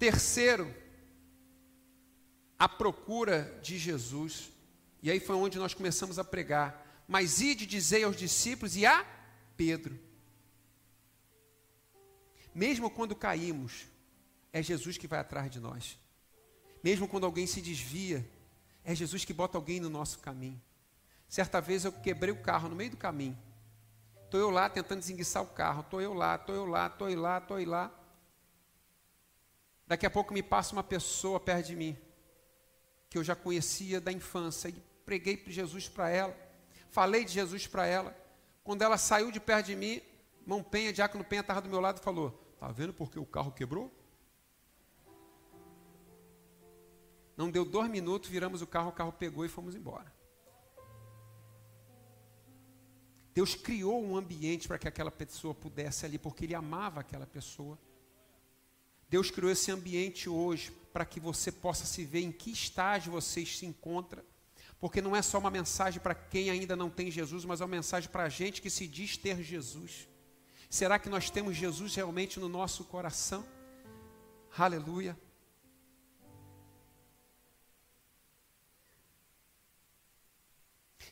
Terceiro, 0.00 0.74
a 2.58 2.68
procura 2.68 3.56
de 3.62 3.78
Jesus. 3.78 4.50
E 5.00 5.12
aí 5.12 5.20
foi 5.20 5.36
onde 5.36 5.58
nós 5.58 5.74
começamos 5.74 6.18
a 6.18 6.24
pregar. 6.24 7.04
Mas 7.06 7.40
ide 7.40 7.66
dizei 7.66 8.02
aos 8.02 8.16
discípulos 8.16 8.74
e 8.74 8.84
a 8.84 9.06
Pedro. 9.56 9.96
Mesmo 12.52 12.90
quando 12.90 13.14
caímos, 13.14 13.86
é 14.52 14.60
Jesus 14.60 14.98
que 14.98 15.06
vai 15.06 15.20
atrás 15.20 15.48
de 15.52 15.60
nós. 15.60 15.96
Mesmo 16.82 17.06
quando 17.06 17.26
alguém 17.26 17.46
se 17.46 17.60
desvia, 17.60 18.28
é 18.82 18.92
Jesus 18.92 19.24
que 19.24 19.32
bota 19.32 19.56
alguém 19.56 19.78
no 19.78 19.88
nosso 19.88 20.18
caminho. 20.18 20.60
Certa 21.28 21.60
vez 21.60 21.84
eu 21.84 21.92
quebrei 21.92 22.32
o 22.32 22.42
carro 22.42 22.68
no 22.68 22.76
meio 22.76 22.90
do 22.90 22.96
caminho. 22.96 23.36
Estou 24.24 24.40
eu 24.40 24.50
lá 24.50 24.68
tentando 24.68 25.00
desenguiçar 25.00 25.42
o 25.42 25.46
carro. 25.46 25.80
Estou 25.80 26.00
eu 26.00 26.12
lá, 26.12 26.36
estou 26.36 26.54
eu 26.54 26.64
lá, 26.64 26.86
estou 26.86 27.08
eu 27.08 27.20
lá, 27.20 27.38
estou 27.38 27.60
eu 27.60 27.68
lá. 27.68 27.92
Daqui 29.86 30.04
a 30.04 30.10
pouco 30.10 30.34
me 30.34 30.42
passa 30.42 30.72
uma 30.72 30.82
pessoa 30.82 31.38
perto 31.38 31.68
de 31.68 31.76
mim, 31.76 31.96
que 33.08 33.16
eu 33.16 33.22
já 33.22 33.36
conhecia 33.36 34.00
da 34.00 34.10
infância, 34.10 34.68
e 34.68 34.72
preguei 35.04 35.40
Jesus 35.46 35.88
para 35.88 36.08
ela, 36.08 36.36
falei 36.90 37.24
de 37.24 37.32
Jesus 37.32 37.68
para 37.68 37.86
ela. 37.86 38.16
Quando 38.64 38.82
ela 38.82 38.98
saiu 38.98 39.30
de 39.30 39.38
perto 39.38 39.66
de 39.66 39.76
mim, 39.76 40.02
irmão 40.40 40.60
Penha, 40.60 40.92
Diácono 40.92 41.24
Penha 41.24 41.40
estava 41.40 41.60
do 41.60 41.68
meu 41.68 41.80
lado 41.80 42.00
e 42.00 42.04
falou: 42.04 42.36
Está 42.54 42.68
vendo 42.68 42.92
porque 42.92 43.16
o 43.16 43.24
carro 43.24 43.52
quebrou? 43.52 43.92
Não 47.36 47.48
deu 47.48 47.64
dois 47.64 47.88
minutos, 47.88 48.28
viramos 48.28 48.62
o 48.62 48.66
carro, 48.66 48.88
o 48.88 48.92
carro 48.92 49.12
pegou 49.12 49.44
e 49.44 49.48
fomos 49.48 49.76
embora. 49.76 50.12
Deus 53.36 53.54
criou 53.54 54.02
um 54.02 54.16
ambiente 54.16 54.66
para 54.66 54.78
que 54.78 54.88
aquela 54.88 55.10
pessoa 55.10 55.54
pudesse 55.54 56.06
ali, 56.06 56.16
porque 56.16 56.46
Ele 56.46 56.54
amava 56.54 57.00
aquela 57.00 57.26
pessoa. 57.26 57.78
Deus 59.10 59.30
criou 59.30 59.52
esse 59.52 59.70
ambiente 59.70 60.26
hoje 60.26 60.70
para 60.90 61.04
que 61.04 61.20
você 61.20 61.52
possa 61.52 61.84
se 61.84 62.02
ver 62.02 62.20
em 62.20 62.32
que 62.32 62.50
estágio 62.50 63.12
você 63.12 63.44
se 63.44 63.66
encontra, 63.66 64.24
porque 64.80 65.02
não 65.02 65.14
é 65.14 65.20
só 65.20 65.36
uma 65.36 65.50
mensagem 65.50 66.00
para 66.00 66.14
quem 66.14 66.48
ainda 66.48 66.74
não 66.74 66.88
tem 66.88 67.10
Jesus, 67.10 67.44
mas 67.44 67.60
é 67.60 67.64
uma 67.64 67.76
mensagem 67.76 68.08
para 68.08 68.22
a 68.22 68.28
gente 68.30 68.62
que 68.62 68.70
se 68.70 68.88
diz 68.88 69.18
ter 69.18 69.42
Jesus. 69.42 70.08
Será 70.70 70.98
que 70.98 71.10
nós 71.10 71.28
temos 71.28 71.58
Jesus 71.58 71.94
realmente 71.94 72.40
no 72.40 72.48
nosso 72.48 72.84
coração? 72.84 73.46
Aleluia. 74.56 75.14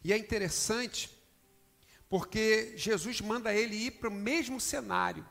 E 0.03 0.11
é 0.11 0.17
interessante, 0.17 1.14
porque 2.09 2.75
Jesus 2.77 3.21
manda 3.21 3.55
ele 3.55 3.75
ir 3.77 3.93
para 3.93 4.09
o 4.09 4.13
mesmo 4.13 4.61
cenário, 4.61 5.27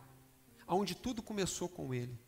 onde 0.67 0.95
tudo 0.95 1.21
começou 1.21 1.69
com 1.69 1.93
ele. 1.93 2.19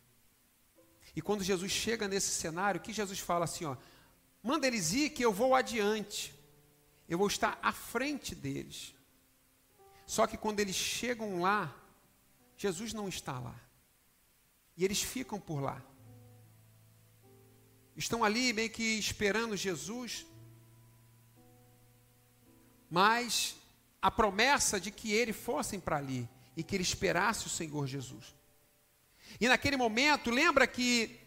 E 1.16 1.22
quando 1.22 1.44
Jesus 1.44 1.72
chega 1.72 2.08
nesse 2.08 2.30
cenário, 2.30 2.82
que 2.82 2.94
Jesus 2.94 3.20
fala 3.20 3.46
assim, 3.46 3.66
ó, 3.66 3.76
manda 4.44 4.68
eles 4.68 4.94
ir 4.94 5.10
que 5.12 5.24
eu 5.24 5.32
vou 5.32 5.56
adiante. 5.56 6.34
Eu 7.08 7.18
vou 7.18 7.28
estar 7.28 7.58
à 7.62 7.72
frente 7.72 8.36
deles. 8.36 8.94
Só 10.06 10.28
que 10.28 10.38
quando 10.38 10.60
eles 10.60 10.76
chegam 10.76 11.42
lá, 11.42 11.74
Jesus 12.58 12.94
não 12.94 13.08
está 13.08 13.40
lá. 13.40 13.60
E 14.78 14.84
eles 14.84 15.02
ficam 15.02 15.40
por 15.40 15.62
lá. 15.62 15.82
Estão 17.96 18.24
ali 18.24 18.52
meio 18.52 18.70
que 18.70 18.84
esperando 18.84 19.56
Jesus. 19.56 20.26
Mas 22.90 23.56
a 24.06 24.12
promessa 24.12 24.80
de 24.80 24.92
que 24.92 25.12
eles 25.12 25.36
fossem 25.36 25.80
para 25.80 25.98
ali 25.98 26.30
e 26.56 26.62
que 26.62 26.76
ele 26.76 26.84
esperasse 26.84 27.48
o 27.48 27.50
Senhor 27.50 27.88
Jesus. 27.88 28.36
E 29.42 29.48
naquele 29.48 29.76
momento, 29.76 30.30
lembra 30.30 30.68
que 30.68 31.20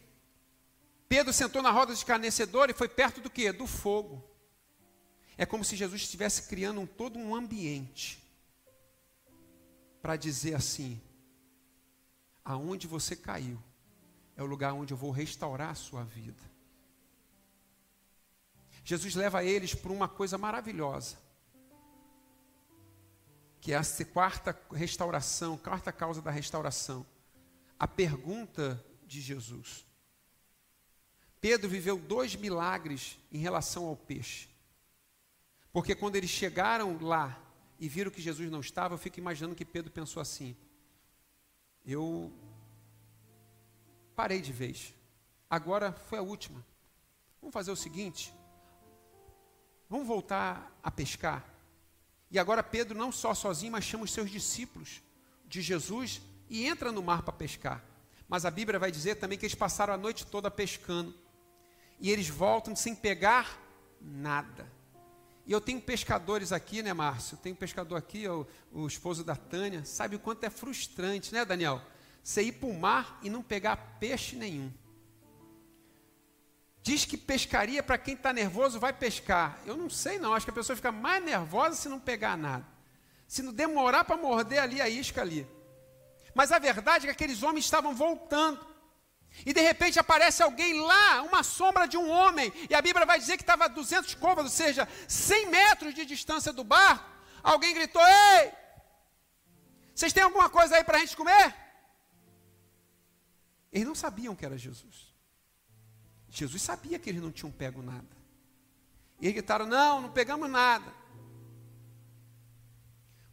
Pedro 1.08 1.32
sentou 1.32 1.60
na 1.60 1.72
roda 1.72 1.92
de 1.92 1.98
escarnecedor 1.98 2.70
e 2.70 2.72
foi 2.72 2.88
perto 2.88 3.20
do 3.20 3.28
que? 3.28 3.50
Do 3.50 3.66
fogo. 3.66 4.22
É 5.36 5.44
como 5.44 5.64
se 5.64 5.74
Jesus 5.74 6.02
estivesse 6.02 6.42
criando 6.42 6.80
um, 6.80 6.86
todo 6.86 7.18
um 7.18 7.34
ambiente 7.34 8.22
para 10.00 10.14
dizer 10.14 10.54
assim: 10.54 11.02
aonde 12.44 12.86
você 12.86 13.16
caiu 13.16 13.60
é 14.36 14.42
o 14.44 14.46
lugar 14.46 14.72
onde 14.72 14.94
eu 14.94 14.96
vou 14.96 15.10
restaurar 15.10 15.70
a 15.70 15.74
sua 15.74 16.04
vida. 16.04 16.44
Jesus 18.84 19.16
leva 19.16 19.42
eles 19.42 19.74
para 19.74 19.90
uma 19.90 20.06
coisa 20.06 20.38
maravilhosa, 20.38 21.16
que 23.60 23.72
é 23.72 23.76
a 23.76 23.82
quarta 24.12 24.58
restauração, 24.72 25.56
quarta 25.56 25.92
causa 25.92 26.22
da 26.22 26.30
restauração, 26.30 27.04
a 27.78 27.86
pergunta 27.86 28.84
de 29.06 29.20
Jesus. 29.20 29.86
Pedro 31.40 31.68
viveu 31.68 31.98
dois 31.98 32.34
milagres 32.34 33.18
em 33.30 33.38
relação 33.38 33.86
ao 33.86 33.96
peixe. 33.96 34.48
Porque 35.72 35.94
quando 35.94 36.16
eles 36.16 36.30
chegaram 36.30 36.98
lá 37.00 37.40
e 37.78 37.88
viram 37.88 38.10
que 38.10 38.20
Jesus 38.20 38.50
não 38.50 38.60
estava, 38.60 38.94
eu 38.94 38.98
fico 38.98 39.18
imaginando 39.18 39.54
que 39.54 39.64
Pedro 39.64 39.92
pensou 39.92 40.20
assim: 40.20 40.56
eu 41.86 42.32
parei 44.16 44.40
de 44.40 44.52
vez. 44.52 44.94
Agora 45.48 45.92
foi 45.92 46.18
a 46.18 46.22
última. 46.22 46.64
Vamos 47.40 47.54
fazer 47.54 47.70
o 47.70 47.76
seguinte: 47.76 48.34
vamos 49.88 50.06
voltar 50.06 50.76
a 50.82 50.90
pescar. 50.90 51.57
E 52.30 52.38
agora 52.38 52.62
Pedro 52.62 52.96
não 52.96 53.10
só 53.10 53.34
sozinho, 53.34 53.72
mas 53.72 53.84
chama 53.84 54.04
os 54.04 54.12
seus 54.12 54.30
discípulos 54.30 55.02
de 55.46 55.62
Jesus 55.62 56.20
e 56.48 56.66
entra 56.66 56.92
no 56.92 57.02
mar 57.02 57.22
para 57.22 57.32
pescar. 57.32 57.84
Mas 58.28 58.44
a 58.44 58.50
Bíblia 58.50 58.78
vai 58.78 58.90
dizer 58.90 59.16
também 59.16 59.38
que 59.38 59.46
eles 59.46 59.54
passaram 59.54 59.94
a 59.94 59.96
noite 59.96 60.26
toda 60.26 60.50
pescando. 60.50 61.14
E 61.98 62.10
eles 62.10 62.28
voltam 62.28 62.76
sem 62.76 62.94
pegar 62.94 63.58
nada. 64.00 64.70
E 65.46 65.52
eu 65.52 65.60
tenho 65.62 65.80
pescadores 65.80 66.52
aqui, 66.52 66.82
né, 66.82 66.92
Márcio? 66.92 67.38
Tem 67.38 67.52
um 67.52 67.56
pescador 67.56 67.96
aqui, 67.96 68.28
o, 68.28 68.46
o 68.70 68.86
esposo 68.86 69.24
da 69.24 69.34
Tânia. 69.34 69.82
Sabe 69.84 70.14
o 70.14 70.18
quanto 70.18 70.44
é 70.44 70.50
frustrante, 70.50 71.32
né, 71.32 71.42
Daniel? 71.44 71.80
Você 72.22 72.42
ir 72.42 72.52
para 72.52 72.68
o 72.68 72.78
mar 72.78 73.18
e 73.22 73.30
não 73.30 73.42
pegar 73.42 73.96
peixe 73.98 74.36
nenhum. 74.36 74.70
Diz 76.82 77.04
que 77.04 77.16
pescaria 77.16 77.82
para 77.82 77.98
quem 77.98 78.14
está 78.14 78.32
nervoso 78.32 78.80
vai 78.80 78.92
pescar. 78.92 79.58
Eu 79.66 79.76
não 79.76 79.90
sei, 79.90 80.18
não. 80.18 80.32
Acho 80.32 80.46
que 80.46 80.50
a 80.50 80.54
pessoa 80.54 80.76
fica 80.76 80.92
mais 80.92 81.22
nervosa 81.22 81.76
se 81.76 81.88
não 81.88 82.00
pegar 82.00 82.36
nada. 82.36 82.66
Se 83.26 83.42
não 83.42 83.52
demorar 83.52 84.04
para 84.04 84.16
morder 84.16 84.60
ali 84.60 84.80
a 84.80 84.88
isca 84.88 85.20
ali. 85.20 85.46
Mas 86.34 86.52
a 86.52 86.58
verdade 86.58 87.06
é 87.06 87.08
que 87.08 87.12
aqueles 87.12 87.42
homens 87.42 87.64
estavam 87.64 87.94
voltando. 87.94 88.66
E 89.44 89.52
de 89.52 89.60
repente 89.60 89.98
aparece 89.98 90.42
alguém 90.42 90.80
lá, 90.80 91.22
uma 91.22 91.42
sombra 91.42 91.86
de 91.86 91.96
um 91.96 92.08
homem, 92.10 92.52
e 92.68 92.74
a 92.74 92.82
Bíblia 92.82 93.06
vai 93.06 93.18
dizer 93.18 93.36
que 93.36 93.42
estava 93.42 93.66
a 93.66 93.68
200 93.68 94.14
côvados, 94.14 94.50
ou 94.52 94.56
seja, 94.56 94.88
100 95.06 95.50
metros 95.50 95.94
de 95.94 96.04
distância 96.04 96.52
do 96.52 96.64
barco. 96.64 97.08
Alguém 97.42 97.74
gritou: 97.74 98.02
Ei, 98.02 98.52
vocês 99.94 100.12
têm 100.12 100.22
alguma 100.22 100.48
coisa 100.48 100.76
aí 100.76 100.84
para 100.84 100.96
a 100.96 101.00
gente 101.00 101.16
comer? 101.16 101.54
Eles 103.72 103.86
não 103.86 103.94
sabiam 103.94 104.34
que 104.34 104.46
era 104.46 104.56
Jesus. 104.56 105.07
Jesus 106.38 106.62
sabia 106.62 106.98
que 107.00 107.10
eles 107.10 107.20
não 107.20 107.32
tinham 107.32 107.50
pego 107.50 107.82
nada. 107.82 108.06
E 109.20 109.26
eles 109.26 109.34
gritaram: 109.34 109.66
Não, 109.66 110.00
não 110.00 110.12
pegamos 110.12 110.48
nada. 110.48 110.94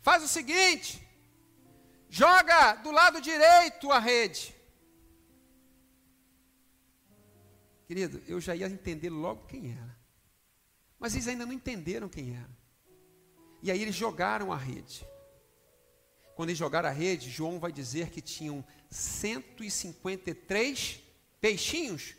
Faz 0.02 0.24
o 0.24 0.28
seguinte: 0.28 1.08
joga 2.10 2.74
do 2.76 2.92
lado 2.92 3.22
direito 3.22 3.92
a 3.92 4.00
rede. 4.00 4.56
Querido, 7.86 8.24
eu 8.28 8.42
já 8.42 8.56
ia 8.56 8.66
entender 8.66 9.12
logo 9.12 9.46
quem 9.46 9.72
era. 9.72 9.96
Mas 10.98 11.14
eles 11.14 11.28
ainda 11.28 11.46
não 11.46 11.54
entenderam 11.54 12.10
quem 12.10 12.36
era. 12.36 12.50
E 13.62 13.70
aí 13.70 13.80
eles 13.80 13.94
jogaram 13.94 14.52
a 14.52 14.58
rede. 14.58 15.08
Quando 16.36 16.50
eles 16.50 16.58
jogaram 16.58 16.90
a 16.90 16.92
rede, 16.92 17.30
João 17.30 17.60
vai 17.60 17.72
dizer 17.72 18.10
que 18.10 18.22
tinham 18.22 18.66
153 18.90 21.00
peixinhos. 21.40 22.16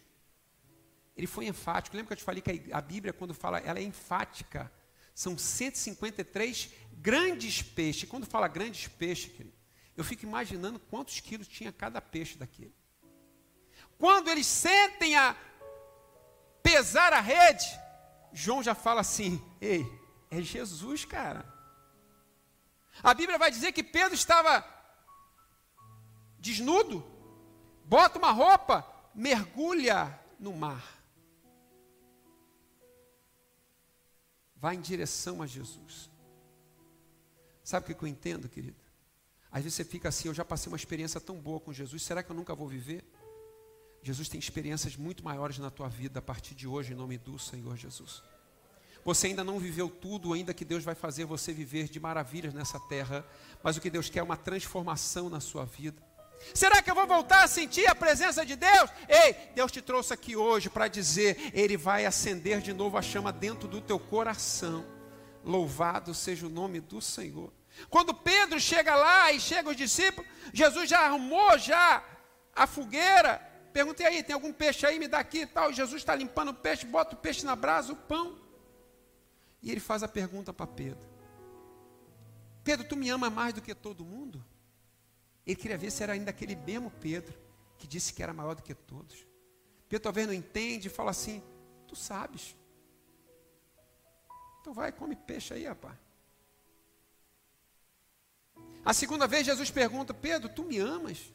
Ele 1.16 1.26
foi 1.26 1.46
enfático. 1.46 1.96
Lembra 1.96 2.08
que 2.08 2.12
eu 2.14 2.18
te 2.18 2.24
falei 2.24 2.42
que 2.42 2.72
a 2.72 2.80
Bíblia, 2.80 3.12
quando 3.12 3.32
fala, 3.32 3.58
ela 3.58 3.78
é 3.78 3.82
enfática. 3.82 4.70
São 5.14 5.38
153 5.38 6.70
grandes 6.92 7.62
peixes. 7.62 8.08
Quando 8.08 8.26
fala 8.26 8.46
grandes 8.48 8.86
peixes, 8.88 9.32
querido, 9.32 9.56
eu 9.96 10.04
fico 10.04 10.24
imaginando 10.24 10.78
quantos 10.78 11.20
quilos 11.20 11.48
tinha 11.48 11.72
cada 11.72 12.00
peixe 12.02 12.36
daquele. 12.36 12.74
Quando 13.98 14.28
eles 14.28 14.46
sentem 14.46 15.16
a 15.16 15.34
pesar 16.62 17.14
a 17.14 17.20
rede, 17.20 17.66
João 18.32 18.62
já 18.62 18.74
fala 18.74 19.00
assim: 19.00 19.42
ei, 19.58 19.86
é 20.30 20.42
Jesus, 20.42 21.06
cara. 21.06 21.50
A 23.02 23.14
Bíblia 23.14 23.38
vai 23.38 23.50
dizer 23.50 23.72
que 23.72 23.82
Pedro 23.82 24.14
estava 24.14 24.64
desnudo, 26.38 27.04
bota 27.84 28.18
uma 28.18 28.32
roupa, 28.32 28.86
mergulha 29.14 30.18
no 30.38 30.54
mar. 30.54 30.95
Vai 34.66 34.74
em 34.74 34.80
direção 34.80 35.42
a 35.42 35.46
Jesus. 35.46 36.10
Sabe 37.62 37.92
o 37.92 37.94
que 37.94 38.04
eu 38.04 38.08
entendo, 38.08 38.48
querido? 38.48 38.82
Às 39.48 39.62
vezes 39.62 39.76
você 39.76 39.84
fica 39.84 40.08
assim, 40.08 40.26
eu 40.26 40.34
já 40.34 40.44
passei 40.44 40.68
uma 40.68 40.76
experiência 40.76 41.20
tão 41.20 41.40
boa 41.40 41.60
com 41.60 41.72
Jesus, 41.72 42.02
será 42.02 42.20
que 42.20 42.32
eu 42.32 42.34
nunca 42.34 42.52
vou 42.52 42.66
viver? 42.66 43.04
Jesus 44.02 44.28
tem 44.28 44.40
experiências 44.40 44.96
muito 44.96 45.22
maiores 45.22 45.56
na 45.58 45.70
tua 45.70 45.88
vida 45.88 46.18
a 46.18 46.22
partir 46.22 46.56
de 46.56 46.66
hoje, 46.66 46.92
em 46.92 46.96
nome 46.96 47.16
do 47.16 47.38
Senhor 47.38 47.76
Jesus. 47.76 48.24
Você 49.04 49.28
ainda 49.28 49.44
não 49.44 49.60
viveu 49.60 49.88
tudo, 49.88 50.32
ainda 50.32 50.52
que 50.52 50.64
Deus 50.64 50.82
vai 50.82 50.96
fazer 50.96 51.26
você 51.26 51.52
viver 51.52 51.88
de 51.88 52.00
maravilhas 52.00 52.52
nessa 52.52 52.80
terra, 52.80 53.24
mas 53.62 53.76
o 53.76 53.80
que 53.80 53.88
Deus 53.88 54.10
quer 54.10 54.18
é 54.18 54.22
uma 54.24 54.36
transformação 54.36 55.30
na 55.30 55.38
sua 55.38 55.64
vida. 55.64 56.02
Será 56.54 56.82
que 56.82 56.90
eu 56.90 56.94
vou 56.94 57.06
voltar 57.06 57.44
a 57.44 57.48
sentir 57.48 57.86
a 57.86 57.94
presença 57.94 58.44
de 58.44 58.56
Deus? 58.56 58.90
Ei, 59.08 59.34
Deus 59.54 59.72
te 59.72 59.82
trouxe 59.82 60.12
aqui 60.12 60.36
hoje 60.36 60.70
para 60.70 60.88
dizer: 60.88 61.50
Ele 61.52 61.76
vai 61.76 62.06
acender 62.06 62.60
de 62.60 62.72
novo 62.72 62.96
a 62.96 63.02
chama 63.02 63.32
dentro 63.32 63.68
do 63.68 63.80
teu 63.80 63.98
coração. 63.98 64.84
Louvado 65.44 66.14
seja 66.14 66.46
o 66.46 66.50
nome 66.50 66.80
do 66.80 67.00
Senhor. 67.00 67.52
Quando 67.90 68.14
Pedro 68.14 68.58
chega 68.58 68.94
lá 68.94 69.32
e 69.32 69.38
chega 69.38 69.70
os 69.70 69.76
discípulos, 69.76 70.28
Jesus 70.52 70.88
já 70.88 71.00
arrumou 71.00 71.58
já 71.58 72.02
a 72.54 72.66
fogueira, 72.66 73.40
Perguntei 73.76 74.06
aí, 74.06 74.22
tem 74.22 74.32
algum 74.32 74.54
peixe 74.54 74.86
aí? 74.86 74.98
Me 74.98 75.06
dá 75.06 75.18
aqui 75.18 75.40
e 75.40 75.46
tal. 75.46 75.70
Jesus 75.70 76.00
está 76.00 76.14
limpando 76.14 76.48
o 76.48 76.54
peixe, 76.54 76.86
bota 76.86 77.14
o 77.14 77.18
peixe 77.18 77.44
na 77.44 77.54
brasa, 77.54 77.92
o 77.92 77.96
pão. 77.96 78.38
E 79.62 79.70
ele 79.70 79.80
faz 79.80 80.02
a 80.02 80.08
pergunta 80.08 80.50
para 80.50 80.66
Pedro: 80.66 81.06
Pedro, 82.64 82.88
tu 82.88 82.96
me 82.96 83.10
ama 83.10 83.28
mais 83.28 83.52
do 83.52 83.60
que 83.60 83.74
todo 83.74 84.02
mundo? 84.02 84.42
Ele 85.46 85.56
queria 85.56 85.78
ver 85.78 85.90
se 85.90 86.02
era 86.02 86.12
ainda 86.12 86.30
aquele 86.30 86.56
mesmo 86.56 86.90
Pedro 86.90 87.38
que 87.78 87.86
disse 87.86 88.12
que 88.12 88.22
era 88.22 88.32
maior 88.32 88.54
do 88.54 88.62
que 88.62 88.74
todos. 88.74 89.26
Pedro 89.88 90.02
talvez 90.02 90.26
não 90.26 90.34
entende 90.34 90.88
e 90.88 90.90
fala 90.90 91.12
assim: 91.12 91.42
Tu 91.86 91.94
sabes. 91.94 92.56
Então 94.60 94.74
vai, 94.74 94.90
come 94.90 95.14
peixe 95.14 95.54
aí, 95.54 95.64
rapaz. 95.64 95.96
A 98.84 98.92
segunda 98.92 99.26
vez 99.26 99.46
Jesus 99.46 99.70
pergunta: 99.70 100.12
Pedro, 100.12 100.48
tu 100.48 100.64
me 100.64 100.78
amas? 100.78 101.32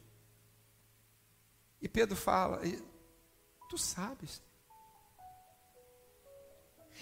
E 1.82 1.88
Pedro 1.88 2.16
fala: 2.16 2.62
Tu 3.70 3.78
sabes. 3.78 4.41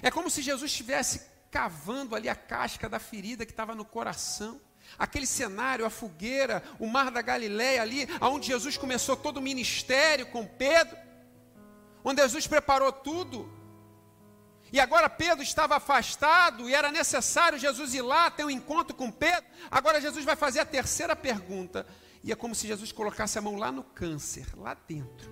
É 0.01 0.11
como 0.11 0.29
se 0.29 0.41
Jesus 0.41 0.71
estivesse 0.71 1.27
cavando 1.49 2.15
ali 2.15 2.29
a 2.29 2.35
casca 2.35 2.87
da 2.87 2.99
ferida 2.99 3.45
que 3.45 3.51
estava 3.51 3.73
no 3.73 3.83
coração. 3.83 4.61
Aquele 4.97 5.25
cenário, 5.25 5.85
a 5.85 5.89
fogueira, 5.89 6.63
o 6.79 6.87
mar 6.87 7.11
da 7.11 7.21
Galileia 7.21 7.81
ali, 7.81 8.07
onde 8.21 8.47
Jesus 8.47 8.77
começou 8.77 9.15
todo 9.15 9.37
o 9.37 9.41
ministério 9.41 10.25
com 10.27 10.45
Pedro, 10.45 10.97
onde 12.03 12.21
Jesus 12.21 12.47
preparou 12.47 12.91
tudo. 12.91 13.59
E 14.71 14.79
agora 14.79 15.09
Pedro 15.09 15.41
estava 15.41 15.75
afastado 15.75 16.69
e 16.69 16.75
era 16.75 16.91
necessário 16.91 17.57
Jesus 17.57 17.93
ir 17.93 18.01
lá 18.01 18.29
ter 18.29 18.45
um 18.45 18.49
encontro 18.49 18.95
com 18.95 19.11
Pedro. 19.11 19.45
Agora 19.69 19.99
Jesus 19.99 20.23
vai 20.23 20.35
fazer 20.35 20.59
a 20.59 20.65
terceira 20.65 21.15
pergunta. 21.15 21.87
E 22.23 22.31
é 22.31 22.35
como 22.35 22.53
se 22.53 22.67
Jesus 22.67 22.91
colocasse 22.91 23.37
a 23.39 23.41
mão 23.41 23.55
lá 23.55 23.71
no 23.71 23.83
câncer, 23.83 24.47
lá 24.55 24.75
dentro. 24.87 25.31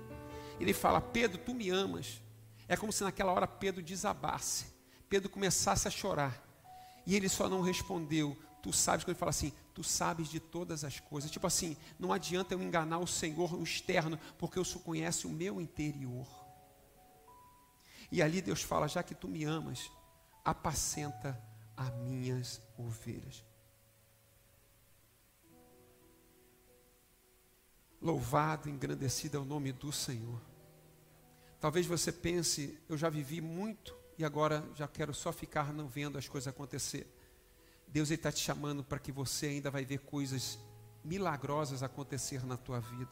Ele 0.59 0.73
fala: 0.73 0.99
Pedro, 0.99 1.37
tu 1.37 1.53
me 1.53 1.69
amas. 1.69 2.21
É 2.67 2.75
como 2.75 2.91
se 2.91 3.03
naquela 3.03 3.31
hora 3.31 3.47
Pedro 3.47 3.81
desabasse. 3.81 4.65
Pedro 5.07 5.29
começasse 5.29 5.87
a 5.87 5.91
chorar. 5.91 6.43
E 7.05 7.15
ele 7.15 7.29
só 7.29 7.47
não 7.47 7.61
respondeu. 7.61 8.37
Tu 8.61 8.73
sabes, 8.73 9.03
quando 9.03 9.11
ele 9.11 9.19
fala 9.19 9.29
assim, 9.29 9.53
tu 9.73 9.83
sabes 9.83 10.27
de 10.27 10.39
todas 10.39 10.83
as 10.83 10.99
coisas. 10.99 11.29
Tipo 11.31 11.47
assim, 11.47 11.77
não 11.99 12.11
adianta 12.11 12.53
eu 12.53 12.61
enganar 12.61 12.99
o 12.99 13.07
Senhor 13.07 13.53
no 13.53 13.63
externo, 13.63 14.19
porque 14.37 14.59
o 14.59 14.65
Senhor 14.65 14.81
conhece 14.81 15.27
o 15.27 15.29
meu 15.29 15.61
interior. 15.61 16.27
E 18.11 18.21
ali 18.21 18.41
Deus 18.41 18.61
fala: 18.61 18.87
já 18.87 19.03
que 19.03 19.13
tu 19.13 19.27
me 19.27 19.43
amas, 19.43 19.91
apacenta 20.43 21.41
as 21.75 21.93
minhas 21.95 22.61
ovelhas. 22.77 23.45
Louvado, 28.01 28.69
engrandecido 28.69 29.37
é 29.37 29.39
o 29.39 29.45
nome 29.45 29.71
do 29.71 29.91
Senhor. 29.91 30.41
Talvez 31.59 31.85
você 31.85 32.11
pense, 32.11 32.79
eu 32.87 32.95
já 32.95 33.09
vivi 33.09 33.41
muito 33.41 33.97
e 34.17 34.23
agora 34.23 34.63
já 34.75 34.87
quero 34.87 35.13
só 35.13 35.31
ficar 35.31 35.73
não 35.73 35.87
vendo 35.87 36.17
as 36.17 36.27
coisas 36.27 36.47
acontecer. 36.47 37.11
Deus 37.87 38.11
está 38.11 38.31
te 38.31 38.39
chamando 38.39 38.83
para 38.83 38.99
que 38.99 39.11
você 39.11 39.47
ainda 39.47 39.71
vai 39.71 39.85
ver 39.85 39.99
coisas 39.99 40.59
milagrosas 41.03 41.81
acontecer 41.81 42.45
na 42.45 42.57
tua 42.57 42.79
vida. 42.79 43.11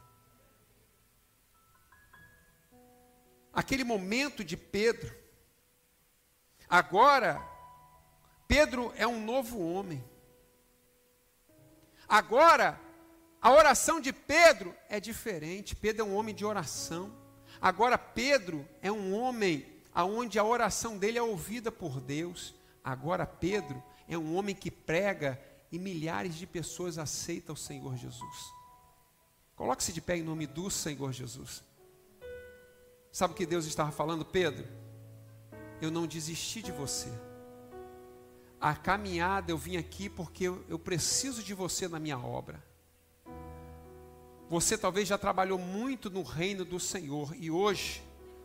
Aquele 3.52 3.84
momento 3.84 4.44
de 4.44 4.56
Pedro, 4.56 5.14
agora, 6.68 7.40
Pedro 8.46 8.92
é 8.96 9.06
um 9.06 9.24
novo 9.24 9.58
homem. 9.58 10.04
Agora, 12.06 12.78
a 13.40 13.50
oração 13.50 14.00
de 14.00 14.12
Pedro 14.12 14.74
é 14.88 15.00
diferente. 15.00 15.74
Pedro 15.74 16.02
é 16.02 16.04
um 16.04 16.14
homem 16.14 16.34
de 16.34 16.44
oração. 16.44 17.16
Agora 17.60 17.96
Pedro 17.96 18.68
é 18.82 18.92
um 18.92 19.14
homem 19.14 19.66
aonde 19.94 20.38
a 20.38 20.44
oração 20.44 20.98
dele 20.98 21.18
é 21.18 21.22
ouvida 21.22 21.72
por 21.72 22.00
Deus. 22.00 22.54
Agora 22.84 23.26
Pedro 23.26 23.82
é 24.08 24.16
um 24.16 24.36
homem 24.36 24.54
que 24.54 24.70
prega 24.70 25.40
e 25.70 25.78
milhares 25.78 26.36
de 26.36 26.46
pessoas 26.46 26.98
aceitam 26.98 27.54
o 27.54 27.58
Senhor 27.58 27.96
Jesus. 27.96 28.52
Coloque-se 29.56 29.92
de 29.92 30.00
pé 30.00 30.16
em 30.16 30.22
nome 30.22 30.46
do 30.46 30.70
Senhor 30.70 31.12
Jesus. 31.12 31.64
Sabe 33.10 33.32
o 33.32 33.36
que 33.36 33.46
Deus 33.46 33.64
estava 33.64 33.90
falando, 33.90 34.24
Pedro? 34.24 34.66
Eu 35.80 35.90
não 35.90 36.06
desisti 36.06 36.62
de 36.62 36.70
você. 36.70 37.08
A 38.60 38.74
caminhada 38.74 39.50
eu 39.50 39.58
vim 39.58 39.76
aqui 39.76 40.08
porque 40.08 40.44
eu, 40.44 40.64
eu 40.68 40.78
preciso 40.78 41.42
de 41.42 41.54
você 41.54 41.88
na 41.88 41.98
minha 41.98 42.18
obra. 42.18 42.62
Você 44.48 44.78
talvez 44.78 45.08
já 45.08 45.18
trabalhou 45.18 45.58
muito 45.58 46.08
no 46.08 46.22
reino 46.22 46.64
do 46.64 46.78
Senhor 46.78 47.34
e 47.38 47.50
hoje 47.50 48.02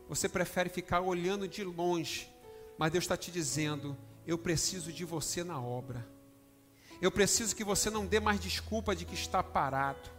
você 0.09 0.27
prefere 0.27 0.69
ficar 0.69 1.01
olhando 1.01 1.47
de 1.47 1.63
longe, 1.63 2.29
mas 2.77 2.91
Deus 2.91 3.03
está 3.03 3.15
te 3.15 3.31
dizendo: 3.31 3.95
eu 4.25 4.37
preciso 4.37 4.91
de 4.91 5.05
você 5.05 5.43
na 5.43 5.61
obra. 5.61 6.07
Eu 7.01 7.11
preciso 7.11 7.55
que 7.55 7.63
você 7.63 7.89
não 7.89 8.05
dê 8.05 8.19
mais 8.19 8.39
desculpa 8.39 8.95
de 8.95 9.05
que 9.05 9.15
está 9.15 9.41
parado. 9.41 10.09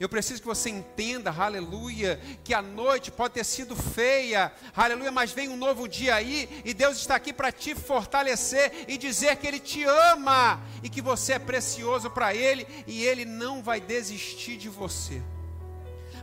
Eu 0.00 0.08
preciso 0.08 0.40
que 0.40 0.48
você 0.48 0.70
entenda, 0.70 1.30
aleluia, 1.30 2.20
que 2.42 2.54
a 2.54 2.62
noite 2.62 3.10
pode 3.10 3.34
ter 3.34 3.44
sido 3.44 3.76
feia, 3.76 4.52
aleluia, 4.74 5.12
mas 5.12 5.30
vem 5.30 5.48
um 5.48 5.56
novo 5.56 5.86
dia 5.86 6.14
aí 6.14 6.62
e 6.64 6.74
Deus 6.74 6.96
está 6.96 7.14
aqui 7.14 7.32
para 7.32 7.52
te 7.52 7.74
fortalecer 7.74 8.86
e 8.88 8.98
dizer 8.98 9.36
que 9.36 9.46
Ele 9.46 9.60
te 9.60 9.84
ama 9.84 10.60
e 10.82 10.88
que 10.88 11.00
você 11.00 11.34
é 11.34 11.38
precioso 11.38 12.10
para 12.10 12.34
Ele 12.34 12.66
e 12.86 13.04
Ele 13.04 13.24
não 13.24 13.62
vai 13.62 13.80
desistir 13.80 14.56
de 14.56 14.68
você. 14.68 15.22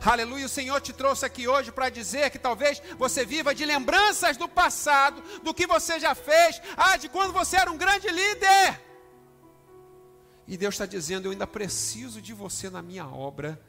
Aleluia, 0.05 0.45
o 0.45 0.49
Senhor 0.49 0.79
te 0.79 0.93
trouxe 0.93 1.25
aqui 1.25 1.47
hoje 1.47 1.71
para 1.71 1.89
dizer 1.89 2.29
que 2.29 2.39
talvez 2.39 2.81
você 2.97 3.25
viva 3.25 3.53
de 3.53 3.65
lembranças 3.65 4.37
do 4.37 4.47
passado, 4.47 5.21
do 5.43 5.53
que 5.53 5.67
você 5.67 5.99
já 5.99 6.15
fez, 6.15 6.61
ah, 6.77 6.95
de 6.95 7.09
quando 7.09 7.33
você 7.33 7.57
era 7.57 7.69
um 7.69 7.77
grande 7.77 8.07
líder. 8.07 8.81
E 10.47 10.55
Deus 10.57 10.75
está 10.75 10.85
dizendo: 10.85 11.25
Eu 11.25 11.31
ainda 11.31 11.45
preciso 11.45 12.21
de 12.21 12.33
você 12.33 12.69
na 12.69 12.81
minha 12.81 13.07
obra. 13.07 13.61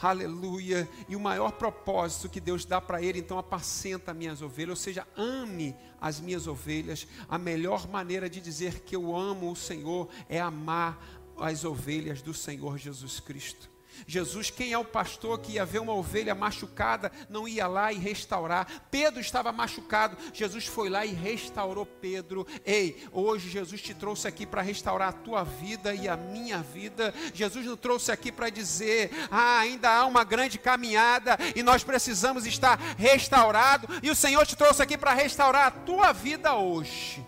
Aleluia. 0.00 0.88
E 1.08 1.14
o 1.14 1.20
maior 1.20 1.52
propósito 1.52 2.28
que 2.28 2.40
Deus 2.40 2.64
dá 2.64 2.80
para 2.80 3.02
ele, 3.02 3.18
então 3.18 3.38
apacenta 3.38 4.14
minhas 4.14 4.40
ovelhas, 4.40 4.70
ou 4.70 4.76
seja, 4.76 5.06
ame 5.16 5.76
as 6.00 6.20
minhas 6.20 6.46
ovelhas. 6.46 7.06
A 7.28 7.38
melhor 7.38 7.88
maneira 7.88 8.30
de 8.30 8.40
dizer 8.40 8.80
que 8.80 8.96
eu 8.96 9.14
amo 9.14 9.50
o 9.50 9.56
Senhor 9.56 10.08
é 10.28 10.40
amar 10.40 10.98
as 11.38 11.64
ovelhas 11.64 12.22
do 12.22 12.32
Senhor 12.32 12.78
Jesus 12.78 13.20
Cristo. 13.20 13.71
Jesus, 14.06 14.50
quem 14.50 14.72
é 14.72 14.78
o 14.78 14.84
pastor 14.84 15.38
que 15.38 15.52
ia 15.52 15.64
ver 15.64 15.80
uma 15.80 15.94
ovelha 15.94 16.34
machucada, 16.34 17.10
não 17.28 17.46
ia 17.46 17.66
lá 17.66 17.92
e 17.92 17.98
restaurar? 17.98 18.66
Pedro 18.90 19.20
estava 19.20 19.52
machucado, 19.52 20.16
Jesus 20.32 20.66
foi 20.66 20.88
lá 20.88 21.04
e 21.04 21.12
restaurou 21.12 21.86
Pedro. 21.86 22.46
Ei, 22.64 23.06
hoje 23.12 23.48
Jesus 23.48 23.80
te 23.80 23.94
trouxe 23.94 24.26
aqui 24.26 24.46
para 24.46 24.62
restaurar 24.62 25.08
a 25.08 25.12
tua 25.12 25.44
vida 25.44 25.94
e 25.94 26.08
a 26.08 26.16
minha 26.16 26.62
vida. 26.62 27.14
Jesus 27.34 27.66
nos 27.66 27.78
trouxe 27.78 28.10
aqui 28.10 28.32
para 28.32 28.50
dizer: 28.50 29.10
ah, 29.30 29.60
ainda 29.60 29.90
há 29.90 30.06
uma 30.06 30.24
grande 30.24 30.58
caminhada 30.58 31.38
e 31.54 31.62
nós 31.62 31.84
precisamos 31.84 32.46
estar 32.46 32.78
restaurado. 32.96 33.88
E 34.02 34.10
o 34.10 34.16
Senhor 34.16 34.46
te 34.46 34.56
trouxe 34.56 34.82
aqui 34.82 34.96
para 34.96 35.14
restaurar 35.14 35.66
a 35.66 35.70
tua 35.70 36.12
vida 36.12 36.54
hoje. 36.54 37.24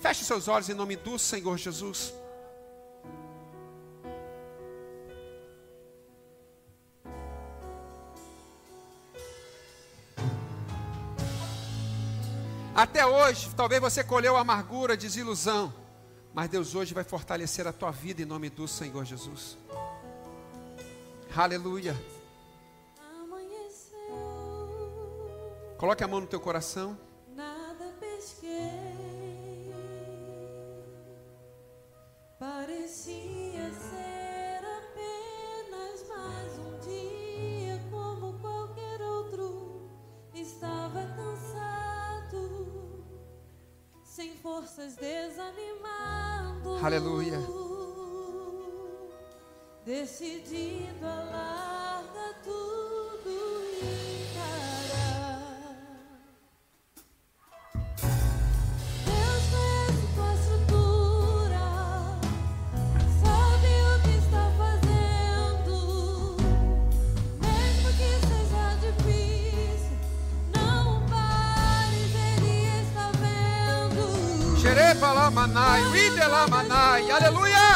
Feche 0.00 0.24
seus 0.24 0.48
olhos 0.48 0.68
em 0.68 0.74
nome 0.74 0.96
do 0.96 1.18
Senhor 1.18 1.56
Jesus. 1.56 2.12
Até 12.74 13.06
hoje, 13.06 13.50
talvez 13.56 13.80
você 13.80 14.02
colheu 14.02 14.36
amargura, 14.36 14.96
desilusão, 14.96 15.72
mas 16.32 16.48
Deus 16.48 16.74
hoje 16.74 16.92
vai 16.92 17.04
fortalecer 17.04 17.66
a 17.68 17.72
tua 17.72 17.92
vida 17.92 18.20
em 18.22 18.24
nome 18.24 18.50
do 18.50 18.66
Senhor 18.66 19.04
Jesus. 19.04 19.56
Aleluia. 21.36 21.96
Coloque 25.78 26.02
a 26.02 26.08
mão 26.08 26.20
no 26.20 26.26
teu 26.26 26.40
coração. 26.40 26.98
nada 27.34 27.92
pesquei. 28.00 28.50
Parecia 32.38 33.33
sem 44.24 44.36
forças, 44.36 44.96
desanimado. 44.96 46.78
Aleluia. 46.82 47.38
Decidido 49.84 51.06
a 51.06 51.24
largar 51.24 52.42
tudo 52.42 53.64
Xerepalamanai, 75.44 76.06
Idelamanai, 76.06 77.10
aleluia. 77.10 77.73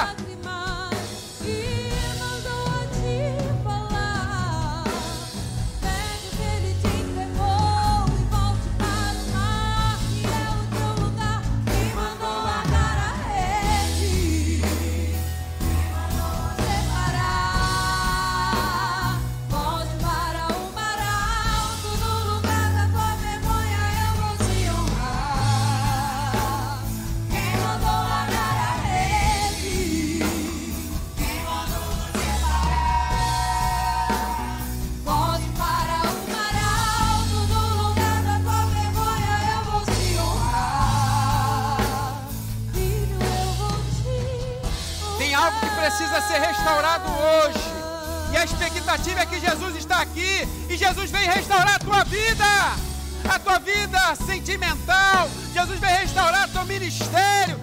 Sentimental. 54.16 55.28
Jesus 55.52 55.78
vem 55.78 55.90
restaurar 55.90 56.48
teu 56.50 56.64
ministério. 56.64 57.57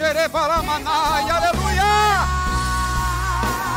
Xerebalamanai, 0.00 1.30
aleluia! 1.30 1.84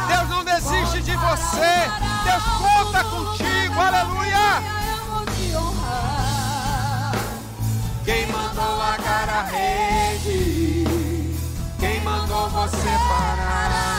Deus 0.08 0.30
não 0.30 0.46
desiste 0.46 1.02
de 1.02 1.16
você. 1.18 1.92
Deus 2.24 2.44
conta 2.58 3.04
contigo, 3.04 3.78
aleluia! 3.78 4.64
Quem 8.06 8.28
mandou 8.28 8.78
largar 8.78 9.30
a 9.30 9.44
rede? 9.44 10.86
Quem 11.78 12.00
mandou 12.02 12.50
você 12.50 12.90
parar? 13.10 13.93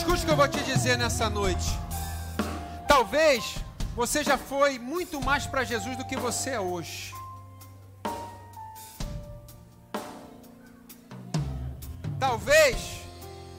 Escute 0.00 0.22
o 0.22 0.24
que 0.24 0.32
eu 0.32 0.36
vou 0.36 0.48
te 0.48 0.62
dizer 0.62 0.96
nessa 0.96 1.28
noite. 1.28 1.78
Talvez 2.88 3.56
você 3.94 4.24
já 4.24 4.38
foi 4.38 4.78
muito 4.78 5.20
mais 5.20 5.46
para 5.46 5.62
Jesus 5.62 5.94
do 5.94 6.06
que 6.06 6.16
você 6.16 6.50
é 6.50 6.60
hoje. 6.60 7.14
Talvez 12.18 13.02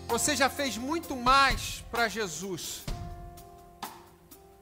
você 0.08 0.36
já 0.36 0.50
fez 0.50 0.78
muito 0.78 1.16
mais 1.16 1.86
para 1.92 2.08
Jesus. 2.08 2.84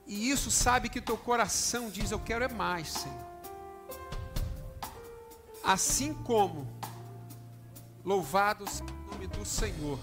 E 0.05 0.29
isso 0.29 0.51
sabe 0.51 0.89
que 0.89 0.99
teu 0.99 1.17
coração 1.17 1.89
diz: 1.89 2.11
Eu 2.11 2.19
quero 2.19 2.43
é 2.43 2.49
mais, 2.49 2.91
Senhor. 2.91 3.29
Assim 5.63 6.13
como, 6.13 6.67
louvado 8.03 8.69
seja 8.69 8.83
o 8.83 9.11
nome 9.13 9.27
do 9.27 9.45
Senhor. 9.45 9.97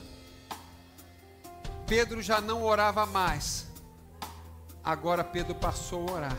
Pedro 1.87 2.20
já 2.20 2.41
não 2.41 2.64
orava 2.64 3.07
mais. 3.07 3.66
Agora 4.82 5.22
Pedro 5.22 5.55
passou 5.55 6.09
a 6.09 6.12
orar. 6.12 6.37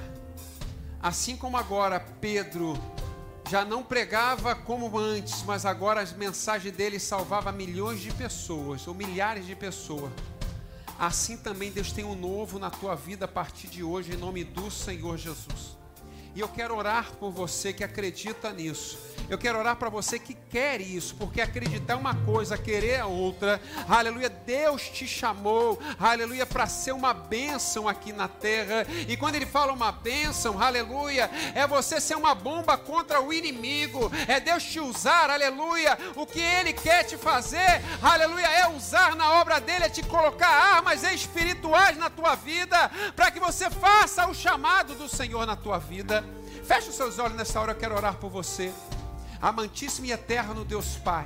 Assim 1.02 1.38
como 1.38 1.56
agora 1.56 2.00
Pedro 2.00 2.78
já 3.50 3.64
não 3.64 3.82
pregava 3.82 4.54
como 4.56 4.98
antes, 4.98 5.44
mas 5.44 5.66
agora 5.66 6.02
as 6.02 6.12
mensagens 6.12 6.76
dele 6.76 7.00
salvava 7.00 7.50
milhões 7.52 8.02
de 8.02 8.12
pessoas 8.12 8.86
ou 8.88 8.94
milhares 8.94 9.46
de 9.46 9.56
pessoas. 9.56 10.12
Assim 11.00 11.38
também 11.38 11.72
Deus 11.72 11.94
tem 11.94 12.04
um 12.04 12.16
novo 12.16 12.60
na 12.60 12.70
tua 12.70 12.96
vida 12.96 13.24
a 13.24 13.28
partir 13.28 13.68
de 13.68 13.84
hoje, 13.84 14.14
em 14.14 14.18
nome 14.18 14.44
do 14.44 14.70
Senhor 14.70 15.18
Jesus. 15.18 15.77
E 16.36 16.40
eu 16.40 16.48
quero 16.48 16.76
orar 16.76 17.12
por 17.20 17.32
você 17.32 17.74
que 17.74 17.84
acredita 17.84 18.52
nisso. 18.52 19.08
Eu 19.30 19.38
quero 19.38 19.60
orar 19.60 19.76
para 19.76 19.90
você 19.90 20.18
que 20.18 20.34
quer 20.34 20.80
isso, 20.80 21.14
porque 21.16 21.42
acreditar 21.42 21.94
é 21.94 21.98
uma 21.98 22.16
coisa, 22.16 22.58
querer 22.58 22.92
é 22.92 23.04
outra. 23.04 23.62
Aleluia, 23.90 24.30
Deus 24.30 24.84
te 24.84 25.06
chamou, 25.06 25.78
aleluia, 26.00 26.46
para 26.46 26.66
ser 26.66 26.94
uma 26.94 27.14
bênção 27.14 27.90
aqui 27.90 28.14
na 28.14 28.30
terra. 28.30 28.88
E 29.06 29.18
quando 29.18 29.36
Ele 29.36 29.46
fala 29.46 29.74
uma 29.74 29.92
bênção, 29.92 30.62
aleluia, 30.62 31.30
é 31.54 31.68
você 31.68 32.00
ser 32.00 32.16
uma 32.16 32.34
bomba 32.34 32.78
contra 32.78 33.22
o 33.22 33.34
inimigo, 33.34 34.10
é 34.30 34.40
Deus 34.40 34.64
te 34.64 34.80
usar, 34.80 35.30
aleluia. 35.30 35.98
O 36.16 36.26
que 36.26 36.40
Ele 36.40 36.72
quer 36.72 37.04
te 37.04 37.18
fazer, 37.18 37.84
aleluia, 38.02 38.48
é 38.48 38.70
usar 38.70 39.14
na 39.14 39.34
obra 39.42 39.60
dele, 39.60 39.86
é 39.86 39.90
te 39.90 40.04
colocar 40.04 40.48
armas 40.48 41.04
espirituais 41.04 41.98
na 41.98 42.10
tua 42.10 42.36
vida, 42.36 42.90
para 43.14 43.30
que 43.30 43.42
você 43.42 43.70
faça 43.70 44.26
o 44.26 44.34
chamado 44.34 44.96
do 44.96 45.10
Senhor 45.10 45.46
na 45.46 45.58
tua 45.58 45.78
vida. 45.78 46.24
Feche 46.68 46.90
os 46.90 46.96
seus 46.96 47.18
olhos 47.18 47.38
nessa 47.38 47.62
hora, 47.62 47.72
eu 47.72 47.78
quero 47.78 47.96
orar 47.96 48.16
por 48.16 48.30
você. 48.30 48.74
Amantíssimo 49.42 50.06
e 50.06 50.12
eterno 50.12 50.66
Deus 50.66 50.98
Pai. 50.98 51.26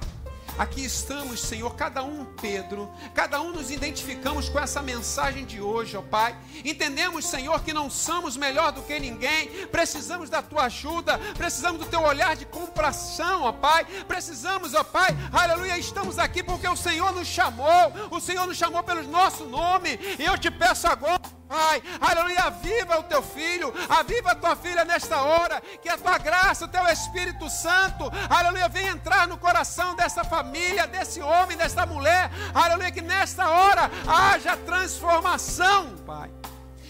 Aqui 0.56 0.86
estamos, 0.86 1.40
Senhor, 1.40 1.76
cada 1.76 2.04
um 2.04 2.26
Pedro, 2.40 2.92
cada 3.16 3.42
um 3.42 3.52
nos 3.52 3.72
identificamos 3.72 4.50
com 4.50 4.60
essa 4.60 4.84
mensagem 4.84 5.44
de 5.44 5.60
hoje, 5.60 5.98
ó 5.98 6.02
Pai. 6.04 6.38
Entendemos, 6.64 7.26
Senhor, 7.26 7.60
que 7.64 7.74
não 7.74 7.90
somos 7.90 8.38
melhor 8.38 8.72
do 8.72 8.84
que 8.84 9.00
ninguém, 9.00 9.66
precisamos 9.72 10.30
da 10.30 10.44
tua 10.44 10.66
ajuda, 10.66 11.18
precisamos 11.36 11.80
do 11.80 11.88
teu 11.88 12.04
olhar 12.04 12.36
de 12.36 12.46
compreensão, 12.46 13.42
ó 13.42 13.52
Pai. 13.52 13.84
Precisamos, 14.08 14.76
ó 14.76 14.84
Pai, 14.84 15.10
aleluia, 15.34 15.76
estamos 15.80 16.20
aqui 16.20 16.44
porque 16.44 16.68
o 16.68 16.76
Senhor 16.76 17.12
nos 17.14 17.28
chamou, 17.28 17.92
o 18.12 18.20
Senhor 18.20 18.46
nos 18.46 18.58
chamou 18.58 18.84
pelo 18.84 19.02
nosso 19.08 19.46
nome, 19.46 19.98
e 20.20 20.24
eu 20.24 20.38
te 20.38 20.52
peço 20.52 20.86
agora. 20.86 21.41
Pai, 21.52 21.84
aleluia, 22.00 22.44
aviva 22.44 22.98
o 22.98 23.04
teu 23.04 23.22
filho, 23.22 23.74
aviva 23.90 24.32
a 24.32 24.36
tua 24.36 24.56
filha 24.56 24.86
nesta 24.86 25.22
hora, 25.22 25.62
que 25.82 25.90
a 25.90 25.98
tua 25.98 26.18
graça, 26.18 26.64
o 26.64 26.68
teu 26.70 26.88
Espírito 26.88 27.50
Santo, 27.50 28.10
aleluia, 28.30 28.70
venha 28.70 28.92
entrar 28.92 29.28
no 29.28 29.38
coração 29.38 29.94
dessa 29.94 30.24
família, 30.24 30.88
desse 30.88 31.22
homem, 31.22 31.58
dessa 31.58 31.86
mulher, 31.86 32.32
aleluia, 32.54 32.90
que 32.90 33.02
nesta 33.02 33.50
hora 33.50 33.92
haja 34.08 34.56
transformação, 34.56 35.98
Pai. 36.06 36.32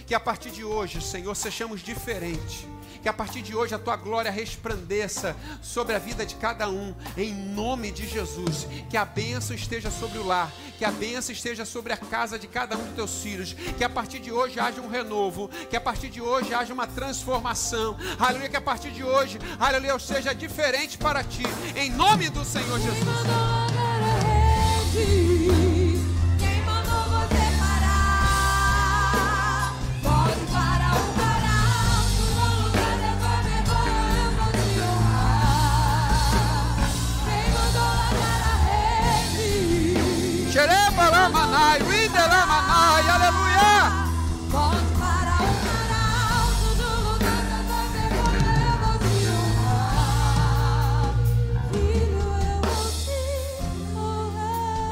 Que 0.05 0.13
a 0.13 0.19
partir 0.19 0.51
de 0.51 0.63
hoje, 0.63 1.01
Senhor, 1.01 1.33
sejamos 1.33 1.81
diferentes 1.81 2.67
Que 3.01 3.09
a 3.09 3.13
partir 3.13 3.41
de 3.41 3.55
hoje 3.55 3.73
a 3.73 3.79
tua 3.79 3.95
glória 3.95 4.29
resplandeça 4.31 5.35
sobre 5.61 5.95
a 5.95 5.99
vida 5.99 6.25
de 6.25 6.35
cada 6.35 6.69
um, 6.69 6.93
em 7.17 7.33
nome 7.33 7.91
de 7.91 8.07
Jesus. 8.07 8.67
Que 8.89 8.97
a 8.97 9.05
bênção 9.05 9.55
esteja 9.55 9.89
sobre 9.89 10.19
o 10.19 10.25
lar, 10.25 10.51
que 10.77 10.85
a 10.85 10.91
bênção 10.91 11.33
esteja 11.33 11.65
sobre 11.65 11.93
a 11.93 11.97
casa 11.97 12.37
de 12.37 12.47
cada 12.47 12.77
um 12.77 12.83
dos 12.83 12.95
teus 12.95 13.21
filhos. 13.21 13.53
Que 13.77 13.83
a 13.83 13.89
partir 13.89 14.19
de 14.19 14.31
hoje 14.31 14.59
haja 14.59 14.81
um 14.81 14.89
renovo, 14.89 15.49
que 15.69 15.75
a 15.75 15.81
partir 15.81 16.09
de 16.09 16.21
hoje 16.21 16.53
haja 16.53 16.73
uma 16.73 16.87
transformação. 16.87 17.97
Aleluia, 18.19 18.49
que 18.49 18.57
a 18.57 18.61
partir 18.61 18.91
de 18.91 19.03
hoje, 19.03 19.39
aleluia, 19.59 19.91
eu 19.91 19.99
seja 19.99 20.33
diferente 20.33 20.97
para 20.97 21.23
ti, 21.23 21.43
em 21.75 21.89
nome 21.89 22.29
do 22.29 22.45
Senhor 22.45 22.79
Jesus. 22.79 23.11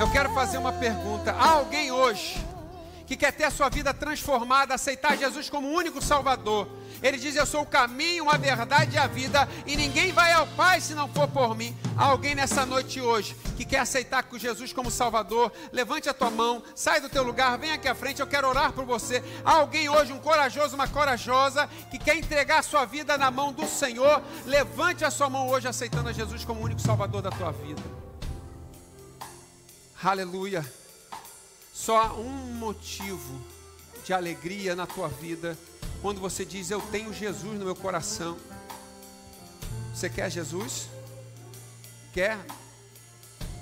Eu 0.09 0.13
quero 0.13 0.33
fazer 0.33 0.57
uma 0.57 0.73
pergunta. 0.73 1.31
Há 1.33 1.51
alguém 1.51 1.91
hoje 1.91 2.43
que 3.05 3.15
quer 3.15 3.31
ter 3.31 3.43
a 3.43 3.51
sua 3.51 3.69
vida 3.69 3.93
transformada, 3.93 4.73
aceitar 4.73 5.15
Jesus 5.15 5.51
como 5.51 5.69
único 5.69 6.01
Salvador? 6.01 6.67
Ele 7.03 7.15
diz: 7.15 7.35
Eu 7.35 7.45
sou 7.45 7.61
o 7.61 7.65
caminho, 7.65 8.27
a 8.27 8.35
verdade 8.35 8.95
e 8.95 8.97
a 8.97 9.05
vida, 9.05 9.47
e 9.67 9.75
ninguém 9.75 10.11
vai 10.11 10.33
ao 10.33 10.47
Pai 10.47 10.81
se 10.81 10.95
não 10.95 11.07
for 11.07 11.27
por 11.27 11.55
mim. 11.55 11.77
Há 11.95 12.05
alguém 12.05 12.33
nessa 12.33 12.65
noite 12.65 12.99
hoje 12.99 13.35
que 13.55 13.63
quer 13.63 13.81
aceitar 13.81 14.25
Jesus 14.33 14.73
como 14.73 14.89
Salvador? 14.89 15.51
Levante 15.71 16.09
a 16.09 16.13
tua 16.13 16.31
mão, 16.31 16.63
sai 16.73 16.99
do 16.99 17.07
teu 17.07 17.21
lugar, 17.21 17.55
vem 17.59 17.71
aqui 17.71 17.87
à 17.87 17.93
frente, 17.93 18.19
eu 18.19 18.25
quero 18.25 18.47
orar 18.47 18.73
por 18.73 18.85
você. 18.85 19.23
Há 19.45 19.57
alguém 19.57 19.89
hoje, 19.89 20.11
um 20.11 20.19
corajoso, 20.19 20.73
uma 20.73 20.87
corajosa, 20.87 21.69
que 21.91 21.99
quer 21.99 22.17
entregar 22.17 22.57
a 22.57 22.63
sua 22.63 22.83
vida 22.83 23.15
na 23.15 23.29
mão 23.29 23.53
do 23.53 23.67
Senhor? 23.67 24.23
Levante 24.47 25.05
a 25.05 25.11
sua 25.11 25.29
mão 25.29 25.47
hoje, 25.49 25.67
aceitando 25.67 26.09
a 26.09 26.11
Jesus 26.11 26.43
como 26.43 26.61
único 26.61 26.81
Salvador 26.81 27.21
da 27.21 27.29
tua 27.29 27.51
vida. 27.51 28.08
Aleluia. 30.01 30.65
Só 31.73 31.97
há 32.01 32.13
um 32.13 32.29
motivo 32.29 33.41
de 34.05 34.13
alegria 34.13 34.73
na 34.73 34.87
tua 34.87 35.09
vida 35.09 35.57
quando 36.01 36.21
você 36.21 36.45
diz: 36.45 36.71
Eu 36.71 36.81
tenho 36.81 37.13
Jesus 37.13 37.59
no 37.59 37.65
meu 37.65 37.75
coração. 37.75 38.37
Você 39.93 40.09
quer 40.09 40.31
Jesus? 40.31 40.87
Quer? 42.13 42.39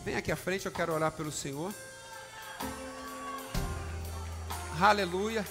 Vem 0.05 0.15
aqui 0.15 0.31
à 0.31 0.35
frente, 0.35 0.67
eu 0.67 0.71
quero 0.71 0.93
orar 0.93 1.11
pelo 1.11 1.31
Senhor. 1.31 1.73
Aleluia. 4.79 5.43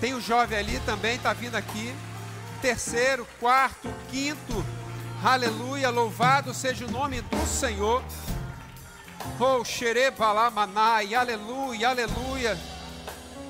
Tem 0.00 0.14
o 0.14 0.20
jovem 0.20 0.58
ali 0.58 0.80
também, 0.80 1.14
está 1.14 1.32
vindo 1.32 1.54
aqui. 1.54 1.94
Terceiro, 2.60 3.24
quarto, 3.38 3.88
quinto. 4.10 4.64
Aleluia. 5.22 5.90
Louvado 5.90 6.52
seja 6.52 6.84
o 6.86 6.90
nome 6.90 7.22
do 7.22 7.46
Senhor. 7.46 8.02
Oh, 9.38 9.64
xerebalamanai, 9.64 11.14
aleluia, 11.14 11.88
aleluia. 11.88 12.58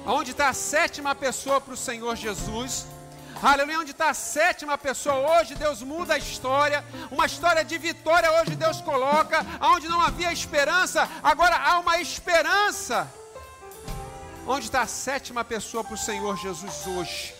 Onde 0.06 0.30
está 0.30 0.48
a 0.48 0.54
sétima 0.54 1.14
pessoa 1.14 1.60
para 1.60 1.74
o 1.74 1.76
Senhor 1.76 2.16
Jesus? 2.16 2.86
Aleluia, 3.42 3.80
onde 3.80 3.92
está 3.92 4.10
a 4.10 4.14
sétima 4.14 4.76
pessoa? 4.76 5.40
Hoje 5.40 5.54
Deus 5.54 5.82
muda 5.82 6.14
a 6.14 6.18
história, 6.18 6.84
uma 7.10 7.24
história 7.24 7.64
de 7.64 7.78
vitória 7.78 8.30
hoje 8.40 8.54
Deus 8.54 8.80
coloca, 8.82 9.44
onde 9.60 9.88
não 9.88 10.00
havia 10.00 10.32
esperança, 10.32 11.08
agora 11.22 11.56
há 11.56 11.78
uma 11.78 12.00
esperança. 12.00 13.10
Onde 14.46 14.66
está 14.66 14.82
a 14.82 14.86
sétima 14.86 15.42
pessoa 15.44 15.82
para 15.82 15.94
o 15.94 15.98
Senhor 15.98 16.36
Jesus 16.36 16.86
hoje? 16.86 17.34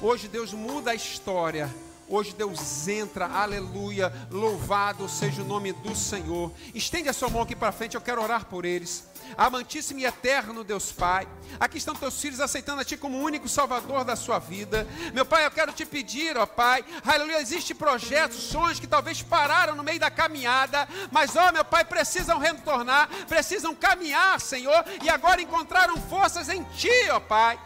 Hoje 0.00 0.28
Deus 0.28 0.52
muda 0.52 0.92
a 0.92 0.94
história. 0.94 1.68
Hoje 2.08 2.34
Deus 2.34 2.88
entra, 2.88 3.26
aleluia, 3.26 4.12
louvado 4.30 5.08
seja 5.08 5.42
o 5.42 5.44
nome 5.44 5.72
do 5.72 5.94
Senhor. 5.94 6.52
Estende 6.74 7.08
a 7.08 7.12
sua 7.12 7.30
mão 7.30 7.42
aqui 7.42 7.56
para 7.56 7.72
frente, 7.72 7.94
eu 7.94 8.00
quero 8.00 8.22
orar 8.22 8.44
por 8.46 8.64
eles. 8.64 9.04
Amantíssimo 9.36 10.00
e 10.00 10.04
eterno 10.04 10.64
Deus 10.64 10.92
Pai, 10.92 11.26
aqui 11.58 11.78
estão 11.78 11.94
teus 11.94 12.20
filhos 12.20 12.40
aceitando 12.40 12.80
a 12.80 12.84
Ti 12.84 12.96
como 12.96 13.22
único 13.22 13.48
Salvador 13.48 14.04
da 14.04 14.16
sua 14.16 14.38
vida. 14.38 14.86
Meu 15.14 15.24
Pai, 15.24 15.46
eu 15.46 15.50
quero 15.50 15.72
te 15.72 15.86
pedir, 15.86 16.36
ó 16.36 16.44
Pai, 16.44 16.84
aleluia, 17.04 17.40
existem 17.40 17.74
projetos, 17.74 18.36
sonhos 18.36 18.78
que 18.78 18.86
talvez 18.86 19.22
pararam 19.22 19.74
no 19.74 19.82
meio 19.82 20.00
da 20.00 20.10
caminhada, 20.10 20.86
mas, 21.10 21.34
ó 21.36 21.50
meu 21.52 21.64
Pai, 21.64 21.84
precisam 21.84 22.38
retornar, 22.38 23.08
precisam 23.26 23.74
caminhar, 23.74 24.40
Senhor, 24.40 24.84
e 25.02 25.08
agora 25.08 25.40
encontraram 25.40 25.96
forças 25.96 26.48
em 26.48 26.62
Ti, 26.64 27.10
ó 27.10 27.20
Pai. 27.20 27.58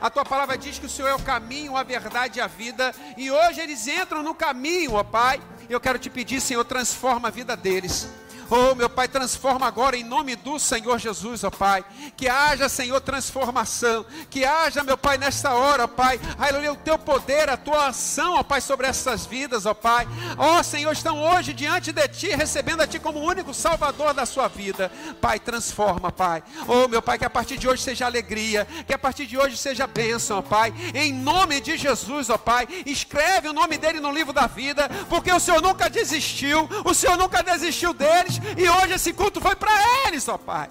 A 0.00 0.08
tua 0.08 0.24
palavra 0.24 0.56
diz 0.56 0.78
que 0.78 0.86
o 0.86 0.88
Senhor 0.88 1.08
é 1.08 1.14
o 1.14 1.22
caminho, 1.22 1.76
a 1.76 1.82
verdade 1.82 2.38
e 2.38 2.42
a 2.42 2.46
vida. 2.46 2.94
E 3.16 3.30
hoje 3.30 3.60
eles 3.60 3.86
entram 3.86 4.22
no 4.22 4.34
caminho, 4.34 4.94
ó 4.94 5.02
Pai. 5.02 5.40
Eu 5.68 5.80
quero 5.80 5.98
te 5.98 6.08
pedir, 6.08 6.40
Senhor, 6.40 6.64
transforma 6.64 7.28
a 7.28 7.30
vida 7.30 7.56
deles. 7.56 8.08
Oh, 8.50 8.74
meu 8.74 8.88
Pai, 8.88 9.06
transforma 9.08 9.66
agora 9.66 9.96
em 9.96 10.02
nome 10.02 10.34
do 10.34 10.58
Senhor 10.58 10.98
Jesus, 10.98 11.44
ó 11.44 11.50
Pai. 11.50 11.84
Que 12.16 12.28
haja, 12.28 12.68
Senhor, 12.68 12.98
transformação. 13.00 14.06
Que 14.30 14.44
haja, 14.44 14.82
meu 14.82 14.96
Pai, 14.96 15.18
nesta 15.18 15.52
hora, 15.52 15.84
ó 15.84 15.86
Pai. 15.86 16.18
Aleluia, 16.38 16.72
o 16.72 16.76
teu 16.76 16.98
poder, 16.98 17.50
a 17.50 17.56
tua 17.56 17.88
ação, 17.88 18.34
ó 18.34 18.42
Pai, 18.42 18.60
sobre 18.62 18.86
essas 18.86 19.26
vidas, 19.26 19.66
ó 19.66 19.74
Pai. 19.74 20.08
Ó 20.38 20.62
Senhor, 20.62 20.92
estão 20.92 21.22
hoje 21.22 21.52
diante 21.52 21.92
de 21.92 22.08
Ti, 22.08 22.28
recebendo 22.28 22.80
a 22.80 22.86
Ti 22.86 22.98
como 22.98 23.20
único 23.20 23.52
Salvador 23.52 24.14
da 24.14 24.24
sua 24.24 24.48
vida. 24.48 24.90
Pai, 25.20 25.38
transforma, 25.38 26.10
Pai. 26.10 26.42
Oh, 26.66 26.88
meu 26.88 27.02
Pai, 27.02 27.18
que 27.18 27.26
a 27.26 27.30
partir 27.30 27.58
de 27.58 27.68
hoje 27.68 27.82
seja 27.82 28.06
alegria. 28.06 28.66
Que 28.86 28.94
a 28.94 28.98
partir 28.98 29.26
de 29.26 29.36
hoje 29.36 29.58
seja 29.58 29.86
bênção, 29.86 30.38
ó 30.38 30.42
Pai. 30.42 30.72
Em 30.94 31.12
nome 31.12 31.60
de 31.60 31.76
Jesus, 31.76 32.30
ó 32.30 32.38
Pai. 32.38 32.66
Escreve 32.86 33.48
o 33.48 33.52
nome 33.52 33.76
dele 33.76 34.00
no 34.00 34.10
livro 34.10 34.32
da 34.32 34.46
vida. 34.46 34.88
Porque 35.10 35.30
o 35.30 35.38
Senhor 35.38 35.60
nunca 35.60 35.90
desistiu. 35.90 36.66
O 36.84 36.94
Senhor 36.94 37.18
nunca 37.18 37.42
desistiu 37.42 37.92
deles. 37.92 38.37
E 38.56 38.68
hoje 38.68 38.94
esse 38.94 39.12
culto 39.12 39.40
foi 39.40 39.56
para 39.56 39.70
eles, 40.06 40.28
ó 40.28 40.38
Pai. 40.38 40.70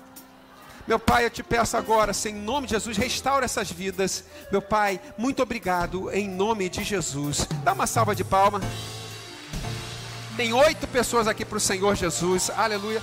Meu 0.88 0.98
Pai, 0.98 1.26
eu 1.26 1.30
te 1.30 1.44
peço 1.44 1.76
agora, 1.76 2.14
Senhor, 2.14 2.38
em 2.38 2.42
nome 2.42 2.68
de 2.68 2.74
Jesus, 2.74 2.96
restaura 2.96 3.44
essas 3.44 3.70
vidas. 3.70 4.24
Meu 4.52 4.62
Pai, 4.62 5.02
muito 5.18 5.44
obrigado, 5.44 6.10
em 6.12 6.30
nome 6.30 6.70
de 6.70 6.84
Jesus. 6.84 7.46
Dá 7.64 7.74
uma 7.74 7.86
salva 7.86 8.16
de 8.16 8.24
palma. 8.24 8.62
Tem 10.38 10.54
oito 10.54 10.88
pessoas 10.88 11.28
aqui 11.28 11.44
para 11.44 11.58
o 11.58 11.60
Senhor 11.60 11.96
Jesus, 11.96 12.50
aleluia. 12.52 13.02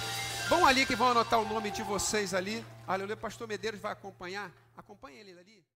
Vão 0.48 0.66
ali 0.66 0.86
que 0.86 0.94
vão 0.94 1.10
anotar 1.10 1.40
o 1.40 1.48
nome 1.48 1.70
de 1.70 1.82
vocês 1.82 2.32
ali, 2.32 2.64
aleluia. 2.86 3.16
Pastor 3.16 3.48
Medeiros 3.48 3.80
vai 3.80 3.92
acompanhar, 3.92 4.50
acompanha 4.76 5.20
ele 5.20 5.32
ali. 5.32 5.63